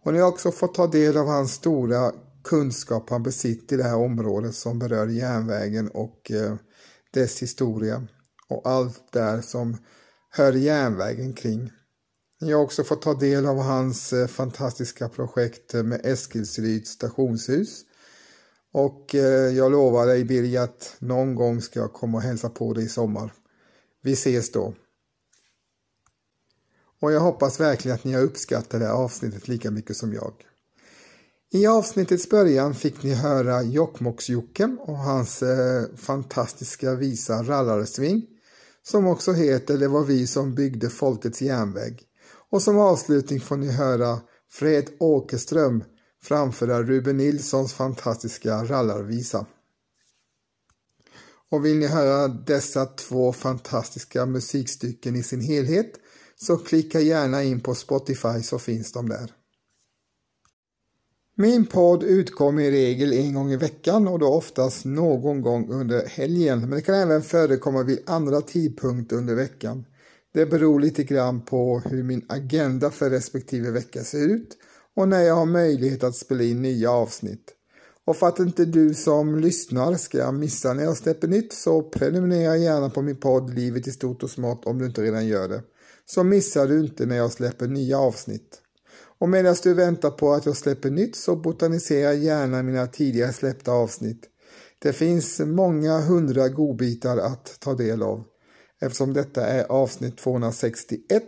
Och 0.05 0.12
ni 0.12 0.19
har 0.19 0.29
också 0.29 0.53
fått 0.53 0.74
ta 0.74 0.87
del 0.87 1.16
av 1.16 1.27
hans 1.27 1.53
stora 1.53 2.12
kunskap 2.45 3.11
han 3.11 3.23
besitter 3.23 3.77
i 3.77 3.79
det 3.79 3.89
här 3.89 3.97
området 3.97 4.55
som 4.55 4.79
berör 4.79 5.07
järnvägen 5.07 5.89
och 5.89 6.31
eh, 6.31 6.55
dess 7.12 7.43
historia 7.43 8.07
och 8.49 8.66
allt 8.69 9.12
där 9.12 9.41
som 9.41 9.77
hör 10.31 10.53
järnvägen 10.53 11.33
kring. 11.33 11.70
Ni 12.41 12.53
har 12.53 12.62
också 12.62 12.85
fått 12.85 13.03
ta 13.03 13.15
del 13.15 13.47
av 13.47 13.59
hans 13.59 14.12
eh, 14.12 14.27
fantastiska 14.27 15.09
projekt 15.09 15.74
med 15.74 16.01
Eskilsryds 16.05 16.91
stationshus. 16.91 17.83
Och 18.73 19.15
eh, 19.15 19.57
jag 19.57 19.73
lovar 19.73 20.07
dig 20.07 20.24
Birger 20.24 20.61
att 20.61 20.97
någon 20.99 21.35
gång 21.35 21.61
ska 21.61 21.81
jag 21.81 21.93
komma 21.93 22.19
och 22.19 22.24
hälsa 22.24 22.49
på 22.49 22.73
dig 22.73 22.85
i 22.85 22.89
sommar. 22.89 23.33
Vi 24.03 24.12
ses 24.12 24.53
då. 24.53 24.74
Och 27.03 27.12
jag 27.12 27.20
hoppas 27.20 27.61
verkligen 27.61 27.95
att 27.95 28.05
ni 28.05 28.12
har 28.12 28.23
uppskattat 28.23 28.81
det 28.81 28.87
här 28.87 28.93
avsnittet 28.93 29.49
lika 29.49 29.70
mycket 29.70 29.97
som 29.97 30.12
jag. 30.12 30.33
I 31.53 31.66
avsnittets 31.66 32.29
början 32.29 32.74
fick 32.74 33.03
ni 33.03 33.15
höra 33.15 33.62
Jokkmokks-Jokke 33.62 34.77
och 34.81 34.99
hans 34.99 35.43
eh, 35.43 35.85
fantastiska 35.97 36.95
visa 36.95 37.43
Rallarsving 37.43 38.27
som 38.83 39.07
också 39.07 39.33
heter 39.33 39.79
Det 39.79 39.89
var 39.89 40.05
vi 40.05 40.27
som 40.27 40.55
byggde 40.55 40.91
folkets 40.91 41.43
järnväg. 41.43 42.03
Och 42.51 42.62
som 42.62 42.79
avslutning 42.79 43.41
får 43.41 43.57
ni 43.57 43.70
höra 43.70 44.20
Fred 44.51 44.91
Åkerström 44.99 45.85
framföra 46.23 46.83
Ruben 46.83 47.16
Nilssons 47.16 47.73
fantastiska 47.73 48.65
rallarvisa. 48.65 49.47
Och 51.51 51.65
vill 51.65 51.77
ni 51.77 51.87
höra 51.87 52.29
dessa 52.29 52.87
två 52.87 53.33
fantastiska 53.33 54.27
musikstycken 54.27 55.16
i 55.16 55.23
sin 55.23 55.41
helhet 55.41 55.93
så 56.43 56.56
klicka 56.56 57.01
gärna 57.01 57.43
in 57.43 57.60
på 57.60 57.74
Spotify 57.74 58.43
så 58.43 58.59
finns 58.59 58.93
de 58.93 59.09
där. 59.09 59.32
Min 61.36 61.66
podd 61.66 62.02
utkommer 62.02 62.62
i 62.62 62.70
regel 62.70 63.12
en 63.12 63.35
gång 63.35 63.52
i 63.52 63.56
veckan 63.56 64.09
och 64.09 64.19
då 64.19 64.27
oftast 64.27 64.85
någon 64.85 65.43
gång 65.43 65.70
under 65.70 66.06
helgen. 66.06 66.60
Men 66.60 66.70
det 66.70 66.82
kan 66.82 66.94
även 66.94 67.23
förekomma 67.23 67.82
vid 67.82 68.02
andra 68.06 68.40
tidpunkter 68.40 69.16
under 69.16 69.35
veckan. 69.35 69.85
Det 70.35 70.47
beror 70.47 70.81
lite 70.81 71.05
grann 71.05 71.40
på 71.40 71.82
hur 71.85 72.02
min 72.02 72.24
agenda 72.28 72.90
för 72.90 73.10
respektive 73.10 73.70
vecka 73.70 74.05
ser 74.05 74.28
ut 74.28 74.56
och 74.97 75.09
när 75.09 75.23
jag 75.23 75.35
har 75.35 75.47
möjlighet 75.47 76.05
att 76.05 76.16
spela 76.16 76.43
in 76.43 76.62
nya 76.62 76.90
avsnitt. 76.90 77.55
Och 78.05 78.16
för 78.16 78.28
att 78.28 78.39
inte 78.39 78.64
du 78.64 78.94
som 78.94 79.39
lyssnar 79.39 79.94
ska 79.94 80.32
missa 80.32 80.74
när 80.74 80.85
jag 80.85 80.97
släpper 80.97 81.28
nytt 81.28 81.52
så 81.52 81.82
prenumerera 81.82 82.56
gärna 82.56 82.90
på 82.90 83.02
min 83.02 83.16
podd 83.16 83.55
Livet 83.55 83.86
i 83.86 83.93
stort 83.93 84.23
och 84.23 84.31
smått 84.31 84.66
om 84.66 84.78
du 84.78 84.86
inte 84.86 85.02
redan 85.02 85.27
gör 85.27 85.48
det. 85.48 85.62
Så 86.15 86.25
missar 86.25 86.67
du 86.67 86.81
inte 86.81 87.07
när 87.07 87.17
jag 87.17 87.33
släpper 87.33 87.69
nya 87.69 87.99
avsnitt. 87.99 88.61
Och 89.19 89.29
medan 89.29 89.57
du 89.63 89.75
väntar 89.75 90.11
på 90.11 90.33
att 90.33 90.47
jag 90.47 90.57
släpper 90.57 90.91
nytt 90.91 91.17
så 91.17 91.37
botanisera 91.37 92.15
gärna 92.15 92.63
mina 92.63 92.87
tidigare 92.87 93.33
släppta 93.33 93.73
avsnitt. 93.73 94.29
Det 94.79 94.93
finns 94.93 95.41
många 95.41 96.01
hundra 96.01 96.49
godbitar 96.49 97.17
att 97.17 97.61
ta 97.61 97.75
del 97.75 98.03
av. 98.03 98.25
Eftersom 98.81 99.13
detta 99.13 99.47
är 99.47 99.65
avsnitt 99.65 100.19
261 100.19 101.23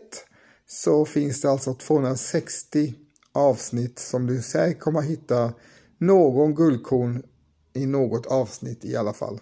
så 0.67 1.05
finns 1.05 1.41
det 1.41 1.51
alltså 1.51 1.75
260 1.75 2.95
avsnitt 3.33 3.99
som 3.99 4.27
du 4.27 4.43
säkert 4.43 4.81
kommer 4.81 4.99
att 4.99 5.07
hitta 5.07 5.55
någon 5.99 6.55
guldkorn 6.55 7.23
i 7.75 7.87
något 7.87 8.27
avsnitt 8.27 8.85
i 8.85 8.97
alla 8.97 9.13
fall. 9.13 9.41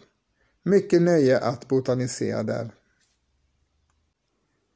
Mycket 0.65 1.03
nöje 1.03 1.39
att 1.39 1.69
botanisera 1.69 2.43
där. 2.43 2.75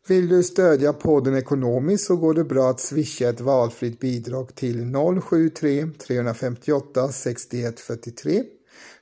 Vill 0.09 0.29
du 0.29 0.43
stödja 0.43 0.93
podden 0.93 1.37
ekonomiskt 1.37 2.05
så 2.05 2.17
går 2.17 2.35
det 2.35 2.45
bra 2.45 2.71
att 2.71 2.81
swisha 2.81 3.29
ett 3.29 3.41
valfritt 3.41 4.01
bidrag 4.01 4.55
till 4.55 4.93
073 5.23 5.87
358 5.99 7.09
61 7.13 7.81
43. 7.81 8.43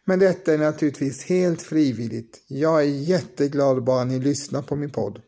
Men 0.05 0.19
detta 0.19 0.55
är 0.55 0.59
naturligtvis 0.59 1.25
helt 1.25 1.63
frivilligt. 1.63 2.45
Jag 2.47 2.81
är 2.81 2.87
jätteglad 2.87 3.85
bara 3.85 4.05
ni 4.05 4.19
lyssnar 4.19 4.63
på 4.63 4.77
min 4.77 4.91
podd. 4.91 5.21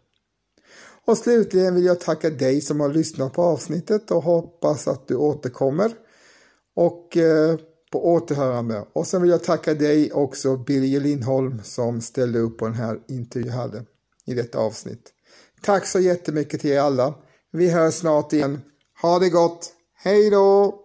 Och 1.04 1.18
slutligen 1.18 1.74
vill 1.74 1.84
jag 1.84 2.00
tacka 2.00 2.30
dig 2.30 2.60
som 2.60 2.80
har 2.80 2.88
lyssnat 2.88 3.32
på 3.32 3.42
avsnittet 3.42 4.10
och 4.10 4.22
hoppas 4.22 4.88
att 4.88 5.08
du 5.08 5.16
återkommer. 5.16 5.92
Och 6.76 7.16
eh, 7.16 7.56
på 7.92 8.12
återhörande. 8.12 8.86
Och 8.92 9.06
sen 9.06 9.22
vill 9.22 9.30
jag 9.30 9.44
tacka 9.44 9.74
dig 9.74 10.12
också 10.12 10.56
Birger 10.56 11.00
Lindholm 11.00 11.60
som 11.64 12.00
ställde 12.00 12.38
upp 12.38 12.58
på 12.58 12.64
den 12.66 12.74
här 12.74 13.00
intervjun 13.08 13.48
jag 13.48 13.54
hade 13.54 13.84
i 14.26 14.34
detta 14.34 14.58
avsnitt. 14.58 15.12
Tack 15.66 15.86
så 15.86 16.00
jättemycket 16.00 16.60
till 16.60 16.70
er 16.70 16.80
alla. 16.80 17.14
Vi 17.52 17.70
hörs 17.70 17.94
snart 17.94 18.32
igen. 18.32 18.60
Ha 19.02 19.18
det 19.18 19.30
gott. 19.30 19.72
Hej 19.94 20.30
då! 20.30 20.80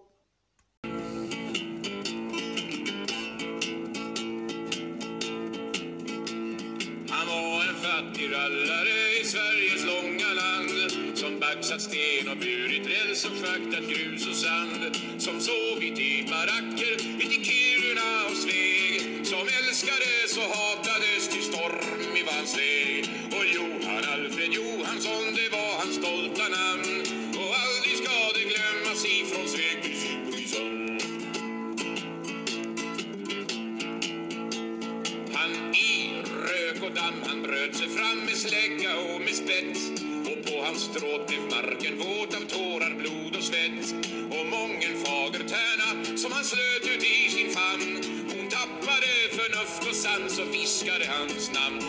På 40.99 41.25
blev 41.27 41.41
marken. 41.41 41.97
Våt 41.97 42.35
av 42.35 42.45
tårar, 42.55 42.93
blod 42.99 43.35
och 43.37 43.43
svett. 43.43 43.95
Och 44.35 44.45
mången 44.57 44.93
fager 45.05 45.43
tärna 45.55 46.17
som 46.17 46.31
han 46.31 46.43
slöt 46.43 46.95
ut 46.95 47.03
i 47.03 47.29
sin 47.29 47.49
famn. 47.51 48.03
Hon 48.35 48.49
tappade 48.49 49.11
förnuft 49.37 49.89
och 49.89 49.95
sans 49.95 50.39
och 50.39 50.53
viskade 50.53 51.05
hans 51.15 51.51
namn. 51.53 51.81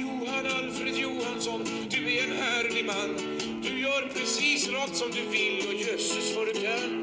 Johan 0.00 0.46
Alfred 0.46 0.96
Johansson, 0.96 1.64
du 1.90 2.16
är 2.16 2.24
en 2.24 2.36
härlig 2.36 2.84
man. 2.84 3.10
Du 3.62 3.80
gör 3.80 4.08
precis 4.14 4.68
rakt 4.68 4.96
som 4.96 5.10
du 5.10 5.22
vill 5.30 5.66
och 5.68 5.74
jösses 5.74 6.36
vad 6.36 6.46
du 6.46 6.52
kan 6.52 6.99